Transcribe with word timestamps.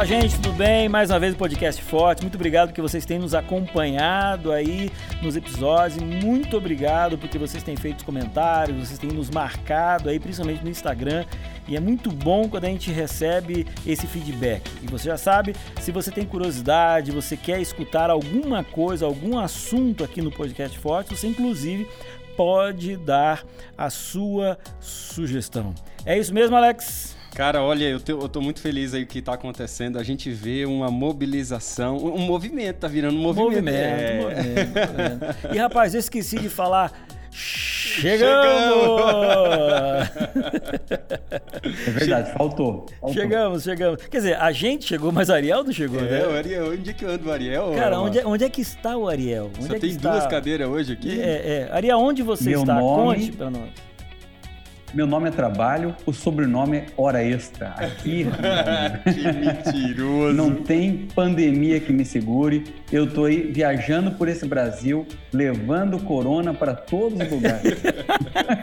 Fala, 0.00 0.08
gente, 0.08 0.40
tudo 0.40 0.54
bem? 0.54 0.88
Mais 0.88 1.10
uma 1.10 1.18
vez 1.18 1.34
o 1.34 1.36
podcast 1.36 1.82
Forte. 1.82 2.22
Muito 2.22 2.36
obrigado 2.36 2.68
porque 2.68 2.80
vocês 2.80 3.04
têm 3.04 3.18
nos 3.18 3.34
acompanhado 3.34 4.50
aí 4.50 4.90
nos 5.20 5.36
episódios. 5.36 6.02
Muito 6.02 6.56
obrigado 6.56 7.18
porque 7.18 7.36
vocês 7.36 7.62
têm 7.62 7.76
feito 7.76 8.02
comentários, 8.02 8.78
vocês 8.78 8.98
têm 8.98 9.10
nos 9.10 9.28
marcado 9.28 10.08
aí, 10.08 10.18
principalmente 10.18 10.64
no 10.64 10.70
Instagram. 10.70 11.26
E 11.68 11.76
é 11.76 11.80
muito 11.80 12.10
bom 12.10 12.48
quando 12.48 12.64
a 12.64 12.68
gente 12.68 12.90
recebe 12.90 13.66
esse 13.86 14.06
feedback. 14.06 14.62
E 14.82 14.86
você 14.86 15.04
já 15.04 15.18
sabe, 15.18 15.54
se 15.78 15.92
você 15.92 16.10
tem 16.10 16.24
curiosidade, 16.24 17.12
você 17.12 17.36
quer 17.36 17.60
escutar 17.60 18.08
alguma 18.08 18.64
coisa, 18.64 19.04
algum 19.04 19.38
assunto 19.38 20.02
aqui 20.02 20.22
no 20.22 20.32
podcast 20.32 20.78
Forte, 20.78 21.14
você 21.14 21.26
inclusive 21.26 21.86
pode 22.38 22.96
dar 22.96 23.44
a 23.76 23.90
sua 23.90 24.56
sugestão. 24.80 25.74
É 26.06 26.18
isso 26.18 26.32
mesmo, 26.32 26.56
Alex? 26.56 27.19
Cara, 27.34 27.62
olha, 27.62 27.84
eu, 27.84 28.00
te, 28.00 28.10
eu 28.10 28.28
tô 28.28 28.40
muito 28.40 28.60
feliz 28.60 28.92
aí 28.92 29.02
o 29.02 29.06
que 29.06 29.22
tá 29.22 29.34
acontecendo. 29.34 29.98
A 29.98 30.02
gente 30.02 30.30
vê 30.30 30.64
uma 30.66 30.90
mobilização, 30.90 31.96
um 31.96 32.18
movimento, 32.18 32.78
tá 32.78 32.88
virando 32.88 33.16
um 33.16 33.22
movimento. 33.22 33.50
Movimento, 33.54 33.76
é. 33.76 34.20
movimento, 34.20 34.78
movimento. 34.78 35.54
E 35.54 35.58
rapaz, 35.58 35.94
eu 35.94 36.00
esqueci 36.00 36.38
de 36.38 36.48
falar. 36.48 36.92
Chegamos! 37.30 39.00
É 41.86 41.90
verdade, 41.90 42.32
faltou, 42.32 42.86
faltou, 43.00 43.12
Chegamos, 43.12 43.62
chegamos. 43.62 44.02
Quer 44.06 44.16
dizer, 44.18 44.36
a 44.36 44.50
gente 44.52 44.84
chegou, 44.86 45.12
mas 45.12 45.28
o 45.28 45.32
Ariel 45.32 45.62
não 45.64 45.72
chegou, 45.72 46.00
é, 46.00 46.02
né? 46.02 46.26
o 46.26 46.30
Ariel, 46.36 46.72
onde 46.72 46.90
é 46.90 46.92
que 46.92 47.04
anda 47.04 47.28
o 47.28 47.32
Ariel? 47.32 47.72
Cara, 47.76 48.00
onde 48.00 48.18
é, 48.18 48.26
onde 48.26 48.44
é, 48.44 48.48
que 48.50 48.60
está 48.60 48.96
o 48.96 49.08
Ariel? 49.08 49.50
Onde 49.56 49.66
Só 49.68 49.74
é 49.76 49.78
tem 49.78 49.90
está? 49.90 50.12
duas 50.12 50.26
cadeiras 50.26 50.68
hoje 50.68 50.92
aqui? 50.92 51.20
É, 51.20 51.68
é. 51.68 51.72
Ariel, 51.72 51.98
onde 51.98 52.22
você 52.22 52.50
Meu 52.50 52.60
está? 52.60 52.74
nome- 52.74 53.16
Conte 53.18 53.32
pra 53.32 53.50
nós. 53.50 53.70
Meu 54.92 55.06
nome 55.06 55.28
é 55.28 55.30
Trabalho, 55.30 55.94
o 56.04 56.12
sobrenome 56.12 56.78
é 56.78 56.86
Hora 56.96 57.22
Extra. 57.22 57.68
Aqui 57.76 58.26
que 59.14 59.32
mentiroso. 59.32 60.34
não 60.36 60.54
tem 60.56 61.08
pandemia 61.14 61.78
que 61.78 61.92
me 61.92 62.04
segure. 62.04 62.64
Eu 62.90 63.08
tô 63.08 63.24
aí 63.26 63.42
viajando 63.52 64.10
por 64.12 64.26
esse 64.28 64.44
Brasil, 64.46 65.06
levando 65.32 65.98
corona 66.00 66.52
para 66.52 66.74
todos 66.74 67.20
os 67.20 67.30
lugares. 67.30 67.78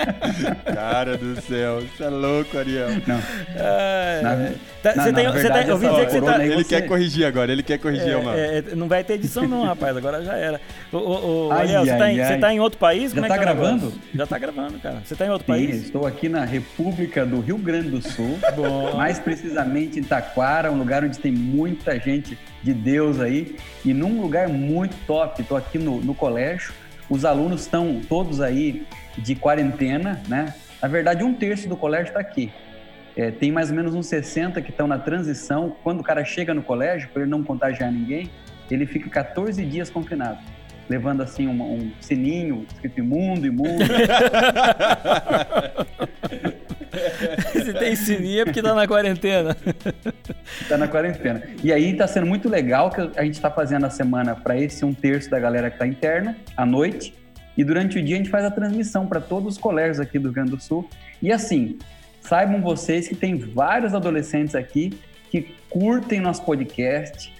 Cara 0.74 1.18
do 1.18 1.40
céu, 1.42 1.82
você 1.82 2.04
é 2.04 2.10
louco, 2.10 2.58
Ariel. 2.58 2.90
Não, 3.08 3.20
É, 3.56 4.22
Na- 4.22 4.52
tá- 4.94 5.04
você 5.04 5.14
tem, 5.14 5.28
você 5.32 5.50
tem, 5.52 5.64
eu 5.68 5.74
ouvi 5.74 5.88
dizer 5.88 6.06
que 6.06 6.12
você 6.12 6.22
tá, 6.22 6.44
Ele 6.46 6.56
você- 6.64 6.64
quer 6.82 6.88
corrigir 6.88 7.26
agora, 7.26 7.52
ele 7.52 7.64
quer 7.64 7.78
corrigir, 7.78 8.10
É, 8.10 8.16
mano. 8.22 8.38
é, 8.38 8.62
não 8.76 8.88
vai 8.88 9.04
ter 9.04 9.14
edição 9.14 9.48
não, 9.48 9.64
rapaz, 9.64 9.96
agora 9.96 10.24
já 10.24 10.36
era. 10.36 10.62
Ô, 10.92 10.98
ô, 10.98 11.48
ô, 11.48 11.52
Ai, 11.52 11.62
Ariel, 11.76 11.86
você, 11.86 11.98
tá 11.98 12.04
ai, 12.06 12.14
em, 12.16 12.22
ai. 12.22 12.28
você 12.34 12.38
tá 12.40 12.54
em 12.54 12.60
outro 12.60 12.80
país? 12.80 13.12
Já 13.12 13.16
Como 13.22 13.26
é 13.26 13.30
tá 13.30 13.36
é 13.36 13.40
negócio? 13.40 13.56
gravando? 13.78 13.94
Já 14.16 14.28
tá 14.28 14.38
gravando, 14.38 14.80
cara. 14.80 15.02
Você 15.04 15.16
tá 15.16 15.26
em 15.26 15.30
outro 15.30 15.46
sim, 15.46 15.52
país? 15.52 15.84
estou 15.84 16.06
aqui 16.08 16.30
na 16.30 16.46
República 16.46 17.26
do 17.26 17.40
Rio 17.40 17.58
Grande 17.58 17.90
do 17.90 18.02
Sul, 18.02 18.38
mais 18.96 19.20
precisamente 19.20 20.00
em 20.00 20.04
Taquara, 20.04 20.72
um 20.72 20.78
lugar 20.78 21.04
onde 21.04 21.18
tem 21.20 21.32
muita 21.32 22.00
gente 22.00 22.38
de 22.64 22.74
Deus 22.74 23.20
aí, 23.20 23.56
e 23.86 23.94
num 23.94 24.22
lugar 24.22 24.48
muito 24.50 24.96
top. 25.06 25.42
Estou 25.42 25.58
aqui 25.58 25.78
no, 25.78 26.02
no 26.02 26.14
colégio, 26.14 26.74
os 27.10 27.24
alunos 27.24 27.62
estão 27.62 28.02
todos 28.10 28.42
aí 28.42 28.86
de 29.18 29.36
quarentena, 29.36 30.22
né? 30.28 30.54
Na 30.82 30.88
verdade, 30.88 31.24
um 31.24 31.34
terço 31.34 31.68
do 31.68 31.76
colégio 31.76 32.08
está 32.10 32.20
aqui. 32.20 32.52
É, 33.18 33.32
tem 33.32 33.52
mais 33.52 33.72
ou 33.72 33.76
menos 33.76 33.96
uns 33.96 34.06
60 34.06 34.62
que 34.62 34.70
estão 34.70 34.86
na 34.86 35.00
transição. 35.00 35.76
Quando 35.84 36.02
o 36.02 36.04
cara 36.04 36.23
chega 36.23 36.54
no 36.54 36.62
colégio, 36.62 37.10
para 37.10 37.23
ele 37.23 37.32
não 37.32 37.44
contagiar 37.44 37.92
ninguém, 37.92 38.30
ele 38.70 38.86
fica 38.86 39.10
14 39.10 39.66
dias 39.66 39.90
confinado. 39.90 40.38
Levando 40.88 41.23
assim 41.23 41.48
um, 41.48 41.62
um 41.62 41.92
sininho 42.00 42.64
escrito 42.72 43.00
imundo, 43.00 43.48
imundo. 43.48 43.84
Se 47.52 47.73
tem 47.73 47.95
sininho 47.95 48.42
é 48.42 48.45
porque 48.45 48.62
tá 48.62 48.76
na 48.76 48.88
quarentena. 48.88 49.58
Tá 50.70 50.78
na 50.78 50.88
quarentena. 50.88 51.42
E 51.64 51.73
aí 51.73 51.95
tá 51.95 52.08
sendo 52.08 52.28
muito 52.28 52.48
legal 52.48 52.92
que 52.92 53.02
a 53.20 53.23
gente 53.23 53.42
tá 53.42 53.49
fazendo 53.49 53.86
a 53.86 53.89
semana 53.89 54.36
para 54.36 54.55
esse 54.58 54.86
um 54.86 54.94
terço 54.94 55.30
da 55.30 55.39
galera 55.39 55.72
que 55.72 55.78
tá 55.80 55.88
interna, 55.88 56.38
à 56.55 56.66
noite. 56.66 57.16
E 57.58 57.64
durante 57.64 57.98
o 57.98 58.04
dia 58.04 58.16
a 58.16 58.17
gente 58.20 58.30
faz 58.30 58.45
a 58.45 58.52
transmissão 58.52 59.08
para 59.08 59.20
todos 59.20 59.55
os 59.55 59.60
colégios 59.60 59.99
aqui 59.99 60.20
do 60.20 60.26
Rio 60.26 60.34
Grande 60.34 60.52
do 60.52 60.61
Sul. 60.61 60.88
E 61.22 61.32
assim, 61.32 61.80
saibam 62.27 62.61
vocês 62.61 63.08
que 63.08 63.15
tem 63.15 63.38
vários 63.38 63.93
adolescentes 63.93 64.55
aqui 64.55 64.98
que 65.30 65.55
curtem 65.70 66.20
nosso 66.20 66.43
podcast. 66.43 67.36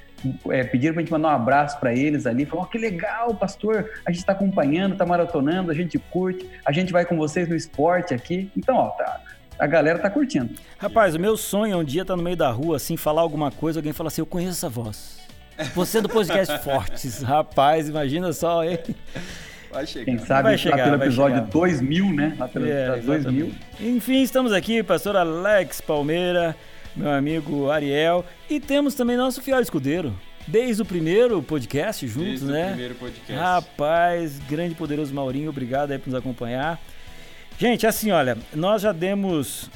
É, 0.50 0.64
pediram 0.64 0.96
pra 0.96 1.02
gente 1.02 1.12
mandar 1.12 1.30
um 1.30 1.36
abraço 1.36 1.80
para 1.80 1.94
eles 1.94 2.26
ali. 2.26 2.46
Falaram: 2.46 2.68
oh, 2.68 2.72
que 2.72 2.78
legal, 2.78 3.36
pastor. 3.36 3.92
A 4.06 4.12
gente 4.12 4.26
tá 4.26 4.32
acompanhando, 4.32 4.96
tá 4.96 5.06
maratonando, 5.06 5.70
a 5.70 5.76
gente 5.76 6.00
curte. 6.00 6.50
A 6.66 6.72
gente 6.72 6.92
vai 6.92 7.06
com 7.06 7.16
vocês 7.16 7.48
no 7.48 7.56
esporte 7.56 8.14
aqui. 8.14 8.50
Então, 8.58 8.76
ó, 8.76 8.90
tá, 8.90 9.22
a 9.60 9.68
galera 9.68 10.00
tá 10.00 10.10
curtindo. 10.10 10.56
Rapaz, 10.78 11.16
o 11.16 11.20
meu 11.20 11.38
sonho 11.38 11.74
é 11.74 11.78
um 11.78 11.84
dia 11.84 12.02
estar 12.02 12.16
no 12.16 12.24
meio 12.24 12.38
da 12.38 12.50
rua, 12.50 12.78
assim, 12.78 12.98
falar 12.98 13.22
alguma 13.22 13.52
coisa, 13.52 13.80
alguém 13.80 13.94
falar 13.94 14.08
assim, 14.08 14.22
eu 14.22 14.26
conheço 14.26 14.54
essa 14.54 14.70
voz. 14.70 15.18
Você 15.74 16.00
é 16.00 16.02
do 16.02 16.10
podcast 16.10 16.58
Fortes. 16.64 17.22
Rapaz, 17.22 17.90
imagina 17.90 18.34
só, 18.34 18.64
hein? 18.64 18.80
Vai 19.72 19.86
chegar. 19.86 20.06
Quem 20.06 20.18
sabe 20.20 20.44
Vai 20.44 20.52
lá 20.54 20.58
chegar, 20.58 20.84
pelo 20.86 20.98
vai 20.98 21.08
episódio 21.08 21.36
chegar. 21.38 21.50
2000, 21.50 22.14
né? 22.14 22.36
Lá 22.40 22.48
pelo 22.48 22.66
É, 22.66 22.70
episódio 22.98 23.04
2000. 23.24 23.46
exatamente. 23.48 23.66
Enfim, 23.98 24.22
estamos 24.22 24.54
aqui, 24.54 24.82
pastor 24.84 25.16
Alex 25.16 25.82
Palmeira, 25.82 26.56
meu 26.96 27.12
amigo 27.12 27.70
Ariel, 27.70 28.26
e 28.50 28.60
temos 28.60 28.94
também 28.96 29.18
nosso 29.18 29.42
fiel 29.42 29.60
escudeiro. 29.62 30.14
Desde 30.48 30.82
o 30.82 30.86
primeiro 30.86 31.44
podcast 31.44 32.08
juntos, 32.08 32.42
Desde 32.42 32.46
né? 32.48 32.64
o 32.66 32.70
primeiro 32.70 32.96
podcast. 32.96 33.34
Rapaz, 33.34 34.40
grande 34.50 34.72
e 34.72 34.76
poderoso 34.76 35.14
Maurinho, 35.14 35.50
obrigado 35.50 35.92
aí 35.92 36.00
por 36.00 36.10
nos 36.10 36.18
acompanhar. 36.18 36.80
Gente, 37.60 37.86
assim, 37.86 38.12
olha, 38.12 38.38
nós 38.56 38.82
já 38.82 38.94
demos 38.94 39.70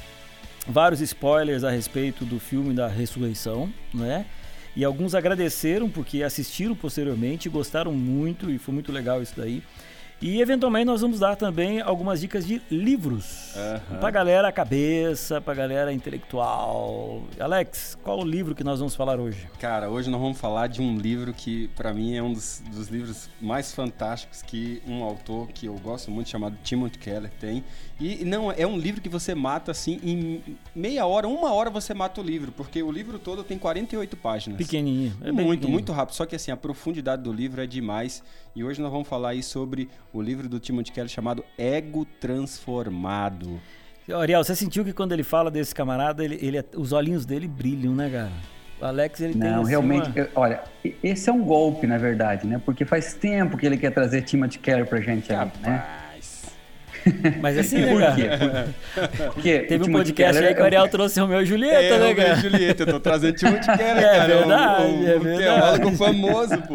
vários 0.66 1.00
spoilers 1.02 1.62
a 1.64 1.70
respeito 1.70 2.24
do 2.24 2.38
filme 2.40 2.72
da 2.72 2.88
ressurreição, 2.88 3.68
né? 3.92 4.24
E 4.74 4.84
alguns 4.84 5.14
agradeceram 5.14 5.90
porque 5.90 6.22
assistiram 6.22 6.74
posteriormente, 6.74 7.48
gostaram 7.48 7.92
muito 7.92 8.50
e 8.50 8.58
foi 8.58 8.72
muito 8.72 8.90
legal 8.90 9.22
isso 9.22 9.34
daí. 9.36 9.62
E 10.22 10.40
eventualmente 10.40 10.86
nós 10.86 11.00
vamos 11.00 11.18
dar 11.18 11.34
também 11.34 11.80
algumas 11.80 12.20
dicas 12.20 12.46
de 12.46 12.62
livros 12.70 13.56
Aham. 13.56 13.98
pra 13.98 14.08
galera 14.08 14.52
cabeça, 14.52 15.40
pra 15.40 15.52
galera 15.52 15.92
intelectual. 15.92 17.24
Alex, 17.40 17.98
qual 18.04 18.20
o 18.20 18.24
livro 18.24 18.54
que 18.54 18.62
nós 18.62 18.78
vamos 18.78 18.94
falar 18.94 19.18
hoje? 19.18 19.48
Cara, 19.58 19.90
hoje 19.90 20.08
nós 20.08 20.20
vamos 20.20 20.38
falar 20.38 20.68
de 20.68 20.80
um 20.80 20.96
livro 20.96 21.34
que, 21.34 21.66
pra 21.74 21.92
mim, 21.92 22.14
é 22.14 22.22
um 22.22 22.32
dos, 22.32 22.62
dos 22.70 22.86
livros 22.86 23.28
mais 23.40 23.74
fantásticos 23.74 24.42
que 24.42 24.80
um 24.86 25.02
autor 25.02 25.48
que 25.48 25.66
eu 25.66 25.74
gosto 25.74 26.08
muito, 26.08 26.30
chamado 26.30 26.56
Timothy 26.62 26.98
Keller, 26.98 27.30
tem. 27.40 27.64
E 27.98 28.24
não, 28.24 28.52
é 28.52 28.64
um 28.66 28.78
livro 28.78 29.00
que 29.00 29.08
você 29.08 29.34
mata, 29.34 29.72
assim, 29.72 29.98
em 30.04 30.56
meia 30.72 31.04
hora, 31.04 31.26
uma 31.26 31.52
hora 31.52 31.68
você 31.68 31.92
mata 31.92 32.20
o 32.20 32.24
livro, 32.24 32.52
porque 32.52 32.80
o 32.80 32.92
livro 32.92 33.18
todo 33.18 33.42
tem 33.42 33.58
48 33.58 34.16
páginas. 34.16 34.58
Pequenininho. 34.58 35.12
É 35.20 35.32
muito, 35.32 35.46
pequenininho. 35.46 35.72
muito 35.72 35.92
rápido. 35.92 36.14
Só 36.14 36.24
que 36.26 36.36
assim, 36.36 36.52
a 36.52 36.56
profundidade 36.56 37.22
do 37.22 37.32
livro 37.32 37.60
é 37.60 37.66
demais. 37.66 38.22
E 38.54 38.62
hoje 38.62 38.82
nós 38.82 38.92
vamos 38.92 39.08
falar 39.08 39.30
aí 39.30 39.42
sobre 39.42 39.88
o 40.12 40.20
livro 40.20 40.48
do 40.48 40.58
Timothy 40.60 40.92
Keller 40.92 41.08
chamado 41.10 41.44
Ego 41.58 42.06
Transformado. 42.20 43.60
Ariel, 44.14 44.42
você 44.44 44.54
sentiu 44.54 44.84
que 44.84 44.92
quando 44.92 45.12
ele 45.12 45.22
fala 45.22 45.50
desse 45.50 45.74
camarada, 45.74 46.24
ele, 46.24 46.38
ele- 46.42 46.64
os 46.76 46.92
olhinhos 46.92 47.24
dele 47.24 47.46
brilham, 47.48 47.94
né, 47.94 48.10
cara? 48.10 48.30
O 48.80 48.84
Alex, 48.84 49.20
ele 49.20 49.32
tem 49.34 49.50
Não, 49.50 49.62
realmente, 49.62 50.08
uma- 50.08 50.18
eu- 50.18 50.28
olha, 50.34 50.60
esse 51.02 51.30
é 51.30 51.32
um 51.32 51.42
golpe, 51.44 51.86
na 51.86 51.98
verdade, 51.98 52.46
né? 52.46 52.60
Porque 52.64 52.84
faz 52.84 53.14
tempo 53.14 53.56
que 53.56 53.64
ele 53.64 53.76
quer 53.76 53.90
trazer 53.92 54.22
Timothy 54.22 54.58
Keller 54.58 54.86
pra 54.86 55.00
gente 55.00 55.32
aí, 55.32 55.38
né? 55.38 55.76
Rapaz. 55.76 56.42
Mas 57.40 57.56
assim, 57.58 57.78
né, 57.78 57.92
Por 57.92 58.00
cara? 58.00 58.14
quê? 58.16 59.08
Porque 59.32 59.58
Teve 59.70 59.84
o 59.84 59.88
um 59.88 59.92
podcast 59.92 60.34
Keller 60.34 60.48
aí 60.48 60.54
que 60.54 60.60
o 60.60 60.62
é 60.62 60.64
um- 60.64 60.66
Ariel 60.66 60.88
trouxe 60.88 61.20
o 61.20 61.26
meu 61.28 61.40
e 61.42 61.46
Julieta, 61.46 61.76
É, 61.78 61.90
né, 61.90 61.96
Romeu 61.96 62.10
e 62.10 62.14
cara? 62.16 62.34
Julieta, 62.36 62.82
eu 62.82 62.86
tô 62.88 63.00
trazendo 63.00 63.34
Timothy 63.36 63.66
Keller, 63.78 63.98
É 63.98 64.02
cara. 64.18 64.26
verdade, 64.26 64.82
um, 64.82 64.86
um, 65.00 65.08
é 65.08 65.16
um 65.16 65.20
verdade. 65.20 65.38
teólogo 65.44 65.96
famoso, 65.96 66.58
pô. 66.62 66.74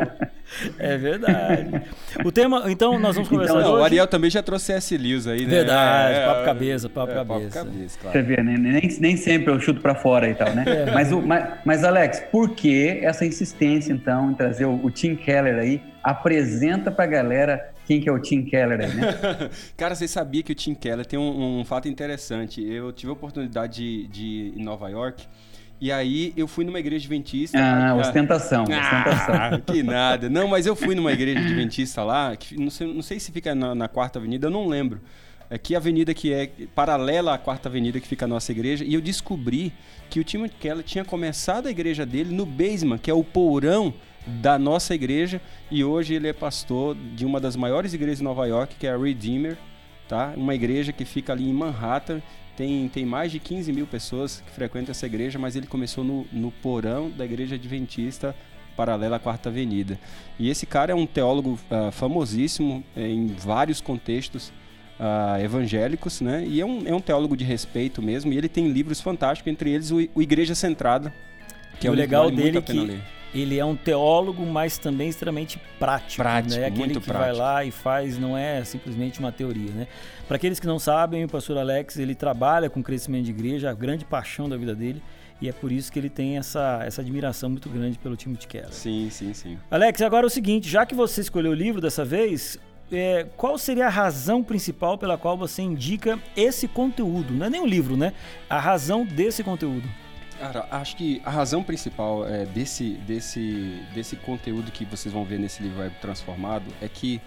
É 0.79 0.97
verdade. 0.97 1.81
O 2.25 2.31
tema, 2.31 2.63
então 2.67 2.97
nós 2.99 3.15
vamos 3.15 3.29
conversar 3.29 3.53
Então, 3.53 3.63
Não, 3.63 3.73
hoje. 3.73 3.81
o 3.81 3.85
Ariel 3.85 4.07
também 4.07 4.29
já 4.29 4.41
trouxe 4.41 4.71
S. 4.73 4.97
Lewis 4.97 5.27
aí, 5.27 5.41
né? 5.43 5.47
Verdade, 5.49 6.13
É, 6.15 6.25
papo 6.25 6.41
é, 6.41 6.45
cabeça, 6.45 6.89
papo 6.89 7.11
é, 7.11 7.15
cabeça. 7.15 7.59
Papo 7.59 7.71
cabeça, 7.71 7.89
Você 7.89 7.99
claro. 7.99 8.23
vê, 8.25 8.43
né? 8.43 8.57
nem, 8.57 8.97
nem 8.99 9.17
sempre 9.17 9.53
eu 9.53 9.59
chuto 9.59 9.81
pra 9.81 9.93
fora 9.95 10.29
e 10.29 10.35
tal, 10.35 10.53
né? 10.55 10.63
É. 10.65 10.91
Mas, 10.91 11.11
o, 11.11 11.21
mas, 11.21 11.45
mas, 11.65 11.83
Alex, 11.83 12.23
por 12.31 12.51
que 12.55 12.99
essa 13.01 13.25
insistência, 13.25 13.91
então, 13.93 14.31
em 14.31 14.33
trazer 14.33 14.65
o, 14.65 14.79
o 14.83 14.89
Tim 14.89 15.15
Keller 15.15 15.55
aí? 15.59 15.81
Apresenta 16.03 16.89
pra 16.89 17.05
galera 17.05 17.71
quem 17.85 17.99
que 18.01 18.07
é 18.09 18.11
o 18.11 18.19
Tim 18.19 18.43
Keller 18.43 18.79
aí, 18.81 18.93
né? 18.95 19.49
Cara, 19.77 19.95
você 19.95 20.07
sabia 20.07 20.41
que 20.43 20.51
o 20.51 20.55
Tim 20.55 20.73
Keller 20.73 21.05
tem 21.05 21.19
um, 21.19 21.59
um 21.59 21.65
fato 21.65 21.87
interessante. 21.87 22.61
Eu 22.65 22.91
tive 22.91 23.09
a 23.09 23.13
oportunidade 23.13 23.75
de, 23.75 24.07
de 24.07 24.23
ir 24.25 24.53
em 24.57 24.63
Nova 24.63 24.89
York 24.89 25.25
e 25.79 25.91
aí 25.91 26.33
eu 26.35 26.47
fui 26.47 26.65
numa 26.65 26.79
igreja 26.79 27.05
adventista. 27.05 27.57
Ah, 27.59 27.95
ostentação, 27.95 28.63
ostentação. 28.63 29.35
Ah, 29.35 29.59
que 29.65 29.83
nada. 29.83 30.29
Não, 30.29 30.47
mas 30.47 30.65
eu 30.65 30.75
fui 30.75 30.95
numa 30.95 31.11
igreja 31.11 31.39
adventista 31.39 32.03
lá, 32.03 32.35
que 32.35 32.59
não 32.59 32.69
sei, 32.69 32.91
não 32.91 33.01
sei 33.01 33.19
se 33.19 33.31
fica 33.31 33.53
na, 33.53 33.75
na 33.75 33.87
Quarta 33.87 34.17
Avenida, 34.17 34.47
eu 34.47 34.51
não 34.51 34.67
lembro. 34.67 34.99
É 35.49 35.57
que 35.57 35.75
avenida 35.75 36.13
que 36.13 36.33
é 36.33 36.49
paralela 36.75 37.33
à 37.33 37.37
Quarta 37.37 37.69
Avenida 37.69 37.99
que 37.99 38.07
fica 38.07 38.25
a 38.25 38.27
nossa 38.27 38.51
igreja, 38.51 38.83
e 38.83 38.93
eu 38.93 39.01
descobri 39.01 39.71
que 40.09 40.19
o 40.19 40.23
Timothy 40.23 40.55
Keller 40.59 40.83
tinha 40.83 41.05
começado 41.05 41.67
a 41.67 41.71
igreja 41.71 42.05
dele 42.05 42.35
no 42.35 42.45
basement, 42.45 42.97
que 42.97 43.09
é 43.09 43.13
o 43.13 43.23
porão 43.23 43.93
da 44.25 44.59
nossa 44.59 44.93
igreja, 44.93 45.39
e 45.71 45.83
hoje 45.83 46.15
ele 46.15 46.27
é 46.27 46.33
pastor 46.33 46.97
de 47.15 47.25
uma 47.25 47.39
das 47.39 47.55
maiores 47.55 47.93
igrejas 47.93 48.17
de 48.17 48.23
Nova 48.25 48.45
York, 48.45 48.75
que 48.77 48.87
é 48.87 48.91
a 48.91 48.97
Redeemer, 48.97 49.57
tá? 50.07 50.33
Uma 50.35 50.53
igreja 50.53 50.91
que 50.91 51.05
fica 51.05 51.31
ali 51.31 51.49
em 51.49 51.53
Manhattan, 51.53 52.21
tem, 52.57 52.89
tem 52.89 53.05
mais 53.05 53.31
de 53.31 53.39
15 53.39 53.71
mil 53.71 53.85
pessoas 53.85 54.41
que 54.43 54.51
frequentam 54.51 54.91
essa 54.91 55.05
igreja, 55.05 55.37
mas 55.37 55.55
ele 55.55 55.67
começou 55.67 56.03
no, 56.03 56.25
no 56.33 56.51
porão 56.51 57.09
da 57.11 57.23
igreja 57.23 57.55
adventista 57.55 58.35
paralela 58.75 59.15
à 59.15 59.19
Quarta 59.19 59.49
Avenida. 59.49 59.99
E 60.39 60.49
esse 60.49 60.65
cara 60.65 60.91
é 60.91 60.95
um 60.95 61.05
teólogo 61.05 61.59
uh, 61.69 61.91
famosíssimo 61.91 62.83
é, 62.95 63.07
em 63.07 63.27
vários 63.27 63.79
contextos 63.79 64.49
uh, 64.99 65.39
evangélicos, 65.41 66.19
né? 66.19 66.45
E 66.47 66.59
é 66.59 66.65
um, 66.65 66.83
é 66.85 66.93
um 66.93 66.99
teólogo 66.99 67.37
de 67.37 67.43
respeito 67.43 68.01
mesmo, 68.01 68.33
e 68.33 68.37
ele 68.37 68.49
tem 68.49 68.67
livros 68.67 69.01
fantásticos, 69.01 69.51
entre 69.51 69.71
eles 69.71 69.91
o, 69.91 69.97
o 70.13 70.21
Igreja 70.21 70.55
Centrada, 70.55 71.13
que 71.79 71.87
é 71.87 71.91
o 71.91 71.93
legal 71.93 72.25
vale 72.25 72.35
dele 72.35 72.61
que 72.61 72.99
ele 73.33 73.59
é 73.59 73.65
um 73.65 73.75
teólogo, 73.75 74.45
mas 74.45 74.77
também 74.77 75.09
extremamente 75.09 75.59
prático. 75.79 76.23
Prático, 76.23 76.59
né? 76.59 76.67
Aquele 76.67 76.79
muito 76.79 76.99
que 77.01 77.07
prático. 77.07 77.25
vai 77.25 77.33
lá 77.33 77.65
e 77.65 77.71
faz, 77.71 78.17
não 78.17 78.37
é 78.37 78.63
simplesmente 78.63 79.19
uma 79.19 79.31
teoria, 79.31 79.71
né? 79.71 79.87
Para 80.27 80.37
aqueles 80.37 80.59
que 80.59 80.67
não 80.67 80.79
sabem, 80.79 81.23
o 81.23 81.27
pastor 81.27 81.57
Alex, 81.57 81.97
ele 81.97 82.15
trabalha 82.15 82.69
com 82.69 82.81
crescimento 82.81 83.25
de 83.25 83.31
igreja, 83.31 83.69
a 83.69 83.73
grande 83.73 84.05
paixão 84.05 84.47
da 84.47 84.57
vida 84.57 84.73
dele, 84.73 85.01
e 85.41 85.47
é 85.47 85.51
por 85.51 85.71
isso 85.71 85.91
que 85.91 85.99
ele 85.99 86.09
tem 86.09 86.37
essa, 86.37 86.81
essa 86.83 87.01
admiração 87.01 87.49
muito 87.49 87.69
grande 87.69 87.97
pelo 87.99 88.15
Timothy 88.15 88.47
Keller. 88.47 88.73
Sim, 88.73 89.09
sim, 89.11 89.33
sim. 89.33 89.57
Alex, 89.69 90.01
agora 90.01 90.25
é 90.25 90.27
o 90.27 90.29
seguinte, 90.29 90.67
já 90.67 90.85
que 90.85 90.95
você 90.95 91.21
escolheu 91.21 91.51
o 91.51 91.55
livro 91.55 91.79
dessa 91.79 92.03
vez, 92.03 92.57
é, 92.91 93.27
qual 93.35 93.57
seria 93.57 93.87
a 93.87 93.89
razão 93.89 94.43
principal 94.43 94.97
pela 94.97 95.17
qual 95.17 95.37
você 95.37 95.61
indica 95.61 96.17
esse 96.35 96.67
conteúdo? 96.67 97.33
Não 97.33 97.45
é 97.45 97.49
nem 97.49 97.61
um 97.61 97.67
livro, 97.67 97.95
né? 97.95 98.13
A 98.49 98.59
razão 98.59 99.05
desse 99.05 99.43
conteúdo. 99.43 99.87
Cara, 100.39 100.67
acho 100.69 100.95
que 100.95 101.21
a 101.25 101.31
razão 101.31 101.63
principal 101.63 102.27
é, 102.27 102.45
desse, 102.45 102.91
desse, 103.07 103.81
desse 103.93 104.15
conteúdo 104.15 104.71
que 104.71 104.85
vocês 104.85 105.11
vão 105.11 105.23
ver 105.25 105.39
nesse 105.39 105.63
livro 105.63 105.79
Web 105.79 105.95
Transformado 105.99 106.65
é 106.79 106.87
que 106.87 107.19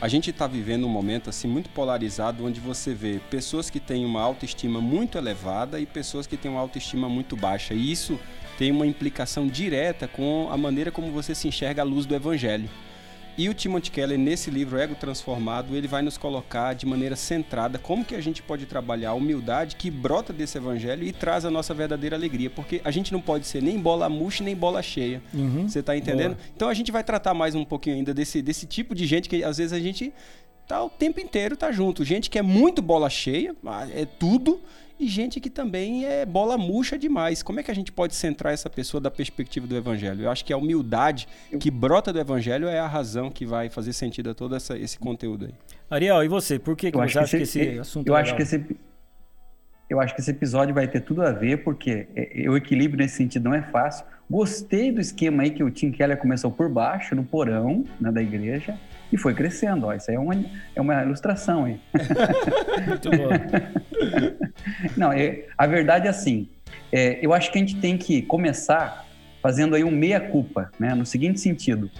a 0.00 0.08
gente 0.08 0.30
está 0.30 0.46
vivendo 0.46 0.84
um 0.84 0.88
momento 0.88 1.30
assim 1.30 1.48
muito 1.48 1.70
polarizado 1.70 2.44
onde 2.44 2.60
você 2.60 2.94
vê 2.94 3.20
pessoas 3.30 3.68
que 3.68 3.80
têm 3.80 4.04
uma 4.04 4.20
autoestima 4.20 4.80
muito 4.80 5.18
elevada 5.18 5.80
e 5.80 5.86
pessoas 5.86 6.26
que 6.26 6.36
têm 6.36 6.50
uma 6.50 6.60
autoestima 6.60 7.08
muito 7.08 7.36
baixa. 7.36 7.74
E 7.74 7.90
isso 7.92 8.18
tem 8.56 8.70
uma 8.70 8.86
implicação 8.86 9.46
direta 9.46 10.08
com 10.08 10.48
a 10.50 10.56
maneira 10.56 10.90
como 10.90 11.10
você 11.12 11.34
se 11.34 11.46
enxerga 11.46 11.82
a 11.82 11.84
luz 11.84 12.06
do 12.06 12.14
evangelho. 12.14 12.68
E 13.38 13.48
o 13.48 13.54
Timothy 13.54 13.92
Keller, 13.92 14.18
nesse 14.18 14.50
livro 14.50 14.76
Ego 14.76 14.96
Transformado, 14.96 15.76
ele 15.76 15.86
vai 15.86 16.02
nos 16.02 16.18
colocar 16.18 16.74
de 16.74 16.84
maneira 16.84 17.14
centrada 17.14 17.78
como 17.78 18.04
que 18.04 18.16
a 18.16 18.20
gente 18.20 18.42
pode 18.42 18.66
trabalhar 18.66 19.10
a 19.10 19.14
humildade 19.14 19.76
que 19.76 19.92
brota 19.92 20.32
desse 20.32 20.58
evangelho 20.58 21.04
e 21.04 21.12
traz 21.12 21.44
a 21.44 21.50
nossa 21.50 21.72
verdadeira 21.72 22.16
alegria. 22.16 22.50
Porque 22.50 22.80
a 22.82 22.90
gente 22.90 23.12
não 23.12 23.20
pode 23.20 23.46
ser 23.46 23.62
nem 23.62 23.78
bola 23.78 24.08
murcha, 24.08 24.42
nem 24.42 24.56
bola 24.56 24.82
cheia. 24.82 25.22
Uhum. 25.32 25.68
Você 25.68 25.78
está 25.78 25.96
entendendo? 25.96 26.34
Boa. 26.34 26.48
Então 26.56 26.68
a 26.68 26.74
gente 26.74 26.90
vai 26.90 27.04
tratar 27.04 27.32
mais 27.32 27.54
um 27.54 27.64
pouquinho 27.64 27.94
ainda 27.94 28.12
desse, 28.12 28.42
desse 28.42 28.66
tipo 28.66 28.92
de 28.92 29.06
gente 29.06 29.28
que 29.28 29.44
às 29.44 29.58
vezes 29.58 29.72
a 29.72 29.78
gente 29.78 30.12
tá 30.66 30.82
o 30.82 30.90
tempo 30.90 31.20
inteiro 31.20 31.56
tá 31.56 31.70
junto. 31.70 32.04
Gente 32.04 32.28
que 32.28 32.40
é 32.40 32.42
muito 32.42 32.82
bola 32.82 33.08
cheia, 33.08 33.54
é 33.94 34.04
tudo, 34.04 34.60
e 34.98 35.06
gente 35.06 35.40
que 35.40 35.48
também 35.48 36.04
é 36.04 36.26
bola 36.26 36.58
murcha 36.58 36.98
demais. 36.98 37.42
Como 37.42 37.60
é 37.60 37.62
que 37.62 37.70
a 37.70 37.74
gente 37.74 37.92
pode 37.92 38.14
centrar 38.14 38.52
essa 38.52 38.68
pessoa 38.68 39.00
da 39.00 39.10
perspectiva 39.10 39.66
do 39.66 39.76
evangelho? 39.76 40.24
Eu 40.24 40.30
acho 40.30 40.44
que 40.44 40.52
a 40.52 40.56
humildade 40.56 41.28
que 41.60 41.70
brota 41.70 42.12
do 42.12 42.18
evangelho 42.18 42.66
é 42.68 42.78
a 42.78 42.86
razão 42.86 43.30
que 43.30 43.46
vai 43.46 43.68
fazer 43.68 43.92
sentido 43.92 44.30
a 44.30 44.34
todo 44.34 44.56
essa, 44.56 44.76
esse 44.76 44.98
conteúdo 44.98 45.46
aí. 45.46 45.54
Ariel, 45.90 46.24
e 46.24 46.28
você? 46.28 46.58
Por 46.58 46.76
que, 46.76 46.90
que 46.90 46.96
você 46.96 47.18
acha 47.18 47.36
que 47.36 47.42
esse, 47.42 47.58
que 47.58 47.64
esse 47.66 47.78
assunto 47.78 48.08
eu 48.08 48.16
é 48.16 48.20
acho 48.20 48.34
que 48.36 48.42
esse 48.42 48.64
eu 49.88 50.00
acho 50.00 50.14
que 50.14 50.20
esse 50.20 50.30
episódio 50.30 50.74
vai 50.74 50.86
ter 50.86 51.00
tudo 51.00 51.22
a 51.22 51.32
ver, 51.32 51.64
porque 51.64 52.06
é, 52.14 52.48
o 52.48 52.56
equilíbrio 52.56 53.02
nesse 53.02 53.16
sentido 53.16 53.44
não 53.44 53.54
é 53.54 53.62
fácil. 53.62 54.04
Gostei 54.30 54.92
do 54.92 55.00
esquema 55.00 55.42
aí 55.42 55.50
que 55.50 55.64
o 55.64 55.70
Tim 55.70 55.90
Keller 55.90 56.18
começou 56.18 56.50
por 56.50 56.68
baixo, 56.68 57.14
no 57.14 57.24
porão 57.24 57.84
né, 57.98 58.12
da 58.12 58.20
igreja, 58.20 58.78
e 59.10 59.16
foi 59.16 59.32
crescendo. 59.32 59.86
Ó, 59.86 59.94
isso 59.94 60.10
aí 60.10 60.16
é 60.16 60.20
uma, 60.20 60.34
é 60.76 60.80
uma 60.80 61.02
ilustração 61.02 61.64
aí. 61.64 61.80
Muito 62.86 63.10
bom. 63.10 63.28
Não, 64.96 65.12
é, 65.12 65.44
a 65.56 65.66
verdade 65.66 66.06
é 66.06 66.10
assim, 66.10 66.48
é, 66.92 67.18
eu 67.22 67.32
acho 67.32 67.50
que 67.50 67.58
a 67.58 67.60
gente 67.60 67.76
tem 67.76 67.96
que 67.96 68.22
começar 68.22 69.06
fazendo 69.42 69.74
aí 69.74 69.84
um 69.84 69.90
meia-culpa, 69.90 70.70
né? 70.78 70.94
No 70.94 71.06
seguinte 71.06 71.40
sentido, 71.40 71.90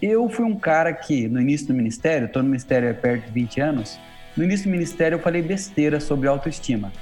eu 0.00 0.28
fui 0.28 0.44
um 0.44 0.56
cara 0.56 0.92
que, 0.92 1.28
no 1.28 1.40
início 1.40 1.66
do 1.66 1.74
ministério, 1.74 2.26
estou 2.26 2.42
no 2.42 2.48
ministério 2.48 2.90
há 2.90 2.94
perto 2.94 3.26
de 3.26 3.32
20 3.32 3.60
anos, 3.60 3.98
no 4.36 4.44
início 4.44 4.66
do 4.66 4.72
ministério 4.72 5.16
eu 5.16 5.20
falei 5.20 5.42
besteira 5.42 6.00
sobre 6.00 6.28
autoestima. 6.28 6.92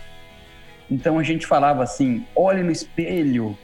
Então 0.91 1.19
a 1.19 1.23
gente 1.23 1.47
falava 1.47 1.82
assim, 1.82 2.25
olhe 2.35 2.62
no 2.62 2.70
espelho, 2.70 3.56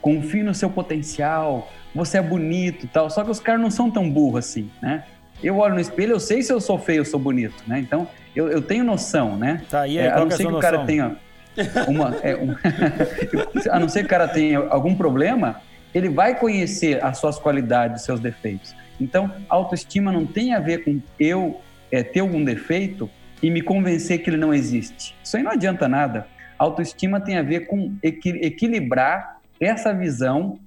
confie 0.00 0.42
no 0.42 0.54
seu 0.54 0.68
potencial, 0.68 1.70
você 1.94 2.18
é 2.18 2.22
bonito 2.22 2.88
tal. 2.92 3.08
Só 3.08 3.22
que 3.22 3.30
os 3.30 3.38
caras 3.38 3.60
não 3.60 3.70
são 3.70 3.90
tão 3.90 4.10
burros 4.10 4.46
assim, 4.46 4.70
né? 4.80 5.04
eu 5.42 5.58
olho 5.58 5.74
no 5.74 5.80
espelho, 5.80 6.12
eu 6.12 6.20
sei 6.20 6.42
se 6.42 6.52
eu 6.52 6.60
sou 6.60 6.78
feio 6.78 7.00
ou 7.00 7.04
sou 7.04 7.18
bonito, 7.18 7.64
né? 7.66 7.80
Então, 7.80 8.06
eu, 8.34 8.48
eu 8.48 8.62
tenho 8.62 8.84
noção, 8.84 9.36
né? 9.36 9.62
Tá, 9.68 9.86
e 9.86 9.98
aí, 9.98 10.06
é, 10.06 10.10
a 10.10 10.20
não 10.20 10.30
ser 10.30 10.46
que 10.46 10.52
o 10.52 10.58
cara 10.58 10.84
tenha 10.84 11.16
uma... 11.86 12.16
É, 12.22 12.36
um, 12.36 12.54
a 13.70 13.78
não 13.78 13.88
ser 13.88 14.00
que 14.00 14.06
o 14.06 14.08
cara 14.08 14.28
tenha 14.28 14.58
algum 14.58 14.94
problema, 14.94 15.60
ele 15.94 16.08
vai 16.08 16.38
conhecer 16.38 17.02
as 17.04 17.18
suas 17.18 17.38
qualidades, 17.38 18.00
os 18.00 18.06
seus 18.06 18.20
defeitos. 18.20 18.74
Então, 19.00 19.30
autoestima 19.48 20.12
não 20.12 20.26
tem 20.26 20.54
a 20.54 20.60
ver 20.60 20.84
com 20.84 21.00
eu 21.18 21.60
é, 21.90 22.02
ter 22.02 22.20
algum 22.20 22.42
defeito 22.44 23.10
e 23.42 23.50
me 23.50 23.60
convencer 23.60 24.22
que 24.22 24.30
ele 24.30 24.36
não 24.36 24.54
existe. 24.54 25.14
Isso 25.22 25.36
aí 25.36 25.42
não 25.42 25.50
adianta 25.50 25.88
nada. 25.88 26.26
Autoestima 26.58 27.20
tem 27.20 27.36
a 27.36 27.42
ver 27.42 27.66
com 27.66 27.94
equilibrar 28.02 29.40
essa 29.60 29.92
visão, 29.92 30.58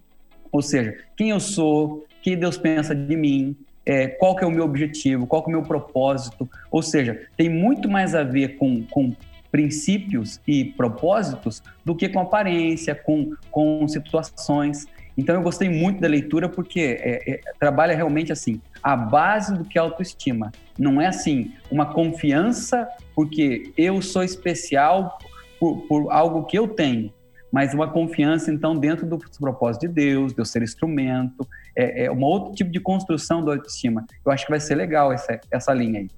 ou 0.52 0.62
seja, 0.62 0.98
quem 1.16 1.30
eu 1.30 1.40
sou, 1.40 1.86
o 1.86 2.06
que 2.22 2.36
Deus 2.36 2.58
pensa 2.58 2.94
de 2.94 3.16
mim, 3.16 3.56
é, 3.86 4.08
qual 4.08 4.36
que 4.36 4.44
é 4.44 4.48
o 4.48 4.52
meu 4.52 4.64
objetivo, 4.64 5.28
qual 5.28 5.44
que 5.44 5.52
é 5.52 5.54
o 5.54 5.58
meu 5.60 5.68
propósito. 5.68 6.50
Ou 6.72 6.82
seja, 6.82 7.28
tem 7.38 7.50
muito 7.50 7.90
mais 7.90 8.16
a 8.16 8.24
ver 8.24 8.58
com, 8.58 8.84
com 8.84 9.14
princípios 9.52 10.42
e 10.46 10.66
propósitos 10.66 11.64
do 11.86 11.96
que 11.96 12.10
com 12.10 12.20
aparência, 12.20 12.94
com, 12.94 13.34
com 13.50 13.88
situações. 13.88 14.86
Então 15.18 15.34
eu 15.34 15.42
gostei 15.42 15.70
muito 15.70 16.02
da 16.02 16.08
leitura 16.08 16.50
porque 16.50 17.00
é, 17.00 17.36
é, 17.36 17.40
trabalha 17.58 17.96
realmente 17.96 18.34
assim 18.34 18.60
a 18.84 18.98
base 18.98 19.58
do 19.58 19.64
que 19.64 19.78
é 19.78 19.82
autoestima. 19.82 20.52
Não 20.78 21.00
é 21.00 21.08
assim 21.08 21.54
uma 21.72 21.86
confiança 21.86 22.88
porque 23.16 23.72
eu 23.78 24.02
sou 24.02 24.24
especial 24.24 25.18
por, 25.58 25.88
por 25.88 26.12
algo 26.12 26.44
que 26.44 26.60
eu 26.60 26.68
tenho, 26.68 27.12
mas 27.56 27.74
uma 27.74 27.88
confiança, 27.88 28.52
então, 28.52 28.76
dentro 28.76 29.08
do 29.08 29.18
propósito 29.40 29.88
de 29.88 29.94
Deus, 29.94 30.34
de 30.34 30.42
eu 30.42 30.44
ser 30.44 30.62
instrumento, 30.62 31.48
é, 31.74 32.04
é 32.04 32.12
um 32.12 32.22
outro 32.22 32.54
tipo 32.54 32.70
de 32.70 32.82
construção 32.82 33.42
da 33.42 33.54
autoestima. 33.54 34.06
Eu 34.26 34.34
acho 34.34 34.44
que 34.44 34.52
vai 34.52 34.60
ser 34.60 34.76
legal 34.76 35.14
essa, 35.14 35.40
essa 35.50 35.74
linha 35.74 36.02
aí. 36.02 36.10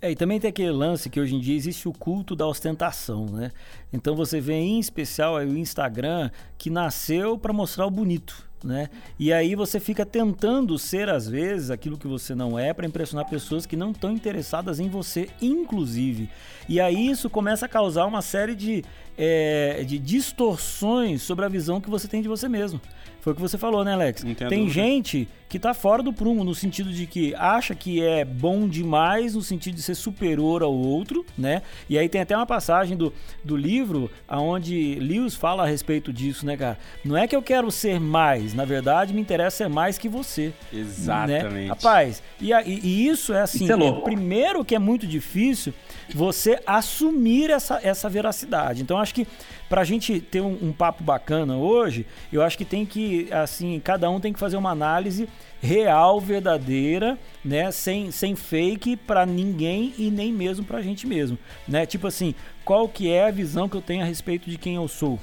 É, 0.00 0.10
e 0.12 0.16
também 0.16 0.40
tem 0.40 0.48
aquele 0.48 0.70
lance 0.70 1.10
que 1.10 1.20
hoje 1.20 1.34
em 1.34 1.38
dia 1.38 1.54
existe 1.54 1.86
o 1.86 1.92
culto 1.92 2.34
da 2.34 2.46
ostentação, 2.46 3.26
né? 3.26 3.50
Então 3.92 4.16
você 4.16 4.40
vê 4.40 4.54
em 4.54 4.80
especial 4.80 5.34
o 5.34 5.58
Instagram 5.58 6.30
que 6.56 6.70
nasceu 6.70 7.36
para 7.36 7.52
mostrar 7.52 7.84
o 7.84 7.90
bonito 7.90 8.46
né? 8.64 8.88
E 9.18 9.32
aí 9.32 9.54
você 9.54 9.78
fica 9.78 10.04
tentando 10.04 10.78
ser 10.78 11.08
às 11.08 11.28
vezes 11.28 11.70
aquilo 11.70 11.96
que 11.96 12.08
você 12.08 12.34
não 12.34 12.58
é 12.58 12.72
para 12.72 12.86
impressionar 12.86 13.28
pessoas 13.28 13.66
que 13.66 13.76
não 13.76 13.92
estão 13.92 14.10
interessadas 14.10 14.80
em 14.80 14.88
você, 14.88 15.28
inclusive. 15.40 16.28
E 16.68 16.80
aí 16.80 17.08
isso 17.08 17.30
começa 17.30 17.66
a 17.66 17.68
causar 17.68 18.06
uma 18.06 18.22
série 18.22 18.54
de, 18.54 18.84
é, 19.16 19.82
de 19.86 19.98
distorções 19.98 21.22
sobre 21.22 21.44
a 21.44 21.48
visão 21.48 21.80
que 21.80 21.90
você 21.90 22.06
tem 22.08 22.22
de 22.22 22.28
você 22.28 22.48
mesmo. 22.48 22.80
Foi 23.26 23.32
o 23.32 23.36
que 23.36 23.42
você 23.42 23.58
falou, 23.58 23.84
né, 23.84 23.92
Alex? 23.92 24.22
Entendo. 24.22 24.50
Tem 24.50 24.68
gente 24.68 25.26
que 25.48 25.58
tá 25.58 25.74
fora 25.74 26.00
do 26.00 26.12
prumo, 26.12 26.44
no 26.44 26.54
sentido 26.54 26.92
de 26.92 27.06
que 27.08 27.34
acha 27.34 27.74
que 27.74 28.00
é 28.00 28.24
bom 28.24 28.68
demais, 28.68 29.34
no 29.34 29.42
sentido 29.42 29.74
de 29.74 29.82
ser 29.82 29.96
superior 29.96 30.62
ao 30.62 30.72
outro, 30.72 31.26
né? 31.36 31.62
E 31.88 31.98
aí 31.98 32.08
tem 32.08 32.20
até 32.20 32.36
uma 32.36 32.46
passagem 32.46 32.96
do, 32.96 33.12
do 33.42 33.56
livro 33.56 34.08
onde 34.28 34.96
Lewis 34.96 35.34
fala 35.34 35.64
a 35.64 35.66
respeito 35.66 36.12
disso, 36.12 36.46
né, 36.46 36.56
cara? 36.56 36.78
Não 37.04 37.16
é 37.16 37.26
que 37.26 37.34
eu 37.34 37.42
quero 37.42 37.68
ser 37.68 37.98
mais, 37.98 38.54
na 38.54 38.64
verdade, 38.64 39.12
me 39.12 39.20
interessa 39.20 39.56
ser 39.56 39.68
mais 39.68 39.98
que 39.98 40.08
você. 40.08 40.52
Né? 40.72 40.80
Exatamente. 40.80 41.54
Né? 41.54 41.66
Rapaz, 41.66 42.22
e, 42.40 42.52
e, 42.52 42.80
e 42.84 43.08
isso 43.08 43.32
é 43.32 43.40
assim, 43.40 43.64
isso 43.64 43.72
é, 43.72 43.88
é 43.88 43.92
primeiro 44.02 44.64
que 44.64 44.74
é 44.74 44.78
muito 44.78 45.04
difícil 45.04 45.74
você 46.14 46.60
assumir 46.64 47.50
essa, 47.50 47.80
essa 47.82 48.08
veracidade. 48.08 48.82
Então, 48.82 48.98
acho 49.06 49.14
que 49.14 49.26
para 49.68 49.80
a 49.80 49.84
gente 49.84 50.20
ter 50.20 50.40
um, 50.40 50.58
um, 50.62 50.72
papo 50.72 51.02
bacana 51.02 51.56
hoje, 51.56 52.06
eu 52.32 52.42
acho 52.42 52.58
que 52.58 52.64
tem 52.64 52.84
que, 52.84 53.28
assim, 53.32 53.80
cada 53.80 54.10
um 54.10 54.20
tem 54.20 54.32
que 54.32 54.38
fazer 54.38 54.56
uma 54.56 54.70
análise 54.70 55.28
real, 55.60 56.20
verdadeira, 56.20 57.18
né, 57.44 57.70
sem, 57.70 58.10
sem 58.10 58.36
fake 58.36 58.96
para 58.96 59.24
ninguém 59.24 59.94
e 59.96 60.10
nem 60.10 60.32
mesmo 60.32 60.64
para 60.64 60.78
a 60.78 60.82
gente 60.82 61.06
mesmo, 61.06 61.38
né? 61.66 61.86
Tipo 61.86 62.06
assim, 62.06 62.34
qual 62.64 62.88
que 62.88 63.10
é 63.10 63.26
a 63.26 63.30
visão 63.30 63.68
que 63.68 63.76
eu 63.76 63.82
tenho 63.82 64.02
a 64.02 64.06
respeito 64.06 64.50
de 64.50 64.58
quem 64.58 64.74
eu 64.74 64.88
sou? 64.88 65.18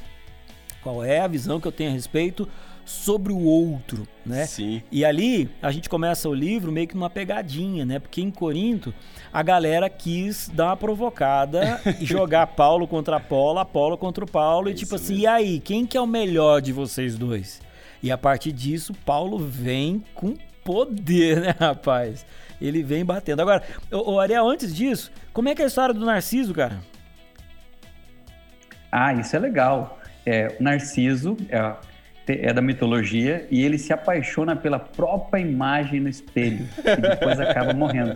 Qual 0.82 1.04
é 1.04 1.20
a 1.20 1.28
visão 1.28 1.60
que 1.60 1.68
eu 1.68 1.72
tenho 1.72 1.92
a 1.92 1.94
respeito 1.94 2.48
sobre 2.86 3.32
o 3.32 3.40
outro, 3.40 4.08
né? 4.26 4.46
Sim. 4.46 4.82
E 4.92 5.06
ali 5.06 5.50
a 5.62 5.72
gente 5.72 5.90
começa 5.90 6.28
o 6.28 6.34
livro 6.34 6.72
meio 6.72 6.88
que 6.88 6.96
numa 6.96 7.10
pegadinha, 7.10 7.86
né? 7.86 8.00
Porque 8.00 8.22
em 8.22 8.32
Corinto 8.32 8.94
a 9.32 9.42
galera 9.42 9.90
quis 9.90 10.50
dar 10.54 10.68
uma 10.68 10.78
provocada 10.78 11.82
e 12.00 12.06
jogar 12.06 12.48
Paulo 12.48 12.88
contra 12.88 13.18
Apolo, 13.18 13.60
Apolo 13.60 13.98
contra 13.98 14.24
o 14.24 14.30
Paulo 14.30 14.70
e 14.70 14.74
tipo 14.74 14.96
assim, 14.96 15.14
mesmo. 15.14 15.24
e 15.24 15.28
aí, 15.28 15.60
quem 15.60 15.86
que 15.86 15.98
é 15.98 16.02
o 16.02 16.08
melhor 16.08 16.62
de 16.62 16.74
vocês 16.74 17.18
dois? 17.18 17.62
E 18.02 18.12
a 18.12 18.18
partir 18.18 18.52
disso, 18.52 18.94
Paulo 19.06 19.38
vem 19.38 20.04
com 20.14 20.36
poder, 20.64 21.40
né, 21.40 21.56
rapaz? 21.60 22.26
Ele 22.62 22.84
vem 22.84 23.04
batendo. 23.04 23.42
Agora, 23.42 23.64
o 23.92 24.20
Ariel, 24.20 24.48
antes 24.48 24.74
disso, 24.76 25.12
como 25.34 25.50
é 25.50 25.56
que 25.56 25.62
é 25.62 25.66
a 25.66 25.68
história 25.68 25.94
do 25.94 26.06
Narciso, 26.06 26.54
cara? 26.54 26.80
Ah, 28.92 29.14
isso 29.14 29.36
é 29.36 29.40
legal. 29.40 30.00
É, 30.26 30.56
o 30.60 30.64
Narciso 30.64 31.36
é, 31.50 31.76
é 32.28 32.54
da 32.54 32.62
mitologia 32.62 33.48
e 33.52 33.64
ele 33.64 33.78
se 33.78 33.92
apaixona 33.92 34.56
pela 34.56 34.80
própria 34.80 35.42
imagem 35.42 36.00
no 36.00 36.10
espelho 36.10 36.68
e 36.78 37.02
depois 37.02 37.40
acaba 37.40 37.74
morrendo. 37.74 38.16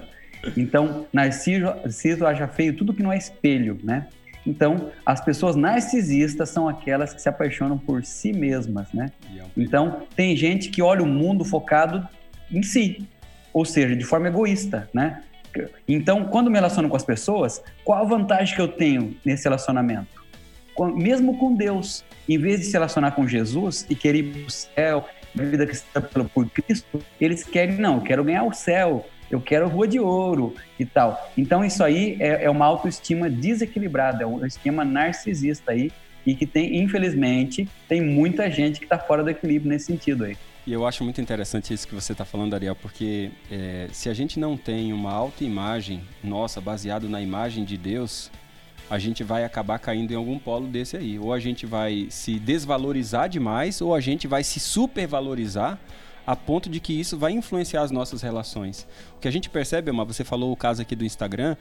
Então, 0.56 1.06
Narciso, 1.12 1.66
Narciso 1.66 2.26
acha 2.26 2.48
feio 2.48 2.76
tudo 2.76 2.94
que 2.94 3.04
não 3.04 3.12
é 3.12 3.18
espelho, 3.18 3.78
né? 3.84 4.08
Então, 4.46 4.92
as 5.06 5.20
pessoas 5.20 5.58
narcisistas 5.58 6.50
são 6.50 6.70
aquelas 6.70 7.14
que 7.14 7.22
se 7.22 7.28
apaixonam 7.28 7.78
por 7.78 8.06
si 8.06 8.32
mesmas, 8.32 8.94
né? 8.94 9.12
É 9.36 9.44
então, 9.58 10.04
tem 10.16 10.38
gente 10.38 10.70
que 10.70 10.82
olha 10.82 11.04
o 11.04 11.06
mundo 11.06 11.44
focado 11.44 12.08
em 12.50 12.64
si, 12.64 13.06
ou 13.52 13.66
seja, 13.66 13.94
de 13.94 14.06
forma 14.06 14.30
egoísta, 14.30 14.90
né? 14.94 15.22
Então, 15.88 16.26
quando 16.26 16.50
me 16.50 16.56
relaciono 16.56 16.88
com 16.88 16.96
as 16.96 17.04
pessoas, 17.04 17.62
qual 17.84 18.04
a 18.04 18.08
vantagem 18.08 18.56
que 18.56 18.62
eu 18.62 18.68
tenho 18.68 19.18
nesse 19.26 19.44
relacionamento? 19.44 20.08
Mesmo 20.96 21.38
com 21.38 21.54
Deus, 21.54 22.04
em 22.28 22.38
vez 22.38 22.60
de 22.60 22.66
se 22.68 22.74
relacionar 22.74 23.12
com 23.12 23.28
Jesus 23.28 23.86
e 23.90 23.96
querer 23.96 24.20
ir 24.20 24.34
para 24.34 24.48
o 24.48 24.52
céu, 24.52 25.06
a 25.38 25.44
vida 25.44 25.66
cristã 25.66 26.02
por 26.34 26.50
Cristo, 26.50 27.02
eles 27.20 27.44
querem, 27.44 27.78
não, 27.78 27.96
eu 27.96 28.02
quero 28.02 28.24
ganhar 28.24 28.44
o 28.44 28.54
céu, 28.54 29.06
eu 29.30 29.42
quero 29.42 29.68
rua 29.68 29.88
de 29.88 30.00
ouro 30.00 30.56
e 30.80 30.86
tal. 30.86 31.32
Então 31.38 31.64
isso 31.64 31.84
aí 31.84 32.18
é, 32.20 32.46
é 32.46 32.50
uma 32.50 32.66
autoestima 32.66 33.30
desequilibrada, 33.30 34.24
é 34.24 34.28
um 34.28 34.46
esquema 34.46 34.84
narcisista 34.84 35.72
aí 35.72 35.92
e 36.26 36.36
que 36.36 36.46
tem, 36.46 36.78
infelizmente, 36.78 37.70
tem 37.88 38.02
muita 38.02 38.52
gente 38.52 38.80
que 38.80 38.86
está 38.86 39.00
fora 39.00 39.24
do 39.24 39.30
equilíbrio 39.30 39.70
nesse 39.70 39.86
sentido 39.86 40.26
aí. 40.26 40.38
E 40.66 40.74
eu 40.74 40.86
acho 40.86 41.02
muito 41.02 41.22
interessante 41.22 41.74
isso 41.74 41.88
que 41.88 41.96
você 41.96 42.12
está 42.12 42.26
falando, 42.26 42.54
Ariel, 42.54 42.76
porque 42.76 43.32
é, 43.50 43.88
se 43.94 44.10
a 44.10 44.14
gente 44.14 44.38
não 44.38 44.58
tem 44.58 44.92
uma 44.92 45.14
autoimagem 45.14 46.04
nossa 46.22 46.60
baseada 46.60 47.08
na 47.08 47.22
imagem 47.22 47.64
de 47.64 47.78
Deus, 47.78 48.30
a 48.90 48.98
gente 48.98 49.24
vai 49.24 49.44
acabar 49.44 49.80
caindo 49.80 50.12
em 50.12 50.16
algum 50.16 50.40
polo 50.40 50.68
desse 50.68 50.96
aí. 50.96 51.20
Ou 51.20 51.34
a 51.34 51.40
gente 51.40 51.66
vai 51.66 52.08
se 52.10 52.40
desvalorizar 52.40 53.28
demais, 53.28 53.82
ou 53.82 53.94
a 53.94 54.00
gente 54.00 54.28
vai 54.28 54.44
se 54.44 54.60
supervalorizar 54.60 55.78
a 56.26 56.36
ponto 56.36 56.70
de 56.70 56.80
que 56.80 56.94
isso 56.94 57.18
vai 57.18 57.32
influenciar 57.32 57.82
as 57.82 57.92
nossas 57.92 58.22
relações. 58.22 58.88
O 59.16 59.20
que 59.20 59.28
a 59.28 59.32
gente 59.32 59.50
percebe, 59.50 59.92
Emma, 59.92 60.04
você 60.04 60.24
falou 60.24 60.52
o 60.52 60.58
caso 60.58 60.82
aqui 60.82 60.96
do 60.96 61.06
Instagram, 61.06 61.56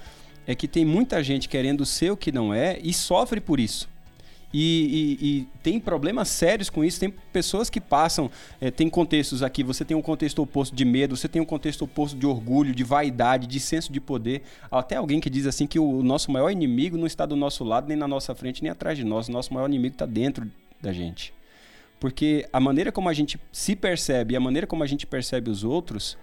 é 0.47 0.54
que 0.54 0.68
tem 0.68 0.85
muita 0.85 1.23
gente 1.23 1.49
querendo 1.49 1.85
ser 1.85 2.11
o 2.11 2.16
que 2.16 2.30
não 2.30 2.52
é 2.54 2.78
e 2.83 2.92
sofre 2.92 3.40
por 3.40 3.61
isso. 3.61 3.88
E, 4.58 5.18
e, 5.20 5.28
e, 5.28 5.48
tem 5.62 5.78
problemas 5.78 6.28
sérios 6.28 6.70
com 6.70 6.82
isso. 6.82 6.98
Tem 6.98 7.10
pessoas 7.10 7.68
que 7.68 7.78
passam, 7.78 8.30
é, 8.58 8.70
tem 8.70 8.88
contextos 8.88 9.42
aqui. 9.42 9.62
Você 9.62 9.84
tem 9.84 9.94
um 9.94 10.00
contexto 10.00 10.40
oposto 10.40 10.75
de 10.75 10.82
medo, 10.82 11.14
você 11.14 11.28
tem 11.28 11.42
um 11.42 11.44
contexto 11.44 11.82
oposto 11.82 12.16
de 12.16 12.25
orgulho, 12.25 12.75
de 12.75 12.82
vaidade, 12.82 13.46
de 13.46 13.60
senso 13.60 13.92
de 13.92 14.00
poder. 14.00 14.40
Até 14.70 14.96
alguém 14.96 15.20
que 15.20 15.28
diz 15.28 15.46
assim 15.46 15.66
que 15.66 15.78
o 15.78 16.02
nosso 16.02 16.32
maior 16.32 16.48
inimigo 16.48 16.96
não 16.96 17.06
está 17.06 17.26
do 17.26 17.36
nosso 17.36 17.64
lado, 17.64 17.86
nem 17.86 17.98
na 17.98 18.08
nossa 18.08 18.34
frente, 18.34 18.62
nem 18.62 18.72
atrás 18.72 18.96
de 18.96 19.04
nós. 19.04 19.28
O 19.28 19.32
nosso 19.32 19.52
maior 19.52 19.68
inimigo 19.68 19.94
está 19.94 20.06
dentro 20.06 20.50
da 20.80 20.90
gente. 20.90 21.34
Porque 22.00 22.48
a 22.50 22.58
maneira 22.58 22.90
como 22.90 23.10
a 23.10 23.12
gente 23.12 23.38
se 23.52 23.76
percebe 23.76 24.32
e 24.32 24.36
a 24.38 24.40
maneira 24.40 24.66
como 24.66 24.82
a 24.82 24.86
gente 24.86 25.06
percebe 25.06 25.50
os 25.50 25.64
outros 25.64 26.16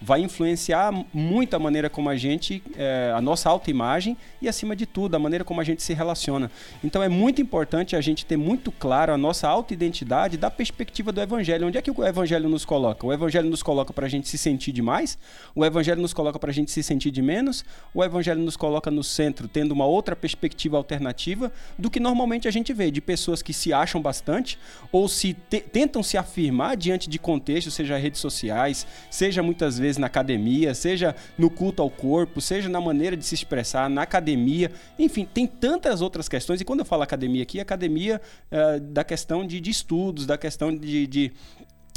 vai 0.00 0.20
influenciar 0.20 0.92
muito 1.12 1.54
a 1.54 1.58
maneira 1.58 1.90
como 1.90 2.08
a 2.08 2.16
gente, 2.16 2.62
é, 2.76 3.12
a 3.14 3.20
nossa 3.20 3.50
autoimagem 3.50 4.16
e, 4.40 4.48
acima 4.48 4.74
de 4.74 4.86
tudo, 4.86 5.14
a 5.14 5.18
maneira 5.18 5.44
como 5.44 5.60
a 5.60 5.64
gente 5.64 5.82
se 5.82 5.92
relaciona. 5.92 6.50
Então 6.82 7.02
é 7.02 7.08
muito 7.08 7.42
importante 7.42 7.94
a 7.94 8.00
gente 8.00 8.24
ter 8.24 8.36
muito 8.36 8.72
claro 8.72 9.12
a 9.12 9.18
nossa 9.18 9.46
autoidentidade 9.46 10.38
da 10.38 10.50
perspectiva 10.50 11.12
do 11.12 11.20
Evangelho. 11.20 11.66
Onde 11.66 11.76
é 11.76 11.82
que 11.82 11.90
o 11.90 12.04
Evangelho 12.04 12.48
nos 12.48 12.64
coloca? 12.64 13.06
O 13.06 13.12
Evangelho 13.12 13.50
nos 13.50 13.62
coloca 13.62 13.92
para 13.92 14.06
a 14.06 14.08
gente 14.08 14.28
se 14.28 14.38
sentir 14.38 14.72
de 14.72 14.80
mais? 14.80 15.18
O 15.54 15.64
Evangelho 15.64 16.00
nos 16.00 16.14
coloca 16.14 16.38
para 16.38 16.50
a 16.50 16.54
gente 16.54 16.70
se 16.70 16.82
sentir 16.82 17.10
de 17.10 17.20
menos? 17.20 17.64
O 17.92 18.02
Evangelho 18.02 18.40
nos 18.40 18.56
coloca 18.56 18.90
no 18.90 19.04
centro, 19.04 19.48
tendo 19.48 19.72
uma 19.72 19.84
outra 19.84 20.16
perspectiva 20.16 20.78
alternativa 20.78 21.52
do 21.78 21.90
que 21.90 22.00
normalmente 22.00 22.48
a 22.48 22.50
gente 22.50 22.72
vê, 22.72 22.90
de 22.90 23.00
pessoas 23.00 23.42
que 23.42 23.52
se 23.52 23.72
acham 23.72 24.00
bastante 24.00 24.58
ou 24.90 25.08
se 25.08 25.34
tentam 25.72 26.02
se 26.02 26.16
afirmar 26.16 26.76
diante 26.76 27.08
de 27.10 27.18
contextos, 27.18 27.74
seja 27.74 27.98
redes 27.98 28.20
sociais, 28.20 28.86
seja 29.10 29.42
muitas 29.42 29.78
vezes 29.78 29.89
vezes 29.90 29.98
na 29.98 30.06
academia, 30.06 30.74
seja 30.74 31.14
no 31.36 31.50
culto 31.50 31.82
ao 31.82 31.90
corpo, 31.90 32.40
seja 32.40 32.68
na 32.68 32.80
maneira 32.80 33.16
de 33.16 33.24
se 33.24 33.34
expressar, 33.34 33.90
na 33.90 34.02
academia, 34.02 34.70
enfim, 34.98 35.24
tem 35.24 35.46
tantas 35.46 36.00
outras 36.00 36.28
questões. 36.28 36.60
E 36.60 36.64
quando 36.64 36.80
eu 36.80 36.84
falo 36.86 37.02
academia 37.02 37.42
aqui, 37.42 37.60
academia 37.60 38.20
uh, 38.50 38.80
da 38.80 39.04
questão 39.04 39.46
de, 39.46 39.60
de, 39.60 39.70
estudos, 39.70 40.26
da 40.26 40.38
questão 40.38 40.74
de, 40.74 41.06
de, 41.06 41.32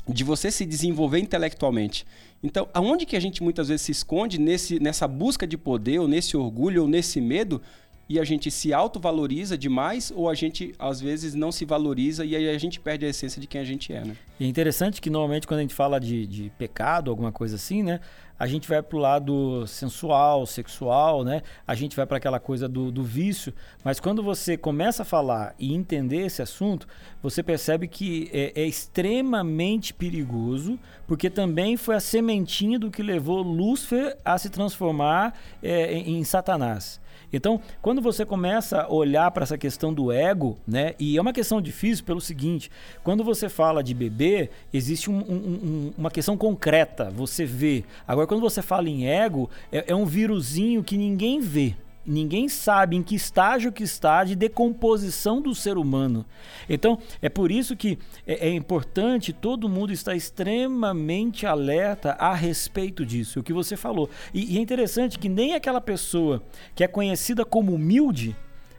de 0.08 0.24
você 0.24 0.52
se 0.52 0.66
desenvolver 0.66 1.20
intelectualmente. 1.20 2.06
Então, 2.42 2.68
aonde 2.74 3.06
que 3.06 3.16
a 3.16 3.20
gente 3.20 3.42
muitas 3.42 3.70
vezes 3.70 3.84
se 3.84 3.92
esconde 3.92 4.40
nesse, 4.40 4.80
nessa 4.80 5.08
busca 5.08 5.48
de 5.48 5.58
poder, 5.58 6.00
ou 6.00 6.08
nesse 6.08 6.36
orgulho, 6.36 6.82
ou 6.82 6.88
nesse 6.88 7.22
medo, 7.22 7.62
e 8.08 8.20
a 8.20 8.24
gente 8.24 8.52
se 8.52 8.74
autovaloriza 8.74 9.58
demais 9.58 10.12
ou 10.16 10.30
a 10.30 10.34
gente 10.34 10.74
às 10.78 11.00
vezes 11.00 11.34
não 11.34 11.52
se 11.52 11.66
valoriza 11.66 12.26
e 12.26 12.36
aí 12.36 12.50
a 12.50 12.58
gente 12.58 12.80
perde 12.80 13.06
a 13.06 13.10
essência 13.10 13.42
de 13.42 13.48
quem 13.48 13.62
a 13.62 13.64
gente 13.64 13.94
é, 13.94 14.04
né? 14.04 14.16
É 14.40 14.46
interessante 14.46 15.02
que 15.02 15.10
normalmente 15.10 15.48
quando 15.48 15.60
a 15.60 15.62
gente 15.64 15.74
fala 15.74 16.00
de, 16.00 16.28
de 16.28 16.52
pecado, 16.58 17.10
alguma 17.10 17.32
coisa 17.32 17.56
assim, 17.56 17.82
né? 17.82 18.00
A 18.38 18.48
gente 18.48 18.68
vai 18.68 18.82
para 18.82 18.98
o 18.98 19.00
lado 19.00 19.66
sensual, 19.68 20.46
sexual, 20.46 21.24
né? 21.24 21.44
A 21.66 21.76
gente 21.76 21.96
vai 21.96 22.06
para 22.06 22.18
aquela 22.18 22.40
coisa 22.40 22.68
do, 22.68 22.92
do 22.92 23.04
vício. 23.04 23.54
Mas 23.84 24.00
quando 24.00 24.24
você 24.24 24.58
começa 24.58 25.04
a 25.04 25.06
falar 25.06 25.56
e 25.58 25.74
entender 25.74 26.26
esse 26.26 26.42
assunto, 26.42 26.88
você 27.22 27.42
percebe 27.42 27.88
que 27.88 28.30
é, 28.34 28.62
é 28.62 28.66
extremamente 28.66 29.94
perigoso, 29.94 30.78
porque 31.08 31.30
também 31.30 31.78
foi 31.78 31.96
a 31.96 32.00
sementinha 32.00 32.78
do 32.78 32.92
que 32.92 33.04
levou 33.04 33.42
Lúcifer 33.42 34.18
a 34.26 34.38
se 34.38 34.50
transformar 34.50 35.40
é, 35.62 35.94
em, 35.94 36.18
em 36.18 36.24
Satanás. 36.24 37.00
Então, 37.34 37.60
quando 37.82 38.00
você 38.00 38.24
começa 38.24 38.84
a 38.84 38.94
olhar 38.94 39.30
para 39.32 39.42
essa 39.44 39.58
questão 39.58 39.92
do 39.92 40.12
ego, 40.12 40.56
né? 40.68 40.94
E 41.00 41.18
é 41.18 41.22
uma 41.22 41.34
questão 41.34 41.60
difícil 41.60 42.06
pelo 42.06 42.22
seguinte: 42.22 42.70
quando 43.04 43.24
você 43.24 43.50
fala 43.50 43.84
de 43.84 43.94
bebê, 43.96 44.52
existe 44.72 45.10
um, 45.10 45.18
um, 45.18 45.34
um, 45.34 45.94
uma 45.98 46.12
questão 46.12 46.38
concreta, 46.38 47.10
você 47.10 47.44
vê. 47.44 47.84
Agora, 48.08 48.28
quando 48.28 48.42
você 48.42 48.62
fala 48.62 48.88
em 48.88 49.08
ego, 49.08 49.50
é, 49.72 49.86
é 49.88 49.96
um 49.96 50.06
vírusinho 50.06 50.84
que 50.84 50.96
ninguém 50.96 51.40
vê. 51.40 51.74
Ninguém 52.06 52.50
sabe 52.50 52.98
em 52.98 53.04
que 53.04 53.16
estágio 53.16 53.72
que 53.72 53.84
está 53.84 54.24
de 54.24 54.36
decomposição 54.36 55.42
do 55.42 55.56
ser 55.56 55.78
humano. 55.78 56.26
Então, 56.68 56.98
é 57.22 57.30
por 57.30 57.50
isso 57.50 57.78
que 57.78 57.98
é, 58.28 58.50
é, 58.50 58.54
importante 58.54 59.32
todo 59.32 59.70
mundo 59.70 59.94
estar 59.94 60.14
extremamente 60.14 61.46
alerta 61.46 62.12
a 62.20 62.34
respeito 62.34 63.06
disso, 63.06 63.40
o 63.40 63.44
que 63.44 63.54
você 63.54 63.78
falou. 63.78 64.10
E, 64.34 64.56
e 64.56 64.58
é 64.58 64.62
interessante 64.62 65.18
que 65.18 65.30
nem 65.30 65.54
aquela 65.54 65.80
pessoa 65.80 66.44
que 66.76 66.84
é 66.84 66.88
conhecida 66.88 67.46
como 67.46 67.74
humilde, 67.74 68.36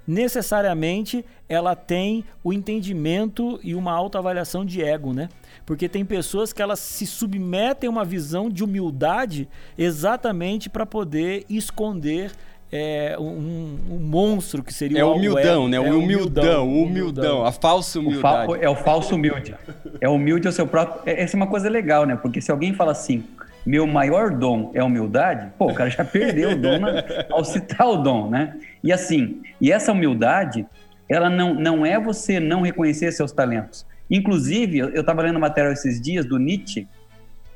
necessariamente 0.06 1.24
ela 1.48 1.74
tem 1.74 2.24
o 2.42 2.52
entendimento 2.52 3.58
e 3.62 3.74
uma 3.74 3.92
autoavaliação 3.92 4.64
de 4.64 4.82
ego, 4.82 5.12
né? 5.12 5.28
Porque 5.64 5.88
tem 5.88 6.04
pessoas 6.04 6.52
que 6.52 6.62
elas 6.62 6.78
se 6.78 7.06
submetem 7.06 7.88
a 7.88 7.90
uma 7.90 8.04
visão 8.04 8.50
de 8.50 8.62
humildade 8.62 9.48
exatamente 9.76 10.68
para 10.68 10.84
poder 10.86 11.44
esconder 11.48 12.32
é, 12.76 13.16
um, 13.16 13.78
um, 13.88 13.98
monstro 14.00 14.60
que 14.60 14.74
seria 14.74 14.98
é 14.98 15.04
o 15.04 15.12
humildão, 15.12 15.68
né? 15.68 15.78
O 15.78 15.84
é 15.84 15.92
humildão, 15.92 16.68
humildão, 16.68 16.82
humildão, 16.82 17.46
a 17.46 17.52
falsa 17.52 18.00
humildade. 18.00 18.50
O 18.50 18.56
é 18.56 18.68
o 18.68 18.74
falso 18.74 19.14
humilde. 19.14 19.54
É 20.00 20.08
humilde 20.08 20.48
ao 20.48 20.52
seu 20.52 20.66
próprio. 20.66 21.00
É, 21.06 21.22
essa 21.22 21.36
é 21.36 21.38
uma 21.38 21.46
coisa 21.46 21.68
legal, 21.68 22.04
né? 22.04 22.16
Porque 22.16 22.40
se 22.40 22.50
alguém 22.50 22.74
fala 22.74 22.90
assim, 22.90 23.22
meu 23.64 23.86
maior 23.86 24.32
dom 24.32 24.72
é 24.74 24.82
humildade, 24.82 25.52
pô, 25.56 25.66
o 25.70 25.74
cara 25.74 25.88
já 25.88 26.04
perdeu 26.04 26.50
o 26.50 26.56
dom 26.56 26.80
na, 26.80 27.04
ao 27.30 27.44
citar 27.44 27.86
o 27.86 27.98
dom, 27.98 28.28
né? 28.28 28.56
E 28.82 28.92
assim, 28.92 29.40
e 29.60 29.70
essa 29.70 29.92
humildade, 29.92 30.66
ela 31.08 31.30
não, 31.30 31.54
não 31.54 31.86
é 31.86 32.00
você 32.00 32.40
não 32.40 32.62
reconhecer 32.62 33.12
seus 33.12 33.30
talentos. 33.30 33.86
Inclusive, 34.10 34.78
eu 34.78 35.00
estava 35.00 35.22
lendo 35.22 35.38
material 35.38 35.72
esses 35.72 36.00
dias 36.00 36.26
do 36.26 36.40
Nietzsche, 36.40 36.88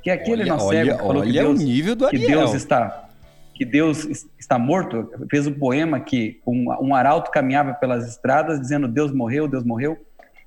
que 0.00 0.10
é 0.10 0.12
aquele 0.12 0.42
olha, 0.42 0.52
nosso 0.52 0.66
olha, 0.68 0.92
que 0.92 0.98
falou 0.98 1.22
olha 1.22 1.26
que 1.26 1.32
Deus, 1.32 1.60
o 1.60 1.64
nível 1.64 1.96
do 1.96 2.08
que 2.08 2.18
Deus 2.18 2.54
está 2.54 3.07
que 3.58 3.64
Deus 3.64 4.24
está 4.38 4.56
morto, 4.56 5.10
fez 5.28 5.48
um 5.48 5.52
poema 5.52 5.98
que 5.98 6.40
um, 6.46 6.66
um 6.80 6.94
arauto 6.94 7.28
caminhava 7.32 7.74
pelas 7.74 8.06
estradas 8.06 8.60
dizendo 8.60 8.86
Deus 8.86 9.12
morreu, 9.12 9.48
Deus 9.48 9.64
morreu, 9.64 9.98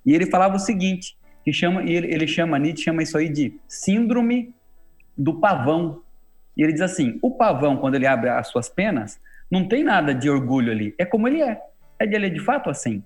e 0.05 0.15
ele 0.15 0.27
falava 0.27 0.55
o 0.55 0.59
seguinte, 0.59 1.17
que 1.43 1.51
chama, 1.51 1.83
ele, 1.83 2.07
ele 2.07 2.25
chama, 2.25 2.57
Nietzsche 2.57 2.85
chama 2.85 3.03
isso 3.03 3.17
aí 3.17 3.27
de 3.27 3.59
síndrome 3.67 4.55
do 5.17 5.33
pavão. 5.41 6.01
E 6.55 6.63
ele 6.63 6.71
diz 6.71 6.81
assim, 6.81 7.19
o 7.21 7.31
pavão, 7.31 7.75
quando 7.75 7.95
ele 7.95 8.07
abre 8.07 8.29
as 8.29 8.47
suas 8.47 8.69
penas, 8.69 9.19
não 9.51 9.67
tem 9.67 9.83
nada 9.83 10.15
de 10.15 10.29
orgulho 10.29 10.71
ali, 10.71 10.95
é 10.97 11.03
como 11.03 11.27
ele 11.27 11.41
é, 11.41 11.61
ele 11.99 12.27
é 12.27 12.29
de 12.29 12.39
fato 12.39 12.69
assim. 12.69 13.03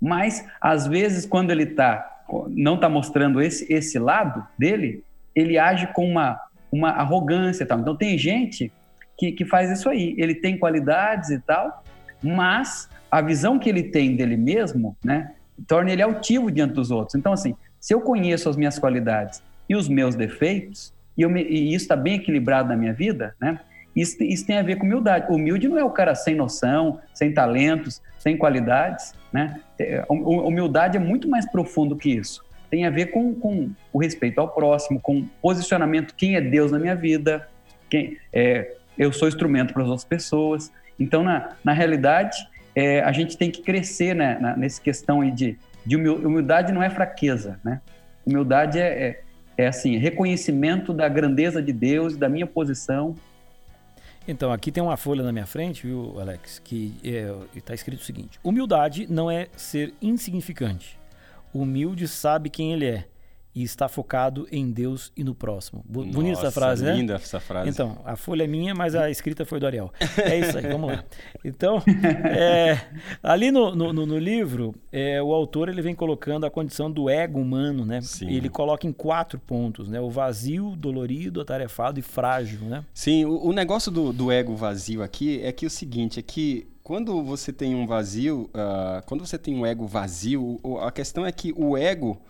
Mas, 0.00 0.44
às 0.60 0.84
vezes, 0.84 1.24
quando 1.24 1.52
ele 1.52 1.66
tá, 1.66 2.24
não 2.48 2.74
está 2.74 2.88
mostrando 2.88 3.40
esse, 3.40 3.72
esse 3.72 4.00
lado 4.00 4.44
dele, 4.58 5.04
ele 5.32 5.56
age 5.58 5.86
com 5.92 6.04
uma, 6.04 6.40
uma 6.72 6.90
arrogância. 6.90 7.64
Tal. 7.64 7.78
Então, 7.78 7.94
tem 7.94 8.18
gente 8.18 8.72
que, 9.18 9.32
que 9.32 9.44
faz 9.44 9.70
isso 9.70 9.88
aí. 9.88 10.14
Ele 10.16 10.34
tem 10.34 10.56
qualidades 10.56 11.30
e 11.30 11.40
tal, 11.40 11.82
mas 12.22 12.88
a 13.10 13.20
visão 13.20 13.58
que 13.58 13.68
ele 13.68 13.82
tem 13.82 14.14
dele 14.14 14.36
mesmo, 14.36 14.96
né, 15.04 15.32
torna 15.66 15.90
ele 15.90 16.02
altivo 16.02 16.50
diante 16.50 16.74
dos 16.74 16.90
outros. 16.90 17.16
Então, 17.16 17.32
assim, 17.32 17.54
se 17.80 17.92
eu 17.92 18.00
conheço 18.00 18.48
as 18.48 18.56
minhas 18.56 18.78
qualidades 18.78 19.42
e 19.68 19.74
os 19.74 19.88
meus 19.88 20.14
defeitos, 20.14 20.94
e, 21.16 21.26
me, 21.26 21.42
e 21.42 21.74
isso 21.74 21.84
está 21.84 21.96
bem 21.96 22.14
equilibrado 22.14 22.68
na 22.68 22.76
minha 22.76 22.92
vida, 22.92 23.34
né? 23.40 23.58
Isso, 23.96 24.22
isso, 24.22 24.46
tem 24.46 24.58
a 24.58 24.62
ver 24.62 24.76
com 24.76 24.86
humildade. 24.86 25.26
Humilde 25.32 25.66
não 25.66 25.76
é 25.76 25.82
o 25.82 25.90
cara 25.90 26.14
sem 26.14 26.36
noção, 26.36 27.00
sem 27.12 27.34
talentos, 27.34 28.00
sem 28.16 28.36
qualidades, 28.36 29.12
né? 29.32 29.60
É, 29.76 30.04
humildade 30.08 30.96
é 30.96 31.00
muito 31.00 31.28
mais 31.28 31.50
profundo 31.50 31.96
que 31.96 32.10
isso. 32.10 32.44
Tem 32.70 32.86
a 32.86 32.90
ver 32.90 33.06
com, 33.06 33.34
com 33.34 33.70
o 33.92 33.98
respeito 33.98 34.40
ao 34.40 34.48
próximo, 34.48 35.00
com 35.00 35.26
posicionamento, 35.42 36.14
quem 36.14 36.36
é 36.36 36.40
Deus 36.40 36.70
na 36.70 36.78
minha 36.78 36.94
vida, 36.94 37.48
quem 37.90 38.18
é, 38.32 38.76
eu 38.98 39.12
sou 39.12 39.28
instrumento 39.28 39.72
para 39.72 39.82
as 39.82 39.88
outras 39.88 40.04
pessoas. 40.04 40.72
Então, 40.98 41.22
na, 41.22 41.50
na 41.62 41.72
realidade, 41.72 42.36
é, 42.74 43.00
a 43.00 43.12
gente 43.12 43.36
tem 43.36 43.50
que 43.50 43.62
crescer 43.62 44.14
né, 44.14 44.38
na, 44.40 44.56
nessa 44.56 44.80
questão 44.80 45.20
aí 45.20 45.30
de, 45.30 45.56
de 45.86 45.96
humildade 45.96 46.72
não 46.72 46.82
é 46.82 46.90
fraqueza, 46.90 47.58
né? 47.64 47.80
Humildade 48.26 48.78
é, 48.78 48.86
é, 48.86 49.22
é 49.56 49.66
assim, 49.68 49.96
reconhecimento 49.96 50.92
da 50.92 51.08
grandeza 51.08 51.62
de 51.62 51.72
Deus, 51.72 52.16
da 52.16 52.28
minha 52.28 52.46
posição. 52.46 53.14
Então, 54.26 54.52
aqui 54.52 54.70
tem 54.70 54.82
uma 54.82 54.96
folha 54.98 55.22
na 55.22 55.32
minha 55.32 55.46
frente, 55.46 55.86
viu, 55.86 56.20
Alex, 56.20 56.58
que 56.58 56.94
está 57.54 57.72
é, 57.72 57.74
escrito 57.74 58.00
o 58.00 58.04
seguinte: 58.04 58.38
humildade 58.44 59.06
não 59.08 59.30
é 59.30 59.46
ser 59.56 59.94
insignificante. 60.02 60.98
Humilde 61.54 62.06
sabe 62.06 62.50
quem 62.50 62.74
ele 62.74 62.84
é 62.84 63.04
e 63.58 63.64
está 63.64 63.88
focado 63.88 64.46
em 64.52 64.70
Deus 64.70 65.10
e 65.16 65.24
no 65.24 65.34
próximo. 65.34 65.84
Bonita 65.84 66.16
Nossa, 66.16 66.46
essa 66.46 66.50
frase, 66.52 66.84
né? 66.84 66.94
Linda 66.94 67.14
essa 67.14 67.40
frase. 67.40 67.68
Então, 67.68 67.98
a 68.04 68.14
folha 68.14 68.44
é 68.44 68.46
minha, 68.46 68.72
mas 68.72 68.94
a 68.94 69.10
escrita 69.10 69.44
foi 69.44 69.58
do 69.58 69.66
Ariel. 69.66 69.92
É 70.16 70.38
isso 70.38 70.56
aí, 70.56 70.68
vamos 70.68 70.92
lá. 70.92 71.04
Então, 71.44 71.82
é, 72.24 72.78
ali 73.22 73.50
no, 73.50 73.74
no, 73.74 73.92
no 73.92 74.18
livro, 74.18 74.74
é, 74.92 75.20
o 75.20 75.32
autor 75.32 75.68
ele 75.68 75.82
vem 75.82 75.94
colocando 75.94 76.46
a 76.46 76.50
condição 76.50 76.90
do 76.90 77.08
ego 77.08 77.40
humano, 77.40 77.84
né? 77.84 78.00
Sim. 78.00 78.30
Ele 78.30 78.48
coloca 78.48 78.86
em 78.86 78.92
quatro 78.92 79.40
pontos, 79.40 79.88
né? 79.88 80.00
O 80.00 80.10
vazio, 80.10 80.76
dolorido, 80.76 81.40
atarefado 81.40 81.98
e 81.98 82.02
frágil, 82.02 82.60
né? 82.60 82.84
Sim, 82.94 83.24
o, 83.24 83.46
o 83.46 83.52
negócio 83.52 83.90
do, 83.90 84.12
do 84.12 84.30
ego 84.30 84.54
vazio 84.54 85.02
aqui 85.02 85.40
é 85.42 85.50
que 85.50 85.66
o 85.66 85.70
seguinte, 85.70 86.20
é 86.20 86.22
que 86.22 86.66
quando 86.84 87.22
você 87.24 87.52
tem 87.52 87.74
um 87.74 87.86
vazio, 87.86 88.50
uh, 88.54 89.04
quando 89.06 89.26
você 89.26 89.36
tem 89.36 89.54
um 89.54 89.66
ego 89.66 89.86
vazio, 89.86 90.60
a 90.80 90.92
questão 90.92 91.26
é 91.26 91.32
que 91.32 91.52
o 91.56 91.76
ego 91.76 92.20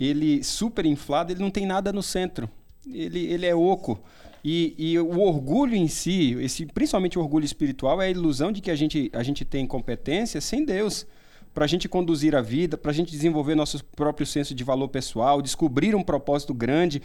ele 0.00 0.42
super 0.42 0.86
inflado, 0.86 1.32
ele 1.32 1.40
não 1.40 1.50
tem 1.50 1.66
nada 1.66 1.92
no 1.92 2.02
centro. 2.02 2.48
Ele, 2.90 3.26
ele 3.26 3.44
é 3.44 3.54
oco. 3.54 4.00
E, 4.42 4.74
e, 4.78 4.98
o 4.98 5.20
orgulho 5.20 5.76
em 5.76 5.86
si, 5.86 6.34
esse, 6.40 6.64
principalmente 6.64 7.18
o 7.18 7.22
orgulho 7.22 7.44
espiritual, 7.44 8.00
é 8.00 8.06
a 8.06 8.10
ilusão 8.10 8.50
de 8.50 8.62
que 8.62 8.70
a 8.70 8.74
gente, 8.74 9.10
a 9.12 9.22
gente 9.22 9.44
tem 9.44 9.66
competência 9.66 10.40
sem 10.40 10.64
Deus 10.64 11.06
para 11.52 11.64
a 11.64 11.68
gente 11.68 11.88
conduzir 11.88 12.34
a 12.34 12.40
vida, 12.40 12.78
para 12.78 12.90
a 12.90 12.94
gente 12.94 13.10
desenvolver 13.10 13.54
nosso 13.54 13.84
próprio 13.84 14.26
senso 14.26 14.54
de 14.54 14.64
valor 14.64 14.88
pessoal, 14.88 15.42
descobrir 15.42 15.94
um 15.94 16.02
propósito 16.02 16.54
grande 16.54 17.02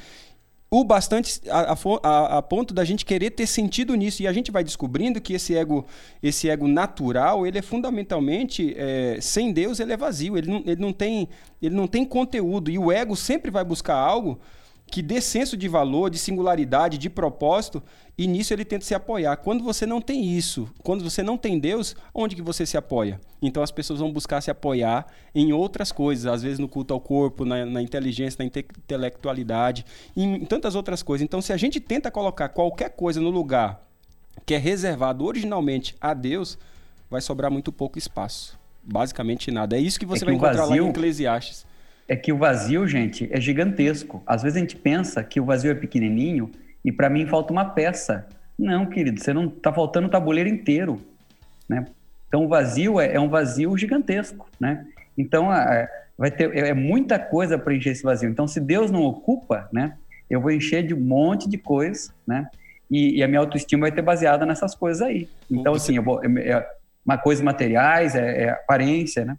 o 0.79 0.83
bastante 0.83 1.41
a, 1.49 1.73
a, 2.03 2.37
a, 2.37 2.41
ponto 2.41 2.73
da 2.73 2.83
gente 2.83 3.05
querer 3.05 3.31
ter 3.31 3.47
sentido 3.47 3.95
nisso. 3.95 4.21
E 4.21 4.27
a 4.27 4.33
gente 4.33 4.51
vai 4.51 4.63
descobrindo 4.63 5.21
que 5.21 5.33
esse 5.33 5.55
ego 5.55 5.85
esse 6.21 6.49
ego 6.49 6.67
natural 6.67 7.47
ele 7.47 7.57
é 7.57 7.61
fundamentalmente 7.61 8.73
é, 8.77 9.17
sem 9.21 9.53
Deus 9.53 9.79
ele 9.79 9.93
é 9.93 9.97
vazio. 9.97 10.37
Ele 10.37 10.49
não, 10.49 10.63
ele 10.65 10.81
não 10.81 10.91
tem 10.91 11.29
ele 11.61 11.75
não 11.75 11.87
tem 11.87 12.03
conteúdo. 12.03 12.69
E 12.69 12.77
o 12.77 12.91
ego 12.91 13.15
sempre 13.15 13.49
vai 13.49 13.63
buscar 13.63 13.95
algo 13.95 14.39
que 14.87 15.01
dê 15.01 15.19
senso 15.19 15.57
de 15.57 15.67
valor, 15.67 16.09
de 16.09 16.17
singularidade, 16.17 16.97
de 16.97 17.09
propósito, 17.09 17.81
e 18.17 18.27
nisso 18.27 18.53
ele 18.53 18.63
tenta 18.63 18.85
se 18.85 18.93
apoiar. 18.93 19.35
Quando 19.37 19.63
você 19.63 19.85
não 19.85 19.99
tem 19.99 20.23
isso, 20.23 20.69
quando 20.83 21.03
você 21.03 21.21
não 21.21 21.37
tem 21.37 21.59
Deus, 21.59 21.95
onde 22.13 22.35
que 22.35 22.41
você 22.41 22.65
se 22.65 22.77
apoia? 22.77 23.19
Então 23.41 23.61
as 23.61 23.71
pessoas 23.71 23.99
vão 23.99 24.11
buscar 24.11 24.41
se 24.41 24.49
apoiar 24.49 25.05
em 25.33 25.51
outras 25.51 25.91
coisas, 25.91 26.25
às 26.25 26.43
vezes 26.43 26.59
no 26.59 26.69
culto 26.69 26.93
ao 26.93 27.01
corpo, 27.01 27.43
na, 27.43 27.65
na 27.65 27.81
inteligência, 27.81 28.37
na 28.39 28.45
intelectualidade, 28.45 29.85
em, 30.15 30.35
em 30.35 30.45
tantas 30.45 30.75
outras 30.75 31.03
coisas. 31.03 31.23
Então 31.23 31.41
se 31.41 31.51
a 31.51 31.57
gente 31.57 31.79
tenta 31.79 32.09
colocar 32.09 32.49
qualquer 32.49 32.91
coisa 32.91 33.19
no 33.19 33.29
lugar 33.29 33.83
que 34.45 34.53
é 34.53 34.57
reservado 34.57 35.25
originalmente 35.25 35.95
a 35.99 36.13
Deus, 36.13 36.57
vai 37.09 37.21
sobrar 37.21 37.51
muito 37.51 37.71
pouco 37.71 37.97
espaço. 37.97 38.57
Basicamente 38.83 39.49
nada. 39.49 39.75
É 39.75 39.79
isso 39.79 39.99
que 39.99 40.05
você 40.05 40.23
é 40.23 40.25
que 40.25 40.25
vai 40.25 40.35
encontrar 40.35 40.67
vazio... 40.67 40.83
lá 40.83 40.87
em 40.87 40.91
Eclesiastes 40.91 41.65
é 42.07 42.15
que 42.15 42.31
o 42.31 42.37
vazio, 42.37 42.87
gente, 42.87 43.27
é 43.31 43.41
gigantesco. 43.41 44.21
Às 44.25 44.43
vezes 44.43 44.57
a 44.57 44.59
gente 44.59 44.75
pensa 44.75 45.23
que 45.23 45.39
o 45.39 45.45
vazio 45.45 45.71
é 45.71 45.75
pequenininho 45.75 46.51
e 46.83 46.91
para 46.91 47.09
mim 47.09 47.25
falta 47.25 47.51
uma 47.51 47.65
peça. 47.65 48.27
Não, 48.57 48.85
querido, 48.85 49.19
você 49.19 49.33
não 49.33 49.45
está 49.45 49.73
faltando 49.73 50.07
o 50.07 50.11
tabuleiro 50.11 50.47
inteiro, 50.47 51.01
né? 51.67 51.85
Então 52.27 52.45
o 52.45 52.47
vazio 52.47 52.99
é, 52.99 53.15
é 53.15 53.19
um 53.19 53.27
vazio 53.29 53.75
gigantesco, 53.77 54.47
né? 54.59 54.85
Então 55.17 55.51
é, 55.53 55.89
vai 56.17 56.29
ter 56.29 56.55
é, 56.55 56.69
é 56.69 56.73
muita 56.73 57.17
coisa 57.17 57.57
para 57.57 57.73
encher 57.73 57.91
esse 57.91 58.03
vazio. 58.03 58.29
Então 58.29 58.47
se 58.47 58.59
Deus 58.59 58.91
não 58.91 59.01
ocupa, 59.03 59.67
né? 59.73 59.97
Eu 60.29 60.41
vou 60.41 60.51
encher 60.51 60.85
de 60.85 60.93
um 60.93 60.99
monte 60.99 61.49
de 61.49 61.57
coisas, 61.57 62.13
né? 62.25 62.47
E, 62.89 63.17
e 63.17 63.23
a 63.23 63.27
minha 63.27 63.39
autoestima 63.39 63.81
vai 63.81 63.91
ter 63.91 64.01
baseada 64.01 64.45
nessas 64.45 64.75
coisas 64.75 65.01
aí. 65.01 65.27
Então 65.49 65.73
Você... 65.73 65.91
assim, 65.91 65.97
eu 65.97 66.03
vou, 66.03 66.23
é, 66.23 66.49
é, 66.49 66.69
uma 67.05 67.17
coisa 67.17 67.43
materiais, 67.43 68.15
é, 68.15 68.43
é 68.43 68.49
aparência, 68.49 69.25
né? 69.25 69.37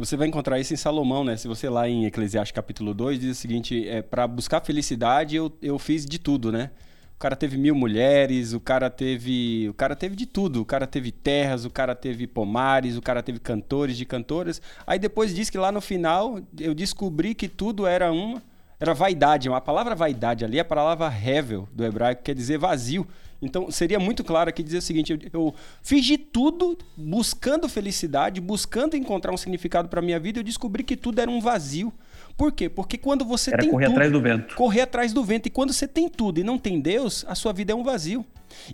Você 0.00 0.16
vai 0.16 0.26
encontrar 0.26 0.58
isso 0.58 0.72
em 0.72 0.78
Salomão, 0.78 1.22
né? 1.22 1.36
Se 1.36 1.46
você 1.46 1.68
lá 1.68 1.86
em 1.86 2.06
Eclesiastes 2.06 2.54
capítulo 2.54 2.94
2 2.94 3.20
diz 3.20 3.36
o 3.36 3.38
seguinte, 3.38 3.86
é, 3.86 4.00
para 4.00 4.26
buscar 4.26 4.62
felicidade 4.62 5.36
eu, 5.36 5.52
eu 5.60 5.78
fiz 5.78 6.06
de 6.06 6.18
tudo, 6.18 6.50
né? 6.50 6.70
O 7.16 7.18
cara 7.18 7.36
teve 7.36 7.58
mil 7.58 7.74
mulheres, 7.74 8.54
o 8.54 8.60
cara 8.60 8.88
teve, 8.88 9.68
o 9.68 9.74
cara 9.74 9.94
teve 9.94 10.16
de 10.16 10.24
tudo, 10.24 10.62
o 10.62 10.64
cara 10.64 10.86
teve 10.86 11.12
terras, 11.12 11.66
o 11.66 11.70
cara 11.70 11.94
teve 11.94 12.26
pomares, 12.26 12.96
o 12.96 13.02
cara 13.02 13.22
teve 13.22 13.38
cantores 13.38 13.94
de 13.94 14.06
cantoras. 14.06 14.62
Aí 14.86 14.98
depois 14.98 15.34
diz 15.34 15.50
que 15.50 15.58
lá 15.58 15.70
no 15.70 15.82
final 15.82 16.40
eu 16.58 16.74
descobri 16.74 17.34
que 17.34 17.46
tudo 17.46 17.86
era 17.86 18.10
uma 18.10 18.42
era 18.80 18.94
vaidade, 18.94 19.50
a 19.50 19.60
palavra 19.60 19.94
vaidade 19.94 20.46
ali 20.46 20.56
é 20.56 20.62
a 20.62 20.64
palavra 20.64 21.12
hevel 21.14 21.68
do 21.70 21.84
hebraico, 21.84 22.22
quer 22.22 22.34
dizer 22.34 22.56
vazio. 22.56 23.06
Então, 23.42 23.70
seria 23.70 23.98
muito 23.98 24.22
claro 24.22 24.50
aqui 24.50 24.62
dizer 24.62 24.78
o 24.78 24.82
seguinte: 24.82 25.12
eu, 25.12 25.18
eu 25.32 25.54
fiz 25.82 26.04
de 26.04 26.18
tudo 26.18 26.76
buscando 26.96 27.68
felicidade, 27.68 28.40
buscando 28.40 28.96
encontrar 28.96 29.32
um 29.32 29.36
significado 29.36 29.88
para 29.88 30.02
minha 30.02 30.20
vida, 30.20 30.38
eu 30.38 30.44
descobri 30.44 30.82
que 30.82 30.96
tudo 30.96 31.20
era 31.20 31.30
um 31.30 31.40
vazio. 31.40 31.92
Por 32.36 32.52
quê? 32.52 32.68
Porque 32.68 32.96
quando 32.96 33.24
você 33.24 33.52
era 33.52 33.62
tem 33.62 33.70
correr 33.70 33.86
tudo, 33.86 33.94
atrás 33.94 34.12
do 34.12 34.20
vento. 34.20 34.54
Correr 34.54 34.80
atrás 34.82 35.12
do 35.12 35.24
vento. 35.24 35.46
E 35.46 35.50
quando 35.50 35.72
você 35.72 35.86
tem 35.86 36.08
tudo 36.08 36.40
e 36.40 36.44
não 36.44 36.58
tem 36.58 36.80
Deus, 36.80 37.24
a 37.28 37.34
sua 37.34 37.52
vida 37.52 37.72
é 37.72 37.74
um 37.74 37.82
vazio. 37.82 38.24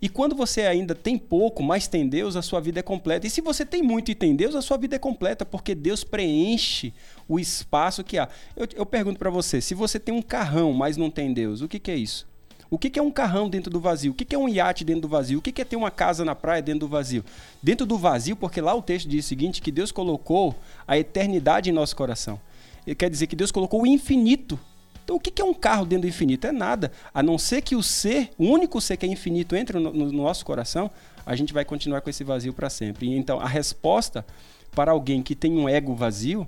E 0.01 0.09
quando 0.09 0.35
você 0.35 0.63
ainda 0.63 0.95
tem 0.95 1.19
pouco, 1.19 1.63
mas 1.63 1.87
tem 1.87 2.09
Deus, 2.09 2.37
a 2.37 2.43
sua 2.43 2.61
vida 2.61 2.81
é 2.81 2.83
completa. 2.83 3.27
E 3.27 3.31
se 3.31 3.41
você 3.41 3.65
tem 3.65 3.83
muito 3.83 4.11
e 4.11 4.15
tem 4.15 4.35
Deus, 4.35 4.55
a 4.55 4.63
sua 4.63 4.77
vida 4.77 4.97
é 4.97 4.99
completa, 4.99 5.45
porque 5.45 5.75
Deus 5.75 6.03
preenche 6.03 6.95
o 7.29 7.39
espaço 7.39 8.03
que 8.03 8.19
há. 8.19 8.29
Eu, 8.57 8.67
eu 8.75 8.87
pergunto 8.87 9.19
para 9.19 9.31
você: 9.31 9.61
se 9.61 9.75
você 9.75 9.99
tem 9.99 10.15
um 10.15 10.23
carrão, 10.23 10.73
mas 10.73 10.97
não 10.97 11.11
tem 11.11 11.33
Deus, 11.33 11.61
o 11.61 11.69
que, 11.69 11.79
que 11.79 11.91
é 11.91 11.97
isso? 11.97 12.27
O 12.69 12.79
que 12.79 12.99
é 12.99 13.03
um 13.03 13.11
carrão 13.11 13.49
dentro 13.49 13.71
do 13.71 13.81
vazio? 13.81 14.13
O 14.13 14.15
que 14.15 14.35
é 14.35 14.39
um 14.39 14.49
iate 14.49 14.85
dentro 14.85 15.03
do 15.03 15.09
vazio? 15.09 15.39
O 15.39 15.43
que 15.43 15.61
é 15.61 15.65
ter 15.65 15.77
uma 15.77 15.91
casa 15.91 16.25
na 16.25 16.35
praia 16.35 16.61
dentro 16.61 16.81
do 16.81 16.89
vazio? 16.89 17.25
Dentro 17.63 17.87
do 17.87 17.97
vazio, 17.97 18.35
porque 18.35 18.61
lá 18.61 18.75
o 18.75 18.83
texto 18.83 19.09
diz 19.09 19.25
o 19.25 19.29
seguinte: 19.29 19.63
que 19.63 19.71
Deus 19.71 19.93
colocou 19.93 20.55
a 20.87 20.99
eternidade 20.99 21.71
em 21.71 21.73
nosso 21.73 21.95
coração. 21.95 22.41
Ele 22.87 22.95
quer 22.95 23.11
dizer 23.11 23.27
que 23.27 23.37
Deus 23.37 23.51
colocou 23.51 23.83
o 23.83 23.87
infinito. 23.87 24.59
Então, 25.05 25.17
o 25.17 25.21
que 25.21 25.41
é 25.41 25.45
um 25.45 25.55
carro 25.55 25.87
dentro 25.87 26.03
do 26.03 26.09
infinito? 26.09 26.49
É 26.49 26.53
nada. 26.53 26.91
A 27.15 27.23
não 27.23 27.39
ser 27.39 27.63
que 27.63 27.77
o 27.77 27.83
ser, 27.83 28.31
o 28.37 28.45
único 28.45 28.81
ser 28.81 28.97
que 28.97 29.07
é 29.07 29.09
infinito, 29.09 29.55
entre 29.55 29.79
no, 29.79 29.93
no 29.93 30.11
nosso 30.11 30.45
coração, 30.45 30.91
a 31.25 31.37
gente 31.37 31.53
vai 31.53 31.65
continuar 31.65 32.01
com 32.01 32.11
esse 32.11 32.25
vazio 32.25 32.53
para 32.53 32.69
sempre. 32.69 33.07
E, 33.07 33.17
então, 33.17 33.39
a 33.39 33.47
resposta 33.47 34.27
para 34.75 34.91
alguém 34.91 35.23
que 35.23 35.37
tem 35.37 35.57
um 35.57 35.69
ego 35.69 35.95
vazio 35.95 36.47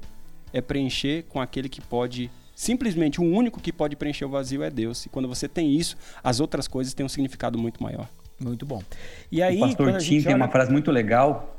é 0.52 0.60
preencher 0.60 1.24
com 1.28 1.40
aquele 1.40 1.68
que 1.68 1.80
pode 1.80 2.30
Simplesmente 2.58 3.20
o 3.20 3.24
único 3.24 3.60
que 3.60 3.72
pode 3.72 3.94
preencher 3.94 4.24
o 4.24 4.28
vazio 4.28 4.64
é 4.64 4.68
Deus. 4.68 5.06
E 5.06 5.08
quando 5.08 5.28
você 5.28 5.46
tem 5.46 5.76
isso, 5.76 5.96
as 6.24 6.40
outras 6.40 6.66
coisas 6.66 6.92
têm 6.92 7.06
um 7.06 7.08
significado 7.08 7.56
muito 7.56 7.80
maior. 7.80 8.08
Muito 8.40 8.66
bom. 8.66 8.82
E 9.30 9.40
aí, 9.40 9.58
o 9.58 9.60
pastor 9.60 9.96
Tim 9.98 10.20
tem 10.20 10.34
olha... 10.34 10.42
uma 10.42 10.48
frase 10.48 10.72
muito 10.72 10.90
legal. 10.90 11.54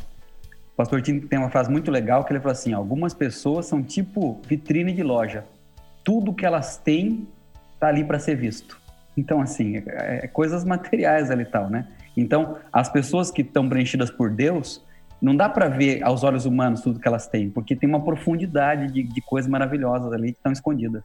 O 0.74 0.76
pastor 0.76 1.02
Tim 1.02 1.22
tem 1.22 1.40
uma 1.40 1.50
frase 1.50 1.72
muito 1.72 1.90
legal 1.90 2.26
que 2.26 2.34
ele 2.34 2.42
fala 2.42 2.52
assim: 2.52 2.74
algumas 2.74 3.14
pessoas 3.14 3.66
são 3.66 3.82
tipo 3.82 4.42
vitrine 4.46 4.92
de 4.92 5.02
loja. 5.02 5.46
Tudo 6.04 6.34
que 6.34 6.46
elas 6.46 6.76
têm 6.76 7.26
tá 7.80 7.88
ali 7.88 8.04
para 8.04 8.20
ser 8.20 8.36
visto. 8.36 8.78
Então, 9.16 9.40
assim, 9.40 9.78
é, 9.78 10.26
é 10.26 10.28
coisas 10.28 10.66
materiais 10.68 11.32
ali 11.32 11.44
e 11.44 11.46
tal, 11.46 11.70
né? 11.70 11.88
Então, 12.18 12.58
as 12.74 12.90
pessoas 12.90 13.32
que 13.32 13.42
estão 13.42 13.70
preenchidas 13.70 14.12
por 14.12 14.30
Deus, 14.30 14.84
não 15.22 15.36
dá 15.36 15.50
para 15.50 15.68
ver 15.68 16.04
aos 16.04 16.24
olhos 16.24 16.46
humanos 16.46 16.82
tudo 16.82 17.00
que 17.00 17.08
elas 17.08 17.28
têm, 17.28 17.50
porque 17.50 17.76
tem 17.76 17.88
uma 17.88 18.04
profundidade 18.04 18.92
de, 18.92 19.04
de 19.04 19.22
coisas 19.22 19.50
maravilhosas 19.50 20.12
ali 20.14 20.32
que 20.32 20.40
estão 20.40 20.52
escondidas. 20.52 21.04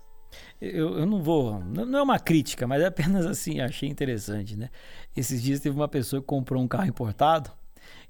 Eu, 0.61 0.99
eu, 0.99 1.07
não 1.07 1.23
vou. 1.23 1.61
Não 1.61 1.99
é 1.99 2.03
uma 2.03 2.19
crítica, 2.19 2.67
mas 2.67 2.83
é 2.83 2.87
apenas 2.87 3.27
assim, 3.27 3.61
achei 3.61 3.89
interessante, 3.89 4.57
né? 4.57 4.69
Esses 5.17 5.43
dias 5.43 5.61
teve 5.61 5.77
uma 5.77 5.89
pessoa 5.89 6.21
que 6.21 6.27
comprou 6.27 6.63
um 6.63 6.67
carro 6.67 6.87
importado 6.87 7.51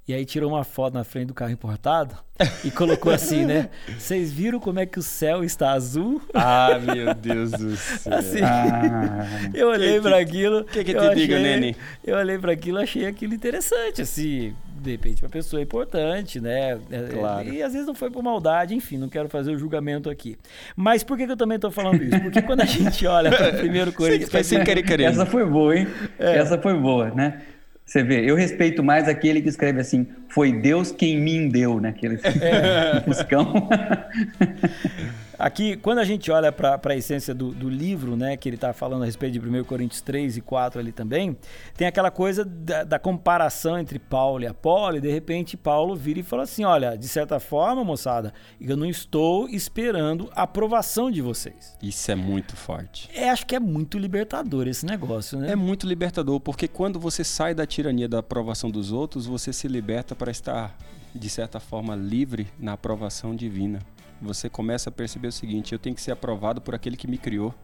e 0.06 0.12
aí 0.12 0.24
tirou 0.24 0.52
uma 0.52 0.64
foto 0.64 0.94
na 0.94 1.04
frente 1.04 1.28
do 1.28 1.34
carro 1.34 1.50
importado 1.50 2.14
e 2.62 2.70
colocou 2.70 3.12
assim, 3.12 3.44
né? 3.44 3.70
Vocês 3.98 4.32
viram 4.32 4.60
como 4.60 4.78
é 4.78 4.86
que 4.86 4.98
o 4.98 5.02
céu 5.02 5.42
está 5.42 5.72
azul? 5.72 6.22
Ah, 6.32 6.78
meu 6.78 7.14
Deus 7.14 7.50
do 7.50 7.76
céu. 7.76 8.14
Assim, 8.14 8.40
ah, 8.42 9.50
eu 9.54 9.68
olhei 9.68 10.00
para 10.00 10.18
aquilo. 10.18 10.60
O 10.60 10.64
que, 10.64 10.84
que 10.84 10.92
te 10.92 10.98
achei, 10.98 11.14
diga, 11.14 11.38
Nene? 11.38 11.76
Eu 12.04 12.16
olhei 12.16 12.38
para 12.38 12.52
aquilo 12.52 12.78
achei 12.78 13.06
aquilo 13.06 13.34
interessante, 13.34 14.02
assim 14.02 14.54
de 14.84 14.90
repente, 14.90 15.24
uma 15.24 15.30
pessoa 15.30 15.60
importante, 15.62 16.38
né? 16.40 16.78
É, 16.90 17.08
claro. 17.10 17.48
E 17.48 17.62
às 17.62 17.72
vezes 17.72 17.86
não 17.86 17.94
foi 17.94 18.10
por 18.10 18.22
maldade, 18.22 18.74
enfim, 18.74 18.98
não 18.98 19.08
quero 19.08 19.28
fazer 19.28 19.50
o 19.50 19.58
julgamento 19.58 20.10
aqui. 20.10 20.36
Mas 20.76 21.02
por 21.02 21.16
que, 21.16 21.26
que 21.26 21.32
eu 21.32 21.36
também 21.36 21.56
estou 21.56 21.70
falando 21.70 22.02
isso? 22.02 22.20
Porque 22.20 22.42
quando 22.42 22.60
a 22.60 22.66
gente 22.66 23.06
olha 23.08 23.30
para 23.30 23.50
o 23.50 23.58
primeiro 23.58 23.92
Coríntios. 23.92 24.46
Sem 24.46 24.62
querer, 24.62 24.82
querer. 24.82 25.04
Essa 25.04 25.24
foi 25.24 25.44
boa, 25.44 25.76
hein? 25.76 25.88
É. 26.18 26.36
Essa 26.36 26.58
foi 26.58 26.74
boa, 26.74 27.10
né? 27.10 27.40
Você 27.86 28.02
vê, 28.02 28.28
eu 28.28 28.34
respeito 28.34 28.82
mais 28.82 29.08
aquele 29.08 29.42
que 29.42 29.48
escreve 29.48 29.80
assim, 29.80 30.06
foi 30.28 30.52
Deus 30.52 30.90
quem 30.90 31.20
me 31.20 31.48
deu, 31.48 31.80
né? 31.80 31.90
Aquele 31.90 32.18
é. 32.22 33.00
buscão. 33.06 33.68
Aqui, 35.38 35.76
quando 35.76 35.98
a 35.98 36.04
gente 36.04 36.30
olha 36.30 36.52
para 36.52 36.80
a 36.82 36.96
essência 36.96 37.34
do, 37.34 37.50
do, 37.50 37.68
livro, 37.68 38.16
né, 38.16 38.36
que 38.36 38.48
ele 38.48 38.56
está 38.56 38.72
falando 38.72 39.02
a 39.02 39.06
respeito 39.06 39.38
de 39.38 39.40
1 39.40 39.64
Coríntios 39.64 40.00
3 40.00 40.36
e 40.36 40.40
4 40.40 40.80
ali 40.80 40.92
também, 40.92 41.36
tem 41.76 41.86
aquela 41.86 42.10
coisa 42.10 42.44
da, 42.44 42.84
da, 42.84 42.98
comparação 42.98 43.78
entre 43.78 43.98
Paulo 43.98 44.44
e 44.44 44.46
Apolo, 44.46 44.96
e 44.96 45.00
de 45.00 45.10
repente 45.10 45.56
Paulo 45.56 45.96
vira 45.96 46.20
e 46.20 46.22
fala 46.22 46.44
assim: 46.44 46.64
olha, 46.64 46.96
de 46.96 47.08
certa 47.08 47.40
forma, 47.40 47.84
moçada, 47.84 48.32
eu 48.60 48.76
não 48.76 48.86
estou 48.86 49.48
esperando 49.48 50.30
a 50.34 50.42
aprovação 50.42 51.10
de 51.10 51.20
vocês. 51.20 51.76
Isso 51.82 52.10
é 52.10 52.14
muito 52.14 52.56
forte. 52.56 53.08
É, 53.14 53.30
acho 53.30 53.46
que 53.46 53.56
é 53.56 53.60
muito 53.60 53.98
libertador 53.98 54.68
esse 54.68 54.86
negócio, 54.86 55.38
né? 55.38 55.52
É 55.52 55.56
muito 55.56 55.86
libertador, 55.86 56.38
porque 56.40 56.68
quando 56.68 57.00
você 57.00 57.24
sai 57.24 57.54
da 57.54 57.66
tirania 57.66 58.08
da 58.08 58.20
aprovação 58.20 58.70
dos 58.70 58.92
outros, 58.92 59.26
você 59.26 59.52
se 59.52 59.66
liberta 59.66 60.14
para 60.14 60.30
estar, 60.30 60.76
de 61.14 61.28
certa 61.28 61.58
forma, 61.58 61.96
livre 61.96 62.46
na 62.58 62.74
aprovação 62.74 63.34
divina 63.34 63.80
você 64.20 64.48
começa 64.48 64.88
a 64.90 64.92
perceber 64.92 65.28
o 65.28 65.32
seguinte: 65.32 65.72
eu 65.72 65.78
tenho 65.78 65.94
que 65.94 66.02
ser 66.02 66.12
aprovado 66.12 66.60
por 66.60 66.74
aquele 66.74 66.96
que 66.96 67.06
me 67.06 67.18
criou. 67.18 67.54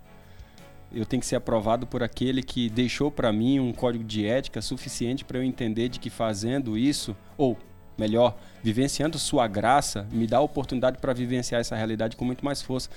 Eu 0.92 1.06
tenho 1.06 1.20
que 1.20 1.26
ser 1.26 1.36
aprovado 1.36 1.86
por 1.86 2.02
aquele 2.02 2.42
que 2.42 2.68
deixou 2.68 3.10
para 3.12 3.32
mim 3.32 3.60
um 3.60 3.72
código 3.72 4.02
de 4.02 4.26
ética 4.26 4.60
suficiente 4.60 5.24
para 5.24 5.38
eu 5.38 5.44
entender 5.44 5.88
de 5.88 6.00
que 6.00 6.10
fazendo 6.10 6.76
isso, 6.76 7.16
ou 7.38 7.56
melhor, 7.96 8.36
vivenciando 8.62 9.18
sua 9.18 9.46
graça, 9.46 10.08
me 10.10 10.26
dá 10.26 10.38
a 10.38 10.40
oportunidade 10.40 10.98
para 10.98 11.12
vivenciar 11.12 11.60
essa 11.60 11.76
realidade 11.76 12.16
com 12.16 12.24
muito 12.24 12.44
mais 12.44 12.60
força. 12.60 12.90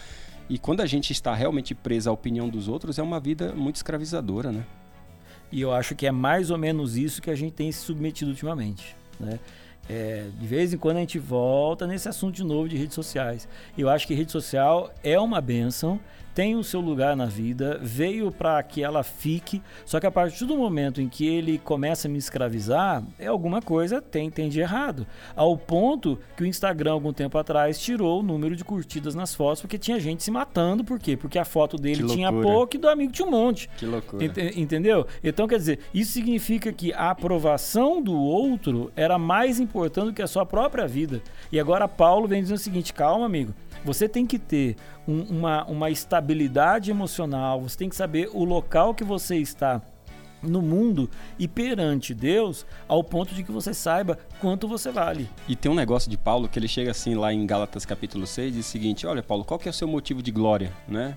E 0.49 0.57
quando 0.57 0.81
a 0.81 0.85
gente 0.85 1.11
está 1.11 1.33
realmente 1.35 1.75
preso 1.75 2.09
à 2.09 2.13
opinião 2.13 2.49
dos 2.49 2.67
outros, 2.67 2.97
é 2.97 3.03
uma 3.03 3.19
vida 3.19 3.53
muito 3.53 3.75
escravizadora, 3.75 4.51
né? 4.51 4.65
E 5.51 5.61
eu 5.61 5.71
acho 5.71 5.93
que 5.93 6.07
é 6.07 6.11
mais 6.11 6.49
ou 6.49 6.57
menos 6.57 6.97
isso 6.97 7.21
que 7.21 7.29
a 7.29 7.35
gente 7.35 7.53
tem 7.53 7.71
se 7.71 7.81
submetido 7.81 8.31
ultimamente, 8.31 8.95
né? 9.19 9.39
É, 9.89 10.27
de 10.39 10.47
vez 10.47 10.73
em 10.73 10.77
quando 10.77 10.97
a 10.97 10.99
gente 11.01 11.19
volta 11.19 11.85
nesse 11.85 12.07
assunto 12.07 12.35
de 12.35 12.43
novo 12.43 12.69
de 12.69 12.77
redes 12.77 12.95
sociais. 12.95 13.47
Eu 13.77 13.89
acho 13.89 14.07
que 14.07 14.13
rede 14.13 14.31
social 14.31 14.93
é 15.03 15.19
uma 15.19 15.41
benção, 15.41 15.99
tem 16.33 16.55
o 16.55 16.63
seu 16.63 16.79
lugar 16.79 17.15
na 17.15 17.25
vida, 17.25 17.79
veio 17.81 18.31
para 18.31 18.61
que 18.63 18.83
ela 18.83 19.03
fique, 19.03 19.61
só 19.85 19.99
que 19.99 20.07
a 20.07 20.11
partir 20.11 20.45
do 20.45 20.57
momento 20.57 21.01
em 21.01 21.07
que 21.07 21.27
ele 21.27 21.57
começa 21.57 22.07
a 22.07 22.11
me 22.11 22.17
escravizar, 22.17 23.03
é 23.19 23.27
alguma 23.27 23.61
coisa 23.61 24.01
tem, 24.01 24.29
tem 24.29 24.49
de 24.49 24.59
errado. 24.59 25.05
Ao 25.35 25.55
ponto 25.57 26.19
que 26.35 26.43
o 26.43 26.45
Instagram, 26.45 26.93
algum 26.93 27.13
tempo 27.13 27.37
atrás, 27.37 27.79
tirou 27.79 28.19
o 28.19 28.23
número 28.23 28.55
de 28.55 28.63
curtidas 28.63 29.15
nas 29.15 29.35
fotos, 29.35 29.61
porque 29.61 29.77
tinha 29.77 29.99
gente 29.99 30.23
se 30.23 30.31
matando. 30.31 30.83
Por 30.83 30.99
quê? 30.99 31.15
Porque 31.15 31.37
a 31.37 31.45
foto 31.45 31.77
dele 31.77 32.05
tinha 32.07 32.31
pouco 32.31 32.75
e 32.75 32.79
do 32.79 32.89
amigo 32.89 33.11
tinha 33.11 33.27
um 33.27 33.31
monte. 33.31 33.69
Que 33.77 33.85
loucura. 33.85 34.23
Ent 34.23 34.37
entendeu? 34.57 35.05
Então, 35.23 35.47
quer 35.47 35.57
dizer, 35.57 35.79
isso 35.93 36.11
significa 36.11 36.71
que 36.71 36.93
a 36.93 37.11
aprovação 37.11 38.01
do 38.01 38.15
outro 38.15 38.91
era 38.95 39.17
mais 39.17 39.59
importante 39.59 40.07
do 40.07 40.13
que 40.13 40.21
a 40.21 40.27
sua 40.27 40.45
própria 40.45 40.87
vida. 40.87 41.21
E 41.51 41.59
agora 41.59 41.87
Paulo 41.87 42.27
vem 42.27 42.41
dizendo 42.41 42.57
o 42.57 42.61
seguinte: 42.61 42.93
calma, 42.93 43.25
amigo. 43.25 43.53
Você 43.83 44.07
tem 44.07 44.25
que 44.25 44.39
ter 44.39 44.75
um, 45.07 45.21
uma, 45.23 45.65
uma 45.65 45.89
estabilidade 45.89 46.89
emocional, 46.89 47.61
você 47.61 47.77
tem 47.77 47.89
que 47.89 47.95
saber 47.95 48.29
o 48.33 48.43
local 48.43 48.93
que 48.93 49.03
você 49.03 49.37
está 49.37 49.81
no 50.41 50.61
mundo 50.61 51.09
e 51.39 51.47
perante 51.47 52.13
Deus, 52.13 52.65
ao 52.87 53.03
ponto 53.03 53.33
de 53.33 53.43
que 53.43 53.51
você 53.51 53.73
saiba 53.73 54.19
quanto 54.39 54.67
você 54.67 54.91
vale. 54.91 55.29
E 55.47 55.55
tem 55.55 55.71
um 55.71 55.75
negócio 55.75 56.09
de 56.09 56.17
Paulo 56.17 56.49
que 56.49 56.59
ele 56.59 56.67
chega 56.67 56.91
assim 56.91 57.15
lá 57.15 57.33
em 57.33 57.45
Gálatas 57.45 57.85
capítulo 57.85 58.27
6 58.27 58.53
e 58.53 58.57
diz 58.57 58.67
o 58.67 58.69
seguinte: 58.69 59.07
"Olha, 59.07 59.23
Paulo, 59.23 59.45
qual 59.45 59.59
que 59.59 59.67
é 59.67 59.71
o 59.71 59.73
seu 59.73 59.87
motivo 59.87 60.21
de 60.21 60.31
glória, 60.31 60.71
né? 60.87 61.15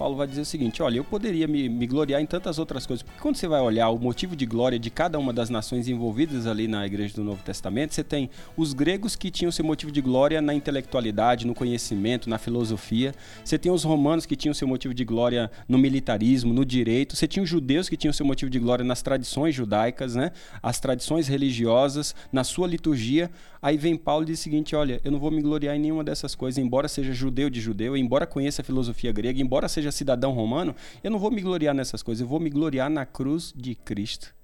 Paulo 0.00 0.16
vai 0.16 0.26
dizer 0.26 0.40
o 0.40 0.46
seguinte: 0.46 0.82
olha, 0.82 0.96
eu 0.96 1.04
poderia 1.04 1.46
me, 1.46 1.68
me, 1.68 1.86
gloriar 1.86 2.22
em 2.22 2.24
tantas 2.24 2.58
outras 2.58 2.86
coisas. 2.86 3.02
Porque 3.02 3.20
quando 3.20 3.36
você 3.36 3.46
vai 3.46 3.60
olhar 3.60 3.90
o 3.90 3.98
motivo 3.98 4.34
de 4.34 4.46
glória 4.46 4.78
de 4.78 4.88
cada 4.88 5.18
uma 5.18 5.30
das 5.30 5.50
nações 5.50 5.88
envolvidas 5.88 6.46
ali 6.46 6.66
na 6.66 6.86
igreja 6.86 7.14
do 7.14 7.22
Novo 7.22 7.42
Testamento, 7.42 7.94
você 7.94 8.02
tem 8.02 8.30
os 8.56 8.72
gregos 8.72 9.14
que 9.14 9.30
tinham 9.30 9.52
seu 9.52 9.62
motivo 9.62 9.92
de 9.92 10.00
glória 10.00 10.40
na 10.40 10.54
intelectualidade, 10.54 11.46
no 11.46 11.54
conhecimento, 11.54 12.30
na 12.30 12.38
filosofia. 12.38 13.14
Você 13.44 13.58
tem 13.58 13.70
os 13.70 13.84
romanos 13.84 14.24
que 14.24 14.34
tinham 14.36 14.54
seu 14.54 14.66
motivo 14.66 14.94
de 14.94 15.04
glória 15.04 15.50
no 15.68 15.76
militarismo, 15.76 16.54
no 16.54 16.64
direito. 16.64 17.14
Você 17.14 17.28
tinha 17.28 17.42
os 17.42 17.50
judeus 17.50 17.86
que 17.86 17.96
tinham 17.96 18.14
seu 18.14 18.24
motivo 18.24 18.50
de 18.50 18.58
glória 18.58 18.82
nas 18.82 19.02
tradições 19.02 19.54
judaicas, 19.54 20.14
né? 20.14 20.32
As 20.62 20.80
tradições 20.80 21.28
religiosas, 21.28 22.14
na 22.32 22.42
sua 22.42 22.66
liturgia. 22.66 23.30
Aí 23.60 23.76
vem 23.76 23.98
Paulo 23.98 24.22
e 24.22 24.28
diz 24.28 24.40
o 24.40 24.42
seguinte: 24.42 24.74
olha, 24.74 24.98
eu 25.04 25.12
não 25.12 25.18
vou 25.18 25.30
me 25.30 25.42
gloriar 25.42 25.76
em 25.76 25.78
nenhuma 25.78 26.02
dessas 26.02 26.34
coisas, 26.34 26.56
embora 26.56 26.88
seja 26.88 27.12
judeu 27.12 27.50
de 27.50 27.60
judeu, 27.60 27.94
embora 27.94 28.26
conheça 28.26 28.62
a 28.62 28.64
filosofia 28.64 29.12
grega, 29.12 29.42
embora 29.42 29.68
seja 29.68 29.89
seja 29.90 30.00
cidadão 30.00 30.32
romano, 30.32 30.74
eu 31.02 31.10
não 31.10 31.18
vou 31.18 31.30
me 31.30 31.40
gloriar 31.40 31.74
nessas 31.74 32.02
coisas, 32.02 32.20
eu 32.22 32.26
vou 32.26 32.40
me 32.40 32.50
gloriar 32.50 32.88
na 32.88 33.04
cruz 33.04 33.52
de 33.54 33.74
Cristo. 33.74 34.34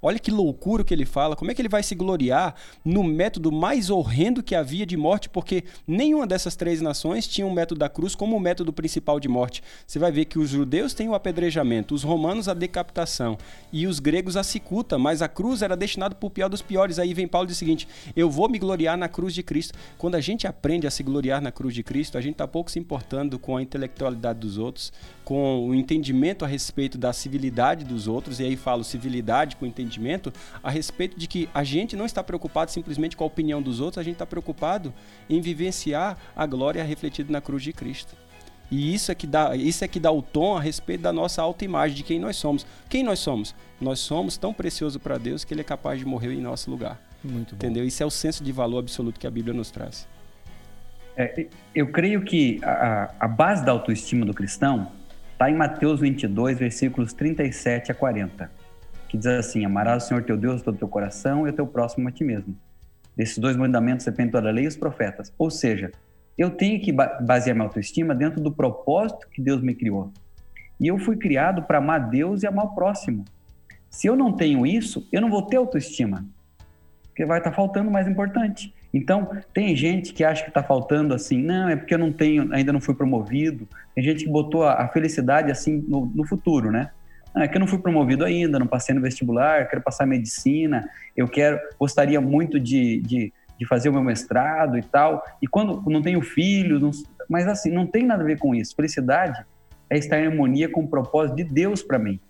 Olha 0.00 0.18
que 0.18 0.30
loucura 0.30 0.84
que 0.84 0.94
ele 0.94 1.04
fala. 1.04 1.34
Como 1.34 1.50
é 1.50 1.54
que 1.54 1.60
ele 1.60 1.68
vai 1.68 1.82
se 1.82 1.94
gloriar 1.94 2.54
no 2.84 3.02
método 3.02 3.50
mais 3.50 3.90
horrendo 3.90 4.44
que 4.44 4.54
havia 4.54 4.86
de 4.86 4.96
morte? 4.96 5.28
Porque 5.28 5.64
nenhuma 5.86 6.24
dessas 6.24 6.54
três 6.54 6.80
nações 6.80 7.26
tinha 7.26 7.44
o 7.44 7.50
um 7.50 7.52
método 7.52 7.80
da 7.80 7.88
cruz 7.88 8.14
como 8.14 8.36
o 8.36 8.40
método 8.40 8.72
principal 8.72 9.18
de 9.18 9.26
morte. 9.26 9.60
Você 9.84 9.98
vai 9.98 10.12
ver 10.12 10.26
que 10.26 10.38
os 10.38 10.50
judeus 10.50 10.94
têm 10.94 11.08
o 11.08 11.14
apedrejamento, 11.14 11.94
os 11.94 12.04
romanos 12.04 12.48
a 12.48 12.54
decapitação 12.54 13.36
e 13.72 13.88
os 13.88 13.98
gregos 13.98 14.36
a 14.36 14.44
cicuta, 14.44 14.96
mas 14.98 15.20
a 15.20 15.26
cruz 15.26 15.62
era 15.62 15.76
destinada 15.76 16.14
para 16.14 16.26
o 16.26 16.30
pior 16.30 16.48
dos 16.48 16.62
piores. 16.62 17.00
Aí 17.00 17.12
vem 17.12 17.26
Paulo 17.26 17.48
diz 17.48 17.56
o 17.56 17.58
seguinte: 17.58 17.88
Eu 18.14 18.30
vou 18.30 18.48
me 18.48 18.58
gloriar 18.58 18.96
na 18.96 19.08
cruz 19.08 19.34
de 19.34 19.42
Cristo. 19.42 19.76
Quando 19.96 20.14
a 20.14 20.20
gente 20.20 20.46
aprende 20.46 20.86
a 20.86 20.92
se 20.92 21.02
gloriar 21.02 21.42
na 21.42 21.50
cruz 21.50 21.74
de 21.74 21.82
Cristo, 21.82 22.16
a 22.16 22.20
gente 22.20 22.34
está 22.34 22.46
pouco 22.46 22.70
se 22.70 22.78
importando 22.78 23.36
com 23.36 23.56
a 23.56 23.62
intelectualidade 23.62 24.38
dos 24.38 24.58
outros, 24.58 24.92
com 25.24 25.68
o 25.68 25.74
entendimento 25.74 26.44
a 26.44 26.48
respeito 26.48 26.96
da 26.96 27.12
civilidade 27.12 27.84
dos 27.84 28.06
outros, 28.06 28.38
e 28.38 28.44
aí 28.44 28.56
falo 28.56 28.84
civilidade 28.84 29.56
com 29.56 29.66
entendimento 29.66 29.87
a 30.62 30.70
respeito 30.70 31.18
de 31.18 31.26
que 31.26 31.48
a 31.54 31.64
gente 31.64 31.96
não 31.96 32.04
está 32.04 32.22
preocupado 32.22 32.70
simplesmente 32.70 33.16
com 33.16 33.24
a 33.24 33.26
opinião 33.26 33.62
dos 33.62 33.80
outros, 33.80 33.98
a 33.98 34.02
gente 34.02 34.14
está 34.14 34.26
preocupado 34.26 34.92
em 35.30 35.40
vivenciar 35.40 36.18
a 36.36 36.44
glória 36.46 36.84
refletida 36.84 37.32
na 37.32 37.40
cruz 37.40 37.62
de 37.62 37.72
Cristo. 37.72 38.14
E 38.70 38.94
isso 38.94 39.10
é 39.10 39.14
que 39.14 39.26
dá, 39.26 39.56
isso 39.56 39.82
é 39.82 39.88
que 39.88 39.98
dá 39.98 40.10
o 40.10 40.20
tom 40.20 40.56
a 40.56 40.60
respeito 40.60 41.00
da 41.00 41.12
nossa 41.12 41.40
autoimagem, 41.40 41.96
de 41.96 42.02
quem 42.02 42.18
nós 42.18 42.36
somos. 42.36 42.66
Quem 42.88 43.02
nós 43.02 43.18
somos? 43.18 43.54
Nós 43.80 43.98
somos 43.98 44.36
tão 44.36 44.52
preciosos 44.52 45.00
para 45.00 45.16
Deus 45.16 45.44
que 45.44 45.54
Ele 45.54 45.62
é 45.62 45.64
capaz 45.64 45.98
de 45.98 46.04
morrer 46.04 46.34
em 46.34 46.40
nosso 46.40 46.70
lugar. 46.70 47.00
Muito 47.24 47.56
bom. 47.56 47.56
Entendeu? 47.56 47.84
Isso 47.86 48.02
é 48.02 48.06
o 48.06 48.10
senso 48.10 48.44
de 48.44 48.52
valor 48.52 48.80
absoluto 48.80 49.18
que 49.18 49.26
a 49.26 49.30
Bíblia 49.30 49.54
nos 49.54 49.70
traz. 49.70 50.06
É, 51.16 51.46
eu 51.74 51.90
creio 51.90 52.22
que 52.22 52.60
a, 52.62 53.14
a 53.18 53.26
base 53.26 53.64
da 53.64 53.72
autoestima 53.72 54.26
do 54.26 54.34
cristão 54.34 54.92
Está 55.38 55.48
em 55.48 55.54
Mateus 55.54 56.00
22, 56.00 56.58
versículos 56.58 57.12
37 57.12 57.92
a 57.92 57.94
40, 57.94 58.50
que 59.08 59.16
diz 59.16 59.26
assim: 59.26 59.64
Amarás 59.64 60.04
o 60.04 60.06
Senhor 60.06 60.22
teu 60.22 60.36
Deus 60.36 60.62
todo 60.62 60.74
o 60.74 60.78
teu 60.78 60.88
coração 60.88 61.46
e 61.46 61.50
o 61.50 61.52
teu 61.52 61.66
próximo 61.66 62.08
a 62.08 62.12
ti 62.12 62.24
mesmo. 62.24 62.56
Desses 63.16 63.38
dois 63.38 63.56
mandamentos 63.56 64.06
depende 64.06 64.32
toda 64.32 64.48
a 64.48 64.52
lei 64.52 64.64
e 64.64 64.68
os 64.68 64.76
profetas. 64.76 65.32
Ou 65.36 65.50
seja, 65.50 65.90
eu 66.36 66.50
tenho 66.50 66.80
que 66.80 66.92
basear 66.92 67.56
minha 67.56 67.66
autoestima 67.66 68.14
dentro 68.14 68.40
do 68.40 68.52
propósito 68.52 69.28
que 69.28 69.42
Deus 69.42 69.60
me 69.60 69.74
criou. 69.74 70.12
E 70.80 70.86
eu 70.86 70.98
fui 70.98 71.16
criado 71.16 71.62
para 71.62 71.78
amar 71.78 72.08
Deus 72.08 72.42
e 72.42 72.46
amar 72.46 72.66
o 72.66 72.74
próximo. 72.74 73.24
Se 73.90 74.06
eu 74.06 74.14
não 74.14 74.32
tenho 74.32 74.64
isso, 74.64 75.08
eu 75.10 75.20
não 75.20 75.30
vou 75.30 75.42
ter 75.42 75.56
autoestima. 75.56 76.24
Porque 77.08 77.24
vai 77.24 77.38
estar 77.38 77.50
tá 77.50 77.56
faltando 77.56 77.88
o 77.88 77.92
mais 77.92 78.06
importante. 78.06 78.72
Então, 78.92 79.28
tem 79.52 79.74
gente 79.76 80.14
que 80.14 80.24
acha 80.24 80.44
que 80.44 80.50
está 80.50 80.62
faltando 80.62 81.12
assim, 81.12 81.42
não, 81.42 81.68
é 81.68 81.76
porque 81.76 81.92
eu 81.92 81.98
não 81.98 82.12
tenho, 82.12 82.52
ainda 82.54 82.72
não 82.72 82.80
fui 82.80 82.94
promovido. 82.94 83.68
Tem 83.94 84.02
gente 84.02 84.24
que 84.24 84.30
botou 84.30 84.62
a, 84.64 84.86
felicidade 84.88 85.50
assim 85.50 85.84
no, 85.86 86.06
no, 86.06 86.24
futuro, 86.24 86.70
né? 86.70 86.90
Ah, 87.34 87.44
é 87.44 87.48
que 87.48 87.56
eu 87.56 87.60
não 87.60 87.66
fui 87.66 87.78
promovido 87.78 88.24
ainda, 88.24 88.58
não 88.58 88.66
passei 88.66 88.94
no 88.94 89.00
vestibular, 89.00 89.68
quero 89.68 89.82
passar 89.82 90.06
medicina, 90.06 90.88
eu 91.16 91.28
quero, 91.28 91.58
gostaria 91.78 92.20
muito 92.20 92.58
de, 92.58 93.00
de, 93.00 93.32
de 93.58 93.66
fazer 93.66 93.88
o 93.88 93.92
meu 93.92 94.02
mestrado 94.02 94.78
e 94.78 94.82
tal. 94.82 95.22
E 95.40 95.46
quando 95.46 95.82
não 95.90 96.02
tenho 96.02 96.20
filho, 96.20 96.80
não, 96.80 96.90
mas 97.28 97.46
assim, 97.46 97.70
não 97.70 97.86
tem 97.86 98.04
nada 98.04 98.22
a 98.22 98.26
ver 98.26 98.38
com 98.38 98.54
isso. 98.54 98.74
Felicidade 98.74 99.44
é 99.90 99.98
estar 99.98 100.18
em 100.18 100.26
harmonia 100.26 100.68
com 100.68 100.82
o 100.82 100.88
propósito 100.88 101.36
de 101.36 101.44
Deus 101.44 101.82
para 101.82 101.98
mim. 101.98 102.20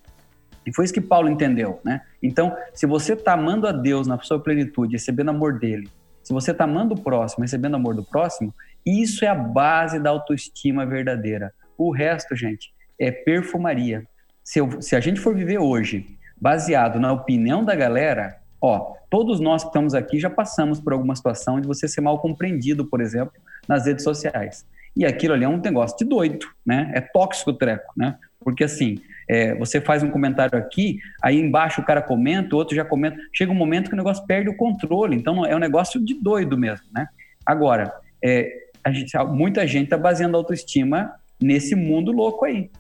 E 0.67 0.75
foi 0.75 0.85
isso 0.85 0.93
que 0.93 1.01
Paulo 1.01 1.31
entendeu, 1.31 1.81
né? 1.83 2.03
Então, 2.23 2.55
se 2.75 2.87
você 2.87 3.15
está 3.15 3.33
amando 3.33 3.67
a 3.67 3.73
Deus 3.73 4.07
na 4.07 4.19
sua 4.19 4.39
plenitude, 4.39 4.93
recebendo 4.93 5.31
amor 5.31 5.59
dele, 5.59 5.89
se 6.23 6.33
você 6.33 6.51
está 6.51 6.65
amando 6.65 6.95
o 6.95 7.01
próximo, 7.01 7.43
recebendo 7.43 7.77
amor 7.77 7.95
do 7.95 8.05
próximo, 8.05 8.55
isso 8.85 9.25
é 9.25 9.29
a 9.29 9.35
base 9.35 9.99
da 9.99 10.11
autoestima 10.11 10.85
verdadeira. 10.85 11.55
O 11.77 11.91
resto, 11.91 12.37
gente, 12.37 12.71
é 12.99 13.11
perfumaria. 13.11 14.07
Se, 14.49 14.61
eu, 14.61 14.81
se 14.81 14.97
a 14.97 15.01
gente 15.01 15.21
for 15.21 15.35
viver 15.35 15.59
hoje 15.59 16.07
baseado 16.41 16.99
na 16.99 17.13
opinião 17.13 17.63
da 17.63 17.75
galera, 17.75 18.39
ó, 18.59 18.95
todos 19.11 19.41
nós 19.41 19.63
que 19.63 19.69
estamos 19.69 19.93
aqui 19.93 20.19
já 20.19 20.31
passamos 20.31 20.81
por 20.81 20.95
alguma 20.95 21.15
situação 21.15 21.61
de 21.61 21.67
você 21.67 21.87
ser 21.87 22.01
mal 22.01 22.19
compreendido, 22.19 22.87
por 22.87 23.03
exemplo, 23.03 23.35
nas 23.69 23.85
redes 23.85 24.03
sociais. 24.03 24.65
E 24.97 25.05
aquilo 25.05 25.35
ali 25.35 25.45
é 25.45 25.49
um 25.49 25.59
negócio 25.59 25.99
de 25.99 26.07
doido, 26.07 26.47
né? 26.65 26.91
É 26.95 27.01
tóxico 27.03 27.51
o 27.51 27.53
treco, 27.53 27.93
né? 27.95 28.17
Porque 28.41 28.65
assim, 28.65 28.97
É, 29.31 29.55
você 29.57 29.79
faz 29.79 30.03
um 30.03 30.11
comentário 30.11 30.59
aqui, 30.59 30.99
aí 31.23 31.39
embaixo 31.39 31.83
o 31.83 31.85
cara 31.85 32.01
comenta, 32.01 32.55
o 32.55 32.59
outro 32.59 32.75
já 32.75 32.87
comenta. 32.87 33.19
Chega 33.31 33.53
um 33.53 33.55
momento 33.55 33.91
que 33.91 33.95
o 33.95 33.99
negócio 33.99 34.27
perde 34.27 34.49
o 34.49 34.57
controle. 34.57 35.15
Então 35.15 35.45
é 35.45 35.55
um 35.55 35.59
negócio 35.59 36.03
de 36.03 36.15
doido 36.15 36.57
mesmo, 36.57 36.87
né? 36.95 37.07
Agora, 37.45 37.93
é, 38.25 38.51
gente, 38.91 39.13
muita 39.27 39.67
gente 39.67 39.85
está 39.85 39.99
baseando 39.99 40.39
a 40.39 40.41
autoestima 40.41 41.13
nesse 41.39 41.75
mundo 41.75 42.11
louco 42.11 42.47
aí. 42.47 42.71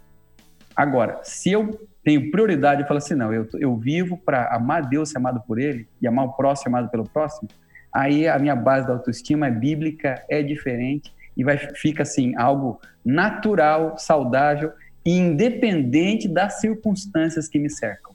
Agora, 0.79 1.19
se 1.25 1.51
eu 1.51 1.89
tenho 2.05 2.31
prioridade, 2.31 2.83
eu 2.83 2.87
falo 2.87 2.99
assim, 2.99 3.17
não, 3.17 3.35
eu, 3.35 3.49
eu 3.55 3.77
vivo 3.77 4.17
para 4.17 4.55
amar 4.55 4.89
Deus, 4.89 5.09
ser 5.09 5.19
amado 5.19 5.43
por 5.45 5.59
Ele, 5.59 5.89
e 6.01 6.07
amar 6.07 6.27
o 6.27 6.33
próximo, 6.35 6.69
amado 6.69 6.89
pelo 6.89 7.05
próximo, 7.05 7.49
aí 7.93 8.29
a 8.29 8.39
minha 8.39 8.55
base 8.55 8.87
da 8.87 8.93
autoestima 8.93 9.49
é 9.49 9.51
bíblica, 9.51 10.25
é 10.29 10.41
diferente, 10.41 11.13
e 11.37 11.43
vai 11.43 11.59
fica 11.59 12.05
assim, 12.05 12.33
algo 12.37 12.81
natural, 13.05 13.99
saudável 13.99 14.73
e 15.05 15.11
independente 15.11 16.29
das 16.29 16.61
circunstâncias 16.61 17.49
que 17.49 17.59
me 17.59 17.69
cercam. 17.69 18.13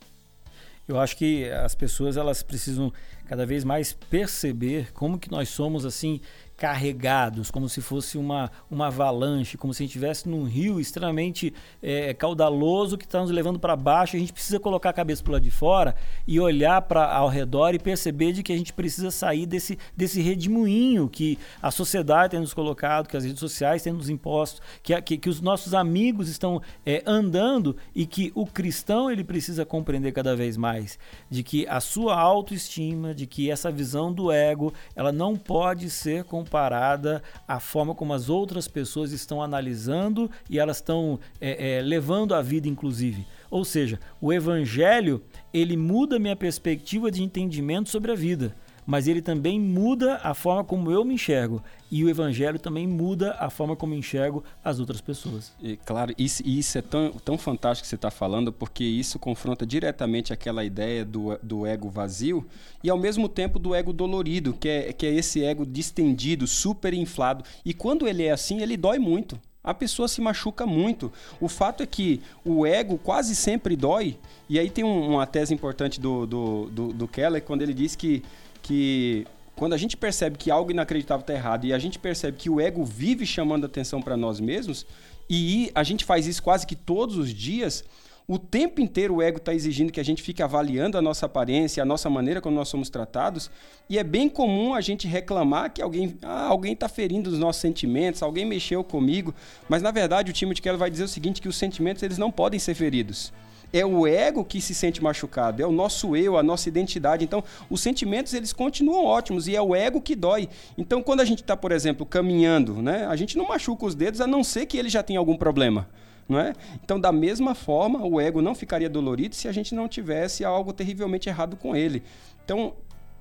Eu 0.87 0.97
acho 0.97 1.17
que 1.17 1.49
as 1.49 1.75
pessoas 1.75 2.15
elas 2.15 2.41
precisam 2.43 2.93
cada 3.25 3.45
vez 3.45 3.65
mais 3.65 3.91
perceber 3.91 4.93
como 4.93 5.19
que 5.19 5.29
nós 5.29 5.49
somos 5.49 5.85
assim 5.85 6.21
carregados, 6.55 7.51
como 7.51 7.67
se 7.67 7.81
fosse 7.81 8.17
uma, 8.17 8.51
uma 8.69 8.87
avalanche, 8.87 9.57
como 9.57 9.73
se 9.73 9.81
a 9.81 9.83
gente 9.83 9.91
estivesse 9.91 10.29
num 10.29 10.43
rio 10.43 10.79
extremamente 10.79 11.53
é, 11.81 12.13
caudaloso 12.13 12.97
que 12.97 13.05
está 13.05 13.19
nos 13.19 13.31
levando 13.31 13.59
para 13.59 13.75
baixo. 13.75 14.15
A 14.15 14.19
gente 14.19 14.31
precisa 14.31 14.59
colocar 14.59 14.91
a 14.91 14.93
cabeça 14.93 15.23
para 15.23 15.33
lado 15.33 15.43
de 15.43 15.51
fora 15.51 15.95
e 16.27 16.39
olhar 16.39 16.81
para 16.83 17.11
ao 17.11 17.27
redor 17.27 17.73
e 17.73 17.79
perceber 17.79 18.33
de 18.33 18.43
que 18.43 18.53
a 18.53 18.57
gente 18.57 18.71
precisa 18.71 19.11
sair 19.11 19.45
desse, 19.45 19.77
desse 19.95 20.21
redemoinho 20.21 21.09
que 21.09 21.37
a 21.61 21.71
sociedade 21.71 22.31
tem 22.31 22.39
nos 22.39 22.53
colocado, 22.53 23.07
que 23.07 23.17
as 23.17 23.25
redes 23.25 23.39
sociais 23.39 23.81
têm 23.81 23.91
nos 23.91 24.09
impostos, 24.09 24.61
que, 24.81 24.99
que, 25.01 25.17
que 25.17 25.29
os 25.29 25.41
nossos 25.41 25.73
amigos 25.73 26.29
estão 26.29 26.61
é, 26.85 27.03
andando 27.05 27.75
e 27.95 28.05
que 28.05 28.31
o 28.35 28.45
cristão 28.45 29.09
ele 29.11 29.23
precisa 29.23 29.65
compreender 29.65 30.11
cada 30.11 30.35
vez 30.35 30.55
mais 30.55 30.99
de 31.29 31.43
que 31.43 31.67
a 31.67 31.79
sua 31.79 32.15
autoestima, 32.15 33.13
de 33.13 33.25
que 33.25 33.49
essa 33.49 33.71
visão 33.71 34.13
do 34.13 34.31
ego, 34.31 34.73
ela 34.95 35.11
não 35.11 35.35
pode 35.35 35.89
ser 35.89 36.23
comparada 36.23 36.42
comparada 36.43 37.23
à 37.47 37.59
forma 37.59 37.95
como 37.95 38.13
as 38.13 38.29
outras 38.29 38.67
pessoas 38.67 39.13
estão 39.13 39.41
analisando 39.41 40.29
e 40.49 40.59
elas 40.59 40.77
estão 40.77 41.19
é, 41.39 41.77
é, 41.77 41.81
levando 41.81 42.35
a 42.35 42.41
vida, 42.41 42.67
inclusive. 42.67 43.25
Ou 43.49 43.63
seja, 43.63 43.99
o 44.19 44.33
evangelho 44.33 45.23
ele 45.53 45.77
muda 45.77 46.19
minha 46.19 46.35
perspectiva 46.35 47.09
de 47.09 47.23
entendimento 47.23 47.89
sobre 47.89 48.11
a 48.11 48.15
vida 48.15 48.53
mas 48.85 49.07
ele 49.07 49.21
também 49.21 49.59
muda 49.59 50.19
a 50.23 50.33
forma 50.33 50.63
como 50.63 50.91
eu 50.91 51.03
me 51.03 51.13
enxergo. 51.13 51.61
E 51.91 52.03
o 52.03 52.09
evangelho 52.09 52.57
também 52.57 52.87
muda 52.87 53.35
a 53.39 53.49
forma 53.49 53.75
como 53.75 53.93
eu 53.93 53.99
enxergo 53.99 54.43
as 54.63 54.79
outras 54.79 54.99
pessoas. 54.99 55.53
E, 55.61 55.77
claro, 55.77 56.13
isso, 56.17 56.41
isso 56.45 56.77
é 56.77 56.81
tão, 56.81 57.11
tão 57.11 57.37
fantástico 57.37 57.83
que 57.83 57.89
você 57.89 57.95
está 57.95 58.09
falando, 58.09 58.51
porque 58.51 58.83
isso 58.83 59.19
confronta 59.19 59.65
diretamente 59.65 60.33
aquela 60.33 60.63
ideia 60.63 61.05
do, 61.05 61.37
do 61.43 61.67
ego 61.67 61.89
vazio 61.89 62.45
e, 62.83 62.89
ao 62.89 62.97
mesmo 62.97 63.29
tempo, 63.29 63.59
do 63.59 63.75
ego 63.75 63.93
dolorido, 63.93 64.53
que 64.53 64.67
é, 64.67 64.93
que 64.93 65.05
é 65.05 65.13
esse 65.13 65.43
ego 65.43 65.65
distendido, 65.65 66.47
super 66.47 66.93
inflado. 66.93 67.43
E 67.63 67.73
quando 67.73 68.07
ele 68.07 68.23
é 68.23 68.31
assim, 68.31 68.61
ele 68.61 68.75
dói 68.75 68.97
muito. 68.97 69.39
A 69.63 69.73
pessoa 69.73 70.09
se 70.09 70.19
machuca 70.19 70.65
muito. 70.65 71.09
O 71.39 71.47
fato 71.47 71.81
é 71.81 71.85
que 71.85 72.21
o 72.43 72.65
ego 72.65 72.97
quase 72.97 73.33
sempre 73.33 73.77
dói. 73.77 74.17
E 74.49 74.59
aí 74.59 74.69
tem 74.69 74.83
um, 74.83 75.11
uma 75.11 75.25
tese 75.25 75.53
importante 75.53 76.01
do, 76.01 76.27
do, 76.27 76.65
do, 76.69 76.93
do 76.93 77.07
Keller, 77.07 77.41
quando 77.41 77.61
ele 77.61 77.73
diz 77.73 77.95
que 77.95 78.21
que 78.63 79.27
quando 79.55 79.73
a 79.73 79.77
gente 79.77 79.95
percebe 79.95 80.37
que 80.37 80.49
algo 80.49 80.71
inacreditável 80.71 81.21
está 81.21 81.33
errado 81.33 81.65
e 81.65 81.73
a 81.73 81.77
gente 81.77 81.99
percebe 81.99 82.37
que 82.37 82.49
o 82.49 82.59
ego 82.59 82.83
vive 82.83 83.25
chamando 83.25 83.65
atenção 83.65 84.01
para 84.01 84.17
nós 84.17 84.39
mesmos, 84.39 84.85
e 85.29 85.71
a 85.75 85.83
gente 85.83 86.03
faz 86.03 86.25
isso 86.25 86.41
quase 86.41 86.65
que 86.65 86.75
todos 86.75 87.17
os 87.17 87.33
dias, 87.33 87.83
o 88.27 88.39
tempo 88.39 88.81
inteiro 88.81 89.15
o 89.15 89.21
ego 89.21 89.37
está 89.37 89.53
exigindo 89.53 89.91
que 89.91 89.99
a 89.99 90.03
gente 90.03 90.23
fique 90.23 90.41
avaliando 90.41 90.97
a 90.97 91.01
nossa 91.01 91.25
aparência, 91.25 91.83
a 91.83 91.85
nossa 91.85 92.09
maneira 92.09 92.41
como 92.41 92.55
nós 92.55 92.67
somos 92.67 92.89
tratados, 92.89 93.51
e 93.89 93.99
é 93.99 94.03
bem 94.03 94.27
comum 94.27 94.73
a 94.73 94.81
gente 94.81 95.07
reclamar 95.07 95.71
que 95.71 95.81
alguém 95.81 96.17
ah, 96.21 96.47
alguém 96.47 96.73
está 96.73 96.89
ferindo 96.89 97.29
os 97.29 97.37
nossos 97.37 97.61
sentimentos, 97.61 98.23
alguém 98.23 98.45
mexeu 98.45 98.83
comigo, 98.83 99.35
mas 99.69 99.81
na 99.81 99.91
verdade 99.91 100.31
o 100.31 100.33
time 100.33 100.53
de 100.53 100.61
Keller 100.61 100.79
vai 100.79 100.89
dizer 100.89 101.03
o 101.03 101.07
seguinte, 101.07 101.41
que 101.41 101.47
os 101.47 101.57
sentimentos 101.57 102.01
eles 102.01 102.17
não 102.17 102.31
podem 102.31 102.59
ser 102.59 102.73
feridos 102.73 103.31
é 103.73 103.83
o 103.83 104.05
ego 104.05 104.45
que 104.45 104.61
se 104.61 104.75
sente 104.75 105.03
machucado, 105.03 105.61
é 105.61 105.65
o 105.65 105.71
nosso 105.71 106.15
eu, 106.15 106.37
a 106.37 106.43
nossa 106.43 106.69
identidade. 106.69 107.25
Então, 107.25 107.43
os 107.69 107.81
sentimentos 107.81 108.33
eles 108.33 108.53
continuam 108.53 109.03
ótimos 109.03 109.47
e 109.47 109.55
é 109.55 109.61
o 109.61 109.75
ego 109.75 109.99
que 109.99 110.15
dói. 110.15 110.47
Então, 110.77 111.01
quando 111.01 111.21
a 111.21 111.25
gente 111.25 111.41
está, 111.41 111.57
por 111.57 111.71
exemplo, 111.71 112.05
caminhando, 112.05 112.81
né, 112.81 113.07
a 113.07 113.15
gente 113.15 113.35
não 113.35 113.47
machuca 113.47 113.85
os 113.85 113.95
dedos 113.95 114.21
a 114.21 114.27
não 114.27 114.43
ser 114.43 114.67
que 114.67 114.77
ele 114.77 114.89
já 114.89 115.01
tenha 115.01 115.17
algum 115.17 115.35
problema. 115.35 115.89
É? 116.29 116.53
Então, 116.81 116.97
da 116.97 117.11
mesma 117.11 117.53
forma, 117.53 118.05
o 118.05 118.19
ego 118.19 118.41
não 118.41 118.55
ficaria 118.55 118.89
dolorido 118.89 119.35
se 119.35 119.47
a 119.49 119.51
gente 119.51 119.75
não 119.75 119.89
tivesse 119.89 120.45
algo 120.45 120.71
terrivelmente 120.71 121.27
errado 121.27 121.57
com 121.57 121.75
ele. 121.75 122.01
Então, 122.45 122.73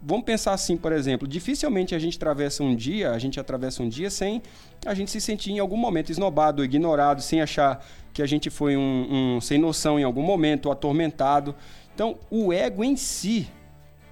vamos 0.02 0.24
pensar 0.24 0.52
assim, 0.52 0.76
por 0.76 0.92
exemplo, 0.92 1.28
dificilmente 1.28 1.94
a 1.94 1.98
gente 1.98 2.16
atravessa 2.16 2.62
um 2.62 2.74
dia, 2.74 3.12
a 3.12 3.18
gente 3.18 3.38
atravessa 3.38 3.82
um 3.82 3.88
dia 3.88 4.10
sem 4.10 4.42
a 4.84 4.94
gente 4.94 5.10
se 5.10 5.20
sentir 5.20 5.52
em 5.52 5.60
algum 5.60 5.76
momento 5.76 6.10
esnobado, 6.10 6.64
ignorado, 6.64 7.22
sem 7.22 7.40
achar 7.40 7.84
que 8.12 8.20
a 8.20 8.26
gente 8.26 8.50
foi 8.50 8.76
um, 8.76 9.36
um 9.36 9.40
sem 9.40 9.58
noção 9.58 9.98
em 9.98 10.02
algum 10.02 10.22
momento, 10.22 10.70
atormentado. 10.70 11.54
Então, 11.94 12.18
o 12.30 12.52
ego 12.52 12.82
em 12.82 12.96
si, 12.96 13.48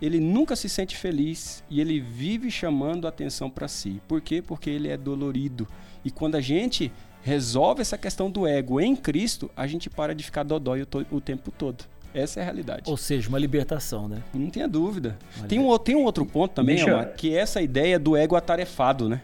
ele 0.00 0.20
nunca 0.20 0.55
se 0.55 0.68
sente 0.68 0.96
feliz 0.96 1.64
e 1.68 1.81
ele 1.81 2.00
vive 2.00 2.50
chamando 2.50 3.09
atenção 3.09 3.50
para 3.50 3.66
si. 3.66 4.00
Por 4.07 4.20
quê? 4.20 4.40
Porque 4.40 4.70
ele 4.70 4.88
é 4.88 4.96
dolorido. 4.96 5.66
E 6.05 6.11
quando 6.11 6.37
a 6.37 6.40
gente 6.40 6.92
resolve 7.22 7.83
essa 7.83 7.98
questão 7.98 8.31
do 8.31 8.46
ego 8.46 8.81
em 8.81 8.96
Cristo, 8.96 9.50
a 9.57 9.66
gente 9.66 9.90
para 9.90 10.14
de 10.14 10.24
ficar 10.24 10.44
dodói 10.44 10.83
o, 10.83 11.16
o 11.16 11.20
tempo 11.20 11.50
todo. 11.50 11.85
Essa 12.14 12.40
é 12.40 12.42
a 12.42 12.44
realidade. 12.44 12.82
Ou 12.90 12.96
seja, 12.96 13.28
uma 13.28 13.38
libertação, 13.38 14.08
né? 14.08 14.22
Não 14.34 14.50
tenha 14.50 14.66
dúvida. 14.66 15.16
tem 15.48 15.58
um, 15.58 15.78
tem 15.78 15.94
um 15.94 16.04
outro 16.04 16.26
ponto 16.26 16.52
também, 16.52 16.76
Deixa... 16.76 17.04
Que 17.16 17.34
é 17.34 17.40
essa 17.40 17.62
ideia 17.62 17.98
do 17.98 18.16
ego 18.16 18.36
atarefado, 18.36 19.08
né? 19.08 19.22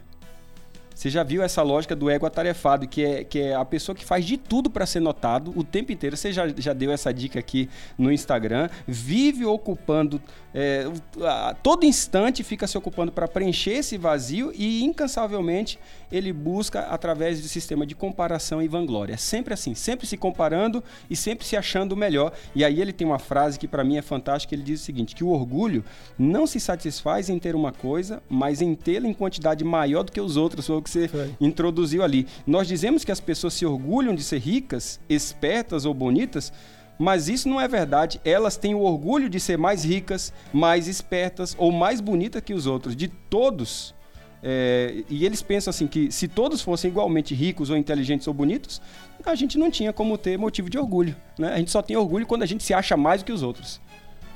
Você 0.96 1.10
já 1.10 1.22
viu 1.22 1.42
essa 1.42 1.60
lógica 1.60 1.94
do 1.94 2.08
ego 2.08 2.24
atarefado, 2.24 2.88
que 2.88 3.04
é, 3.04 3.22
que 3.22 3.38
é 3.38 3.54
a 3.54 3.66
pessoa 3.66 3.94
que 3.94 4.02
faz 4.02 4.24
de 4.24 4.38
tudo 4.38 4.70
para 4.70 4.86
ser 4.86 5.00
notado 5.00 5.52
o 5.54 5.62
tempo 5.62 5.92
inteiro. 5.92 6.16
Você 6.16 6.32
já, 6.32 6.48
já 6.56 6.72
deu 6.72 6.90
essa 6.90 7.12
dica 7.12 7.38
aqui 7.38 7.68
no 7.98 8.10
Instagram. 8.10 8.70
Vive 8.88 9.44
ocupando, 9.44 10.18
é, 10.54 10.86
a, 11.22 11.54
todo 11.62 11.84
instante 11.84 12.42
fica 12.42 12.66
se 12.66 12.78
ocupando 12.78 13.12
para 13.12 13.28
preencher 13.28 13.72
esse 13.72 13.98
vazio 13.98 14.50
e 14.54 14.82
incansavelmente 14.82 15.78
ele 16.10 16.32
busca 16.32 16.80
através 16.86 17.42
do 17.42 17.48
sistema 17.48 17.84
de 17.84 17.94
comparação 17.94 18.62
e 18.62 18.68
vanglória. 18.68 19.12
É 19.12 19.18
sempre 19.18 19.52
assim, 19.52 19.74
sempre 19.74 20.06
se 20.06 20.16
comparando 20.16 20.82
e 21.10 21.16
sempre 21.16 21.44
se 21.44 21.58
achando 21.58 21.94
melhor. 21.94 22.32
E 22.54 22.64
aí 22.64 22.80
ele 22.80 22.92
tem 22.92 23.06
uma 23.06 23.18
frase 23.18 23.58
que 23.58 23.68
para 23.68 23.84
mim 23.84 23.98
é 23.98 24.02
fantástica, 24.02 24.54
ele 24.54 24.62
diz 24.62 24.80
o 24.80 24.84
seguinte, 24.84 25.14
que 25.14 25.24
o 25.24 25.28
orgulho 25.28 25.84
não 26.18 26.46
se 26.46 26.58
satisfaz 26.58 27.28
em 27.28 27.38
ter 27.38 27.54
uma 27.54 27.70
coisa, 27.70 28.22
mas 28.30 28.62
em 28.62 28.74
tê-la 28.74 29.06
em 29.06 29.12
quantidade 29.12 29.62
maior 29.62 30.02
do 30.02 30.10
que 30.10 30.20
os 30.22 30.38
outros. 30.38 30.64
Que 30.86 30.90
você 30.90 31.08
Foi. 31.08 31.34
introduziu 31.40 32.02
ali. 32.02 32.26
Nós 32.46 32.68
dizemos 32.68 33.04
que 33.04 33.10
as 33.10 33.20
pessoas 33.20 33.54
se 33.54 33.66
orgulham 33.66 34.14
de 34.14 34.22
ser 34.22 34.38
ricas, 34.38 35.00
espertas 35.08 35.84
ou 35.84 35.92
bonitas, 35.92 36.52
mas 36.98 37.28
isso 37.28 37.48
não 37.48 37.60
é 37.60 37.68
verdade. 37.68 38.20
Elas 38.24 38.56
têm 38.56 38.74
o 38.74 38.80
orgulho 38.80 39.28
de 39.28 39.38
ser 39.40 39.58
mais 39.58 39.84
ricas, 39.84 40.32
mais 40.52 40.88
espertas 40.88 41.54
ou 41.58 41.70
mais 41.72 42.00
bonitas 42.00 42.42
que 42.42 42.54
os 42.54 42.66
outros. 42.66 42.94
De 42.96 43.08
todos. 43.08 43.94
É, 44.42 45.02
e 45.10 45.26
eles 45.26 45.42
pensam 45.42 45.70
assim 45.70 45.86
que 45.86 46.12
se 46.12 46.28
todos 46.28 46.62
fossem 46.62 46.90
igualmente 46.90 47.34
ricos 47.34 47.68
ou 47.68 47.76
inteligentes 47.76 48.28
ou 48.28 48.34
bonitos, 48.34 48.80
a 49.24 49.34
gente 49.34 49.58
não 49.58 49.70
tinha 49.70 49.92
como 49.92 50.16
ter 50.16 50.38
motivo 50.38 50.70
de 50.70 50.78
orgulho. 50.78 51.16
Né? 51.38 51.52
A 51.52 51.58
gente 51.58 51.70
só 51.70 51.82
tem 51.82 51.96
orgulho 51.96 52.26
quando 52.26 52.42
a 52.44 52.46
gente 52.46 52.62
se 52.62 52.72
acha 52.72 52.96
mais 52.96 53.22
do 53.22 53.26
que 53.26 53.32
os 53.32 53.42
outros. 53.42 53.80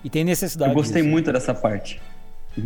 E 0.03 0.11
tem 0.11 0.25
necessidade. 0.25 0.73
Eu 0.73 0.75
gostei 0.75 1.03
disso. 1.03 1.11
muito 1.11 1.33
dessa 1.33 1.55
parte. 1.55 2.01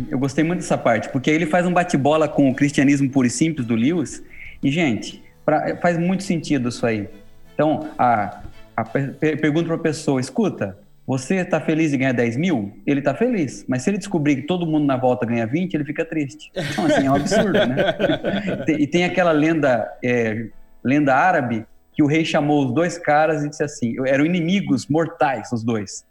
Eu 0.09 0.19
gostei 0.19 0.43
muito 0.43 0.59
dessa 0.59 0.77
parte, 0.77 1.09
porque 1.09 1.29
ele 1.29 1.45
faz 1.45 1.65
um 1.65 1.73
bate-bola 1.73 2.27
com 2.27 2.49
o 2.49 2.55
cristianismo 2.55 3.09
puro 3.09 3.27
e 3.27 3.29
simples 3.29 3.65
do 3.65 3.75
Lewis. 3.75 4.23
E, 4.61 4.71
gente, 4.71 5.23
pra, 5.45 5.77
faz 5.77 5.97
muito 5.97 6.23
sentido 6.23 6.69
isso 6.69 6.85
aí. 6.85 7.07
Então, 7.53 7.89
a, 7.97 8.41
a 8.75 8.83
per, 8.83 9.17
pergunta 9.17 9.67
para 9.67 9.75
a 9.75 9.79
pessoa: 9.79 10.19
escuta, 10.19 10.77
você 11.07 11.35
está 11.35 11.61
feliz 11.61 11.93
em 11.93 11.99
ganhar 11.99 12.13
10 12.13 12.37
mil? 12.37 12.73
Ele 12.85 12.99
está 12.99 13.13
feliz. 13.13 13.63
Mas 13.67 13.83
se 13.83 13.89
ele 13.89 13.97
descobrir 13.97 14.37
que 14.37 14.41
todo 14.43 14.65
mundo 14.65 14.85
na 14.85 14.97
volta 14.97 15.25
ganha 15.25 15.45
20, 15.45 15.73
ele 15.73 15.85
fica 15.85 16.03
triste. 16.03 16.51
Então, 16.55 16.85
assim, 16.85 17.05
é 17.05 17.11
um 17.11 17.15
absurdo, 17.15 17.53
né? 17.53 17.95
e 18.79 18.87
tem 18.87 19.05
aquela 19.05 19.31
lenda, 19.31 19.87
é, 20.03 20.47
lenda 20.83 21.13
árabe 21.13 21.65
que 21.93 22.03
o 22.03 22.07
rei 22.07 22.25
chamou 22.25 22.65
os 22.65 22.73
dois 22.73 22.97
caras 22.97 23.43
e 23.43 23.49
disse 23.49 23.63
assim: 23.63 23.95
eram 24.07 24.25
inimigos 24.25 24.87
mortais, 24.87 25.51
os 25.51 25.63
dois. 25.63 26.03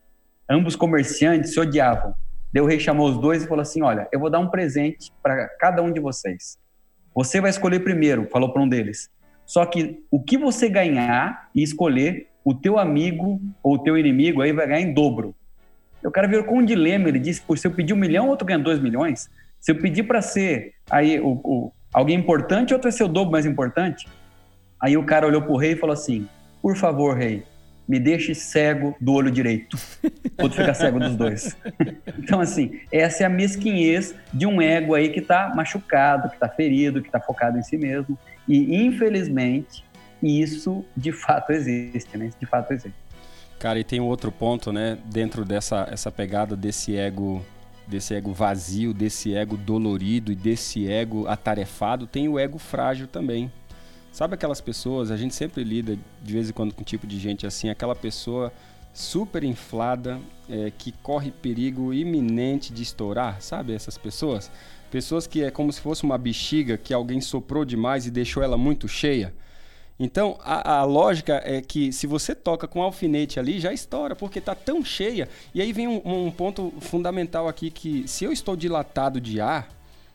Ambos 0.49 0.77
comerciantes 0.77 1.53
se 1.53 1.61
odiavam. 1.61 2.15
O 2.61 2.67
rei 2.67 2.79
chamou 2.79 3.09
os 3.09 3.19
dois 3.19 3.43
e 3.43 3.49
falou 3.49 3.63
assim: 3.63 3.83
Olha, 3.83 4.09
eu 4.13 4.21
vou 4.21 4.31
dar 4.31 4.39
um 4.39 4.49
presente 4.49 5.13
para 5.23 5.49
cada 5.59 5.83
um 5.83 5.93
de 5.93 6.01
vocês. 6.01 6.57
Você 7.15 7.41
vai 7.41 7.51
escolher 7.51 7.81
primeiro, 7.81 8.29
falou 8.31 8.53
para 8.53 8.63
um 8.63 8.69
deles. 8.69 9.11
Só 9.47 9.65
que 9.67 10.05
o 10.11 10.23
que 10.23 10.39
você 10.39 10.69
ganhar 10.69 11.49
e 11.55 11.63
escolher, 11.63 12.29
o 12.45 12.55
teu 12.55 12.79
amigo 12.79 13.41
ou 13.63 13.75
o 13.75 13.79
teu 13.79 13.97
inimigo 13.99 14.41
aí 14.41 14.53
vai 14.53 14.67
ganhar 14.67 14.81
em 14.81 14.95
dobro. 14.95 15.35
Eu 16.03 16.11
quero 16.11 16.29
ver 16.29 16.45
com 16.45 16.59
um 16.59 16.65
dilema. 16.65 17.09
Ele 17.09 17.19
disse: 17.19 17.43
se 17.57 17.67
eu 17.67 17.73
pedir 17.73 17.93
um 17.95 17.99
milhão, 17.99 18.29
outro 18.29 18.47
ganha 18.47 18.59
dois 18.59 18.79
milhões. 18.79 19.31
Se 19.61 19.73
eu 19.73 19.77
pedir 19.77 20.03
para 20.03 20.21
ser 20.21 20.75
aí 20.91 21.19
o, 21.19 21.41
o, 21.43 21.73
alguém 21.93 22.19
importante, 22.19 22.75
outro 22.75 22.91
vai 22.91 22.93
ser 22.93 23.05
o 23.05 23.09
dobro 23.09 23.33
mais 23.33 23.47
importante. 23.47 24.07
Aí 24.81 24.97
o 24.97 25.05
cara 25.05 25.27
olhou 25.27 25.41
para 25.41 25.53
o 25.53 25.57
rei 25.57 25.73
e 25.73 25.77
falou 25.77 25.95
assim: 25.95 26.29
Por 26.61 26.77
favor, 26.77 27.17
rei, 27.17 27.43
me 27.87 28.01
deixe 28.01 28.35
cego 28.35 28.97
do 29.01 29.13
olho 29.13 29.31
direito. 29.31 29.79
Outro 30.41 30.59
fica 30.59 30.75
cego 30.75 30.99
dos 30.99 31.17
dois. 31.17 31.57
Então, 32.19 32.41
assim, 32.41 32.81
essa 32.91 33.23
é 33.23 33.27
a 33.27 33.29
mesquinhez 33.29 34.15
de 34.33 34.47
um 34.47 34.63
ego 34.63 34.95
aí 34.95 35.11
que 35.11 35.21
está 35.21 35.53
machucado, 35.55 36.29
que 36.29 36.37
está 36.37 36.49
ferido, 36.49 37.03
que 37.03 37.09
está 37.09 37.21
focado 37.21 37.59
em 37.59 37.63
si 37.63 37.77
mesmo. 37.77 38.19
E, 38.49 38.83
infelizmente, 38.83 39.85
isso 40.23 40.83
de 40.97 41.13
fato 41.13 41.53
existe, 41.53 42.17
né? 42.17 42.27
Isso 42.27 42.39
de 42.41 42.47
fato 42.47 42.73
existe. 42.73 42.97
Cara, 43.59 43.79
e 43.79 43.85
tem 43.85 44.01
um 44.01 44.07
outro 44.07 44.33
ponto, 44.33 44.73
né? 44.73 44.99
Dentro 45.05 45.45
dessa 45.45 45.87
essa 45.91 46.11
pegada 46.11 46.57
desse 46.57 46.97
ego 46.97 47.45
desse 47.87 48.15
ego 48.15 48.33
vazio, 48.33 48.95
desse 48.95 49.35
ego 49.35 49.57
dolorido 49.57 50.33
e 50.33 50.35
desse 50.35 50.91
ego 50.91 51.29
atarefado, 51.29 52.07
tem 52.07 52.29
o 52.29 52.39
ego 52.39 52.59
frágil 52.59 53.07
também. 53.07 53.53
Sabe 54.15 54.35
aquelas 54.35 54.61
pessoas, 54.61 55.11
a 55.11 55.17
gente 55.17 55.35
sempre 55.35 55.65
lida 55.65 55.99
de 56.23 56.33
vez 56.33 56.49
em 56.49 56.53
quando 56.53 56.73
com 56.73 56.83
um 56.83 56.85
tipo 56.85 57.05
de 57.05 57.19
gente 57.19 57.49
assim, 57.49 57.69
aquela 57.69 57.97
pessoa 57.97 58.53
super 58.93 59.43
inflada, 59.43 60.21
é, 60.49 60.71
que 60.71 60.93
corre 60.93 61.33
perigo 61.33 61.93
iminente 61.93 62.73
de 62.73 62.81
estourar, 62.81 63.43
sabe 63.43 63.75
essas 63.75 63.99
pessoas? 63.99 64.53
Pessoas 64.89 65.27
que 65.27 65.43
é 65.43 65.51
como 65.51 65.73
se 65.73 65.81
fosse 65.81 66.05
uma 66.05 66.17
bexiga 66.17 66.79
que 66.79 66.95
alguém 66.95 67.21
soprou 67.21 67.65
demais 67.65 68.07
e 68.07 68.11
deixou 68.13 68.41
ela 68.41 68.57
muito 68.57 68.87
cheia. 68.87 69.35
Então, 69.99 70.39
a, 70.45 70.77
a, 70.77 70.85
lógica 70.85 71.43
é 71.45 71.61
que 71.61 71.93
se 71.93 72.07
você 72.07 72.37
toca 72.37 72.69
com 72.69 72.79
um 72.79 72.83
alfinete 72.83 73.41
ali, 73.41 73.59
já 73.59 73.73
estoura, 73.73 74.15
porque 74.15 74.39
está 74.39 74.55
tão 74.55 74.85
cheia. 74.85 75.29
E 75.53 75.61
aí 75.61 75.73
vem 75.73 75.89
um, 75.89 76.27
um 76.27 76.31
ponto 76.31 76.73
fundamental 76.79 77.49
aqui 77.49 77.69
que 77.69 78.07
se 78.07 78.25
eu 78.25 78.31
estou 78.31 78.55
dilatado 78.55 79.21
de 79.21 79.41
ar, 79.41 79.69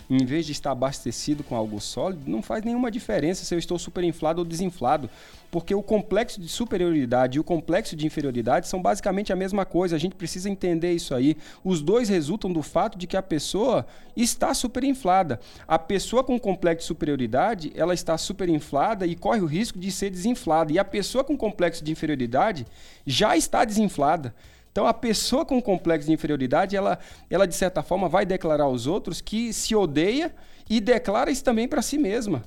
em 0.09 0.25
vez 0.25 0.45
de 0.45 0.51
estar 0.51 0.71
abastecido 0.71 1.43
com 1.43 1.55
algo 1.55 1.79
sólido, 1.79 2.23
não 2.25 2.41
faz 2.41 2.63
nenhuma 2.63 2.89
diferença 2.89 3.45
se 3.45 3.53
eu 3.53 3.59
estou 3.59 3.77
superinflado 3.77 4.39
ou 4.39 4.45
desinflado, 4.45 5.07
porque 5.51 5.73
o 5.73 5.83
complexo 5.83 6.41
de 6.41 6.47
superioridade 6.47 7.37
e 7.37 7.39
o 7.39 7.43
complexo 7.43 7.95
de 7.95 8.07
inferioridade 8.07 8.67
são 8.67 8.81
basicamente 8.81 9.31
a 9.31 9.35
mesma 9.35 9.65
coisa. 9.65 9.95
A 9.95 9.99
gente 9.99 10.15
precisa 10.15 10.49
entender 10.49 10.93
isso 10.93 11.13
aí. 11.13 11.37
Os 11.63 11.81
dois 11.81 12.09
resultam 12.09 12.51
do 12.51 12.61
fato 12.63 12.97
de 12.97 13.05
que 13.05 13.17
a 13.17 13.21
pessoa 13.21 13.85
está 14.15 14.53
superinflada. 14.53 15.39
A 15.67 15.77
pessoa 15.77 16.23
com 16.23 16.39
complexo 16.39 16.83
de 16.83 16.87
superioridade, 16.87 17.71
ela 17.75 17.93
está 17.93 18.17
superinflada 18.17 19.05
e 19.05 19.15
corre 19.15 19.41
o 19.41 19.45
risco 19.45 19.79
de 19.79 19.91
ser 19.91 20.09
desinflada. 20.09 20.71
E 20.71 20.79
a 20.79 20.85
pessoa 20.85 21.23
com 21.23 21.37
complexo 21.37 21.83
de 21.83 21.91
inferioridade 21.91 22.65
já 23.05 23.35
está 23.37 23.63
desinflada. 23.63 24.33
Então 24.79 24.87
a 24.87 24.93
pessoa 24.93 25.43
com 25.45 25.61
complexo 25.61 26.07
de 26.07 26.13
inferioridade, 26.13 26.73
ela, 26.73 26.97
ela 27.29 27.45
de 27.45 27.53
certa 27.53 27.83
forma 27.83 28.07
vai 28.07 28.25
declarar 28.25 28.63
aos 28.63 28.87
outros 28.87 29.19
que 29.19 29.51
se 29.51 29.75
odeia 29.75 30.33
e 30.69 30.79
declara 30.79 31.29
isso 31.29 31.43
também 31.43 31.67
para 31.67 31.81
si 31.81 31.97
mesma. 31.97 32.45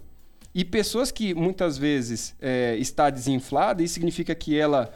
E 0.55 0.65
pessoas 0.65 1.11
que 1.11 1.35
muitas 1.35 1.77
vezes 1.77 2.35
é, 2.41 2.75
está 2.79 3.11
desinflada, 3.11 3.83
isso 3.83 3.93
significa 3.93 4.35
que 4.35 4.59
ela, 4.59 4.91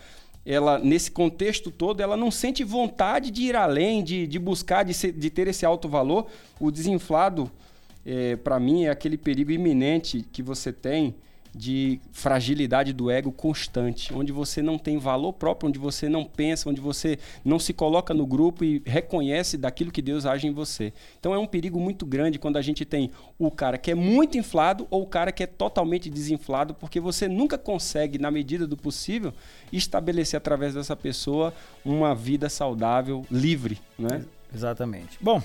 ela, 0.46 0.78
nesse 0.78 1.10
contexto 1.10 1.70
todo, 1.70 2.00
ela 2.00 2.16
não 2.16 2.30
sente 2.30 2.64
vontade 2.64 3.30
de 3.30 3.42
ir 3.42 3.54
além, 3.54 4.02
de, 4.02 4.26
de 4.26 4.38
buscar, 4.38 4.82
de, 4.82 4.94
ser, 4.94 5.12
de 5.12 5.28
ter 5.28 5.46
esse 5.46 5.66
alto 5.66 5.90
valor. 5.90 6.28
O 6.58 6.70
desinflado, 6.70 7.50
é, 8.06 8.36
para 8.36 8.58
mim, 8.58 8.84
é 8.86 8.88
aquele 8.88 9.18
perigo 9.18 9.50
iminente 9.50 10.24
que 10.32 10.42
você 10.42 10.72
tem 10.72 11.14
de 11.56 11.98
fragilidade 12.12 12.92
do 12.92 13.10
ego 13.10 13.32
constante, 13.32 14.12
onde 14.12 14.30
você 14.30 14.60
não 14.60 14.78
tem 14.78 14.98
valor 14.98 15.32
próprio, 15.32 15.68
onde 15.68 15.78
você 15.78 16.08
não 16.08 16.24
pensa, 16.24 16.68
onde 16.68 16.80
você 16.80 17.18
não 17.44 17.58
se 17.58 17.72
coloca 17.72 18.12
no 18.12 18.26
grupo 18.26 18.64
e 18.64 18.82
reconhece 18.84 19.56
daquilo 19.56 19.90
que 19.90 20.02
Deus 20.02 20.26
age 20.26 20.46
em 20.46 20.52
você. 20.52 20.92
Então 21.18 21.32
é 21.32 21.38
um 21.38 21.46
perigo 21.46 21.80
muito 21.80 22.04
grande 22.04 22.38
quando 22.38 22.58
a 22.58 22.62
gente 22.62 22.84
tem 22.84 23.10
o 23.38 23.50
cara 23.50 23.78
que 23.78 23.90
é 23.90 23.94
muito 23.94 24.36
inflado 24.36 24.86
ou 24.90 25.02
o 25.02 25.06
cara 25.06 25.32
que 25.32 25.42
é 25.42 25.46
totalmente 25.46 26.10
desinflado, 26.10 26.74
porque 26.74 27.00
você 27.00 27.26
nunca 27.26 27.56
consegue, 27.56 28.18
na 28.18 28.30
medida 28.30 28.66
do 28.66 28.76
possível, 28.76 29.32
estabelecer 29.72 30.36
através 30.36 30.74
dessa 30.74 30.94
pessoa 30.94 31.54
uma 31.84 32.14
vida 32.14 32.48
saudável, 32.48 33.24
livre, 33.30 33.78
né? 33.98 34.24
Exatamente. 34.54 35.18
Bom, 35.20 35.42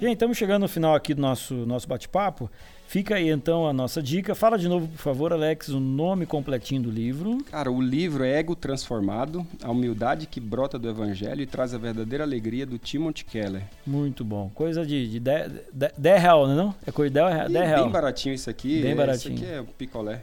gente, 0.00 0.14
estamos 0.14 0.36
chegando 0.36 0.62
no 0.62 0.68
final 0.68 0.94
aqui 0.94 1.14
do 1.14 1.20
nosso, 1.20 1.54
nosso 1.54 1.86
bate-papo. 1.86 2.50
Fica 2.90 3.14
aí 3.14 3.28
então 3.28 3.68
a 3.68 3.72
nossa 3.72 4.02
dica. 4.02 4.34
Fala 4.34 4.58
de 4.58 4.66
novo, 4.66 4.88
por 4.88 4.98
favor, 4.98 5.32
Alex, 5.32 5.68
o 5.68 5.78
nome 5.78 6.26
completinho 6.26 6.82
do 6.82 6.90
livro. 6.90 7.38
Cara, 7.48 7.70
o 7.70 7.80
livro 7.80 8.24
é 8.24 8.36
Ego 8.40 8.56
Transformado, 8.56 9.46
a 9.62 9.70
humildade 9.70 10.26
que 10.26 10.40
brota 10.40 10.76
do 10.76 10.88
Evangelho 10.88 11.40
e 11.40 11.46
traz 11.46 11.72
a 11.72 11.78
verdadeira 11.78 12.24
alegria 12.24 12.66
do 12.66 12.78
Timothy 12.78 13.24
Keller. 13.24 13.62
Muito 13.86 14.24
bom. 14.24 14.50
Coisa 14.56 14.84
de, 14.84 15.08
de 15.08 15.20
10 15.20 16.20
real, 16.20 16.48
não 16.48 16.52
é 16.52 16.56
não? 16.56 16.74
É 16.84 16.90
coisa 16.90 17.10
de 17.10 17.52
10 17.52 17.68
real. 17.68 17.84
Bem 17.84 17.92
baratinho 17.92 18.34
isso 18.34 18.50
aqui. 18.50 18.82
Bem 18.82 18.96
baratinho. 18.96 19.36
Isso 19.36 19.44
aqui 19.44 19.54
é 19.54 19.62
picolé. 19.78 20.22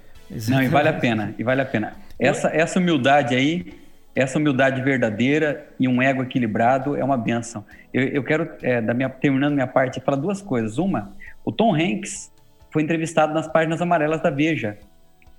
Não, 0.49 0.61
e 0.61 0.67
vale 0.67 0.89
a 0.89 0.93
pena, 0.99 1.33
e 1.39 1.43
vale 1.45 1.61
a 1.61 1.65
pena. 1.65 1.95
Essa, 2.19 2.49
essa 2.49 2.79
humildade 2.79 3.33
aí, 3.33 3.75
essa 4.13 4.37
humildade 4.37 4.81
verdadeira 4.81 5.69
e 5.79 5.87
um 5.87 6.01
ego 6.01 6.21
equilibrado 6.21 6.97
é 6.97 7.03
uma 7.03 7.17
benção. 7.17 7.63
Eu, 7.93 8.03
eu 8.09 8.23
quero, 8.25 8.49
é, 8.61 8.81
da 8.81 8.93
minha, 8.93 9.07
terminando 9.07 9.53
minha 9.53 9.67
parte, 9.67 10.01
falar 10.01 10.17
duas 10.17 10.41
coisas. 10.41 10.77
Uma, 10.77 11.15
o 11.45 11.51
Tom 11.53 11.73
Hanks 11.73 12.35
foi 12.77 12.83
entrevistado 12.83 13.33
nas 13.33 13.47
páginas 13.47 13.81
amarelas 13.81 14.21
da 14.21 14.29
Veja 14.29 14.77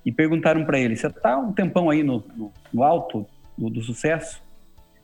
e 0.05 0.11
perguntaram 0.11 0.65
para 0.65 0.77
ele: 0.77 0.97
Você 0.97 1.07
está 1.07 1.37
um 1.37 1.53
tempão 1.53 1.89
aí 1.89 2.03
no, 2.03 2.21
no, 2.35 2.51
no 2.73 2.83
alto 2.83 3.25
do, 3.57 3.69
do, 3.69 3.81
sucesso? 3.81 4.43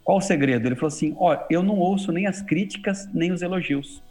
Qual 0.04 0.18
o 0.18 0.22
segredo? 0.22 0.68
Ele 0.68 0.76
falou 0.76 0.90
assim: 0.90 1.16
Ó, 1.18 1.38
eu 1.50 1.64
não 1.64 1.78
ouço 1.78 2.12
nem 2.12 2.28
as 2.28 2.42
críticas 2.42 3.08
nem 3.14 3.32
os 3.32 3.42
elogios. 3.42 4.04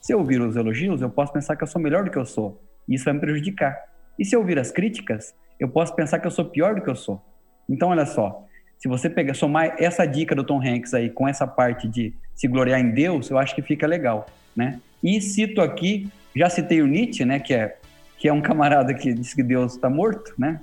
Se 0.00 0.12
eu 0.12 0.18
ouvir 0.18 0.40
os 0.40 0.56
elogios, 0.56 1.02
eu 1.02 1.08
posso 1.08 1.32
pensar 1.32 1.54
que 1.54 1.62
eu 1.62 1.68
sou 1.68 1.80
melhor 1.80 2.02
do 2.02 2.10
que 2.10 2.18
eu 2.18 2.26
sou. 2.26 2.60
E 2.88 2.96
isso 2.96 3.04
vai 3.04 3.14
me 3.14 3.20
prejudicar. 3.20 3.78
E 4.18 4.24
se 4.24 4.34
eu 4.34 4.40
ouvir 4.40 4.58
as 4.58 4.72
críticas, 4.72 5.32
eu 5.60 5.68
posso 5.68 5.94
pensar 5.94 6.18
que 6.18 6.26
eu 6.26 6.32
sou 6.32 6.46
pior 6.46 6.74
do 6.74 6.82
que 6.82 6.90
eu 6.90 6.96
sou. 6.96 7.22
Então, 7.68 7.90
olha 7.90 8.06
só, 8.06 8.44
se 8.76 8.88
você 8.88 9.08
pegar, 9.08 9.34
somar 9.34 9.76
essa 9.78 10.04
dica 10.04 10.34
do 10.34 10.42
Tom 10.42 10.60
Hanks 10.60 10.94
aí 10.94 11.10
com 11.10 11.28
essa 11.28 11.46
parte 11.46 11.86
de 11.86 12.12
se 12.34 12.48
gloriar 12.48 12.80
em 12.80 12.90
Deus, 12.90 13.30
eu 13.30 13.38
acho 13.38 13.54
que 13.54 13.62
fica 13.62 13.86
legal, 13.86 14.26
né? 14.56 14.80
E 15.00 15.20
cito 15.20 15.60
aqui 15.60 16.10
já 16.38 16.48
citei 16.48 16.80
o 16.80 16.86
Nietzsche, 16.86 17.24
né, 17.24 17.40
que 17.40 17.52
é, 17.52 17.76
que 18.16 18.28
é 18.28 18.32
um 18.32 18.40
camarada 18.40 18.94
que 18.94 19.12
diz 19.12 19.34
que 19.34 19.42
Deus 19.42 19.74
está 19.74 19.90
morto, 19.90 20.32
né? 20.38 20.60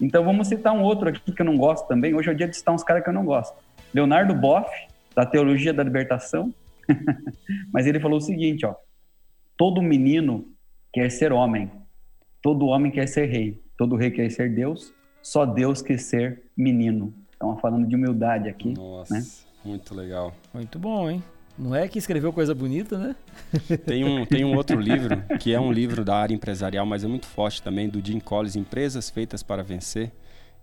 Então 0.00 0.24
vamos 0.24 0.48
citar 0.48 0.72
um 0.72 0.82
outro 0.82 1.08
aqui 1.08 1.32
que 1.32 1.40
eu 1.40 1.46
não 1.46 1.56
gosto 1.56 1.86
também. 1.86 2.12
Hoje 2.12 2.28
é 2.28 2.32
o 2.32 2.34
dia 2.34 2.48
de 2.48 2.56
citar 2.56 2.74
uns 2.74 2.82
caras 2.82 3.04
que 3.04 3.08
eu 3.08 3.12
não 3.12 3.24
gosto. 3.24 3.56
Leonardo 3.94 4.34
Boff, 4.34 4.68
da 5.14 5.24
Teologia 5.24 5.72
da 5.72 5.84
Libertação. 5.84 6.52
Mas 7.72 7.86
ele 7.86 8.00
falou 8.00 8.18
o 8.18 8.20
seguinte, 8.20 8.66
ó: 8.66 8.74
Todo 9.56 9.80
menino 9.80 10.44
quer 10.92 11.08
ser 11.08 11.32
homem, 11.32 11.70
todo 12.42 12.66
homem 12.66 12.90
quer 12.90 13.06
ser 13.06 13.26
rei, 13.26 13.60
todo 13.78 13.94
rei 13.94 14.10
quer 14.10 14.28
ser 14.28 14.52
Deus, 14.52 14.92
só 15.22 15.46
Deus 15.46 15.80
quer 15.80 16.00
ser 16.00 16.42
menino. 16.56 17.14
Estamos 17.30 17.60
falando 17.60 17.86
de 17.86 17.94
humildade 17.94 18.48
aqui. 18.48 18.74
Nossa, 18.74 19.14
né? 19.14 19.24
muito 19.64 19.94
legal. 19.94 20.34
Muito 20.52 20.80
bom, 20.80 21.08
hein? 21.08 21.22
Não 21.58 21.74
é 21.74 21.86
que 21.86 21.98
escreveu 21.98 22.32
coisa 22.32 22.54
bonita, 22.54 22.96
né? 22.96 23.16
Tem 23.84 24.04
um, 24.04 24.24
tem 24.24 24.44
um 24.44 24.56
outro 24.56 24.80
livro, 24.80 25.22
que 25.38 25.52
é 25.52 25.60
um 25.60 25.70
livro 25.70 26.04
da 26.04 26.16
área 26.16 26.34
empresarial, 26.34 26.86
mas 26.86 27.04
é 27.04 27.06
muito 27.06 27.26
forte 27.26 27.62
também, 27.62 27.88
do 27.88 28.04
Jim 28.04 28.18
Collins, 28.18 28.56
Empresas 28.56 29.10
Feitas 29.10 29.42
para 29.42 29.62
Vencer. 29.62 30.10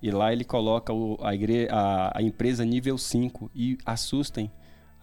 E 0.01 0.09
lá 0.11 0.33
ele 0.33 0.43
coloca 0.43 0.91
o, 0.91 1.17
a, 1.21 1.35
igre, 1.35 1.67
a, 1.69 2.17
a, 2.17 2.21
empresa 2.21 2.65
nível 2.65 2.97
5 2.97 3.51
e 3.53 3.77
assustem. 3.85 4.49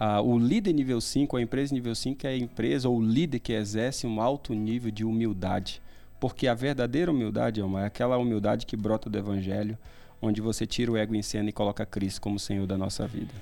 Uh, 0.00 0.22
o 0.22 0.38
líder 0.38 0.72
nível 0.72 1.00
5, 1.00 1.36
a 1.36 1.42
empresa 1.42 1.72
nível 1.72 1.94
5 1.94 2.26
é 2.26 2.30
a 2.30 2.36
empresa 2.36 2.88
ou 2.88 2.98
o 2.98 3.02
líder 3.02 3.38
que 3.38 3.52
exerce 3.52 4.06
um 4.06 4.20
alto 4.20 4.54
nível 4.54 4.90
de 4.90 5.04
humildade. 5.04 5.80
Porque 6.18 6.48
a 6.48 6.54
verdadeira 6.54 7.10
humildade, 7.10 7.60
Elma, 7.60 7.82
é 7.82 7.86
aquela 7.86 8.16
humildade 8.16 8.66
que 8.66 8.76
brota 8.76 9.08
do 9.08 9.18
evangelho, 9.18 9.78
onde 10.20 10.40
você 10.40 10.66
tira 10.66 10.90
o 10.90 10.96
ego 10.96 11.14
em 11.14 11.22
cena 11.22 11.50
e 11.50 11.52
coloca 11.52 11.84
Cristo 11.86 12.20
como 12.20 12.38
Senhor 12.38 12.66
da 12.66 12.76
nossa 12.76 13.06
vida. 13.06 13.32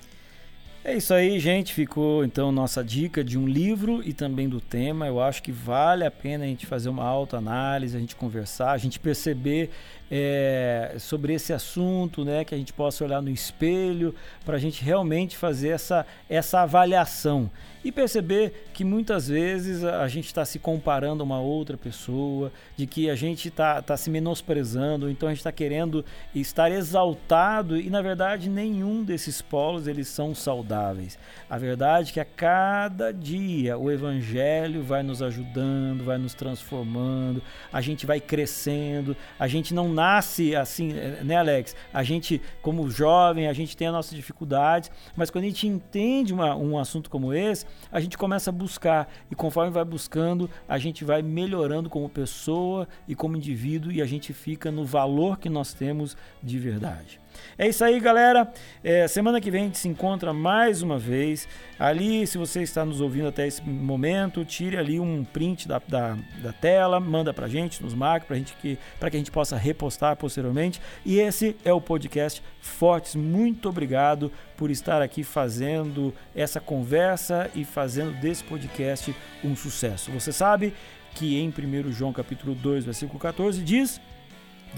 É 0.87 0.95
isso 0.95 1.15
aí, 1.15 1.41
gente. 1.41 1.73
Ficou 1.73 2.23
então 2.27 2.53
nossa 2.53 2.85
dica 2.85 3.25
de 3.25 3.39
um 3.39 3.49
livro 3.49 4.03
e 4.05 4.13
também 4.13 4.47
do 4.47 4.61
tema. 4.61 5.07
Eu 5.07 5.19
acho 5.19 5.43
que 5.43 5.51
vale 5.51 6.05
a 6.05 6.11
pena 6.11 6.45
a 6.45 6.47
gente 6.47 6.67
fazer 6.67 6.91
uma 6.91 7.05
autoanálise, 7.05 7.97
a 7.97 8.01
gente 8.01 8.15
conversar, 8.15 8.73
a 8.73 8.77
gente 8.77 9.01
perceber 9.01 9.71
é, 10.11 10.97
sobre 10.99 11.33
esse 11.33 11.55
assunto, 11.55 12.23
né? 12.23 12.45
Que 12.45 12.55
a 12.55 12.59
gente 12.59 12.75
possa 12.75 13.03
olhar 13.03 13.23
no 13.23 13.31
espelho 13.31 14.15
para 14.45 14.57
a 14.57 14.61
gente 14.61 14.85
realmente 14.85 15.39
fazer 15.39 15.71
essa, 15.71 16.07
essa 16.29 16.61
avaliação 16.61 17.51
e 17.85 17.93
perceber 17.93 18.69
que 18.73 18.83
muitas 18.83 19.29
vezes 19.29 19.85
a 19.85 20.09
gente 20.09 20.27
está 20.27 20.45
se 20.45 20.59
comparando 20.59 21.23
a 21.23 21.27
uma 21.27 21.39
outra 21.39 21.77
pessoa, 21.77 22.51
de 22.77 22.87
que 22.87 23.11
a 23.11 23.15
gente 23.15 23.49
está 23.49 23.83
tá 23.83 23.97
se 23.97 24.11
menosprezando, 24.11 25.11
então 25.11 25.29
a 25.29 25.33
gente 25.33 25.41
está 25.41 25.53
querendo 25.53 26.05
estar 26.35 26.73
exaltado 26.73 27.77
e 27.77 27.91
na 27.91 28.01
verdade 28.01 28.49
nenhum 28.49 29.05
desses 29.05 29.43
polos 29.43 29.87
eles 29.87 30.09
são 30.09 30.35
saudáveis. 30.35 31.19
A 31.49 31.59
verdade 31.59 32.11
é 32.11 32.13
que 32.15 32.21
a 32.21 32.25
cada 32.25 33.13
dia 33.13 33.77
o 33.77 33.91
Evangelho 33.91 34.83
vai 34.83 35.03
nos 35.03 35.23
ajudando, 35.23 36.05
vai 36.05 36.17
nos 36.17 36.33
transformando, 36.33 37.43
a 37.71 37.81
gente 37.81 38.07
vai 38.07 38.21
crescendo, 38.21 39.15
a 39.39 39.47
gente 39.47 39.75
não 39.75 39.93
nasce 39.93 40.57
assim, 40.57 40.93
né, 41.23 41.37
Alex? 41.37 41.77
A 41.93 42.03
gente, 42.03 42.41
como 42.63 42.91
jovem, 42.91 43.47
a 43.47 43.53
gente 43.53 43.77
tem 43.77 43.89
as 43.89 43.93
nossas 43.93 44.15
dificuldades, 44.15 44.91
mas 45.15 45.31
quando 45.31 45.45
a 45.45 45.49
gente 45.49 45.67
entende 45.67 46.33
uma, 46.33 46.57
um 46.57 46.79
assunto 46.79 47.11
como 47.11 47.35
esse, 47.35 47.67
a 47.91 48.01
gente 48.01 48.19
começa 48.19 48.51
a 48.51 48.53
buscar 48.53 49.09
e 49.31 49.35
conforme 49.35 49.71
vai 49.71 49.85
buscando, 49.85 50.51
a 50.69 50.79
gente 50.79 51.05
vai 51.05 51.23
melhorando 51.23 51.89
como 51.89 52.09
pessoa 52.09 52.89
e 53.07 53.15
como 53.15 53.37
indivíduo 53.37 53.93
e 53.93 54.03
a 54.03 54.07
gente 54.07 54.33
fica 54.33 54.71
no 54.71 54.85
valor 54.85 55.39
que 55.39 55.49
nós 55.49 55.73
temos 55.73 56.17
de 56.43 56.59
verdade. 56.59 57.21
É 57.57 57.69
isso 57.69 57.85
aí, 57.85 57.99
galera. 58.01 58.53
É, 58.83 59.07
semana 59.09 59.41
que 59.41 59.51
vem 59.51 59.63
a 59.63 59.65
gente 59.67 59.79
se 59.79 59.89
encontra 59.89 60.33
mais 60.33 60.83
uma 60.83 60.99
vez. 60.99 61.49
Ali, 61.79 62.27
se 62.27 62.39
você 62.39 62.63
está 62.63 62.85
nos 62.85 63.01
ouvindo 63.01 63.29
até 63.29 63.47
esse 63.47 63.63
momento, 63.63 64.45
tire 64.45 64.77
ali 64.77 65.01
um 65.01 65.25
print 65.25 65.67
da, 65.67 65.81
da, 65.87 66.17
da 66.43 66.53
tela, 66.53 67.01
manda 67.01 67.35
pra 67.35 67.49
gente, 67.49 67.83
nos 67.83 67.95
marque 67.95 68.27
pra 68.27 68.37
gente 68.37 68.55
que, 68.55 68.79
para 68.99 69.11
que 69.11 69.17
a 69.17 69.19
gente 69.19 69.31
possa 69.31 69.57
repostar 69.57 70.17
posteriormente. 70.17 70.81
E 71.05 71.19
esse 71.19 71.57
é 71.65 71.73
o 71.73 71.81
podcast 71.81 72.43
Fortes. 72.61 73.15
Muito 73.15 73.69
obrigado 73.69 74.31
por 74.57 74.71
estar 74.71 75.03
aqui 75.03 75.23
fazendo 75.23 76.15
essa 76.35 76.61
conversa 76.61 77.51
e 77.55 77.65
fazendo 77.65 78.13
desse 78.21 78.45
podcast 78.45 79.15
um 79.43 79.57
sucesso. 79.57 80.11
Você 80.13 80.33
sabe 80.33 80.73
que 81.15 81.39
em 81.39 81.49
1 81.49 81.93
João 81.93 82.13
capítulo 82.13 82.55
2, 82.55 82.85
versículo 82.85 83.19
14 83.19 83.63
diz: 83.63 84.01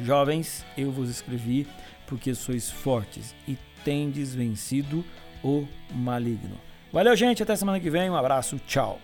Jovens, 0.03 0.65
eu 0.77 0.91
vos 0.91 1.09
escrevi 1.09 1.67
porque 2.07 2.35
sois 2.35 2.71
fortes 2.71 3.35
e 3.47 3.57
tendes 3.85 4.35
vencido 4.35 5.05
o 5.43 5.67
maligno. 5.95 6.59
Valeu, 6.93 7.15
gente. 7.15 7.43
Até 7.43 7.55
semana 7.57 7.81
que 7.81 7.91
vem. 7.91 8.09
Um 8.11 8.17
abraço. 8.17 8.59
Tchau. 8.67 9.01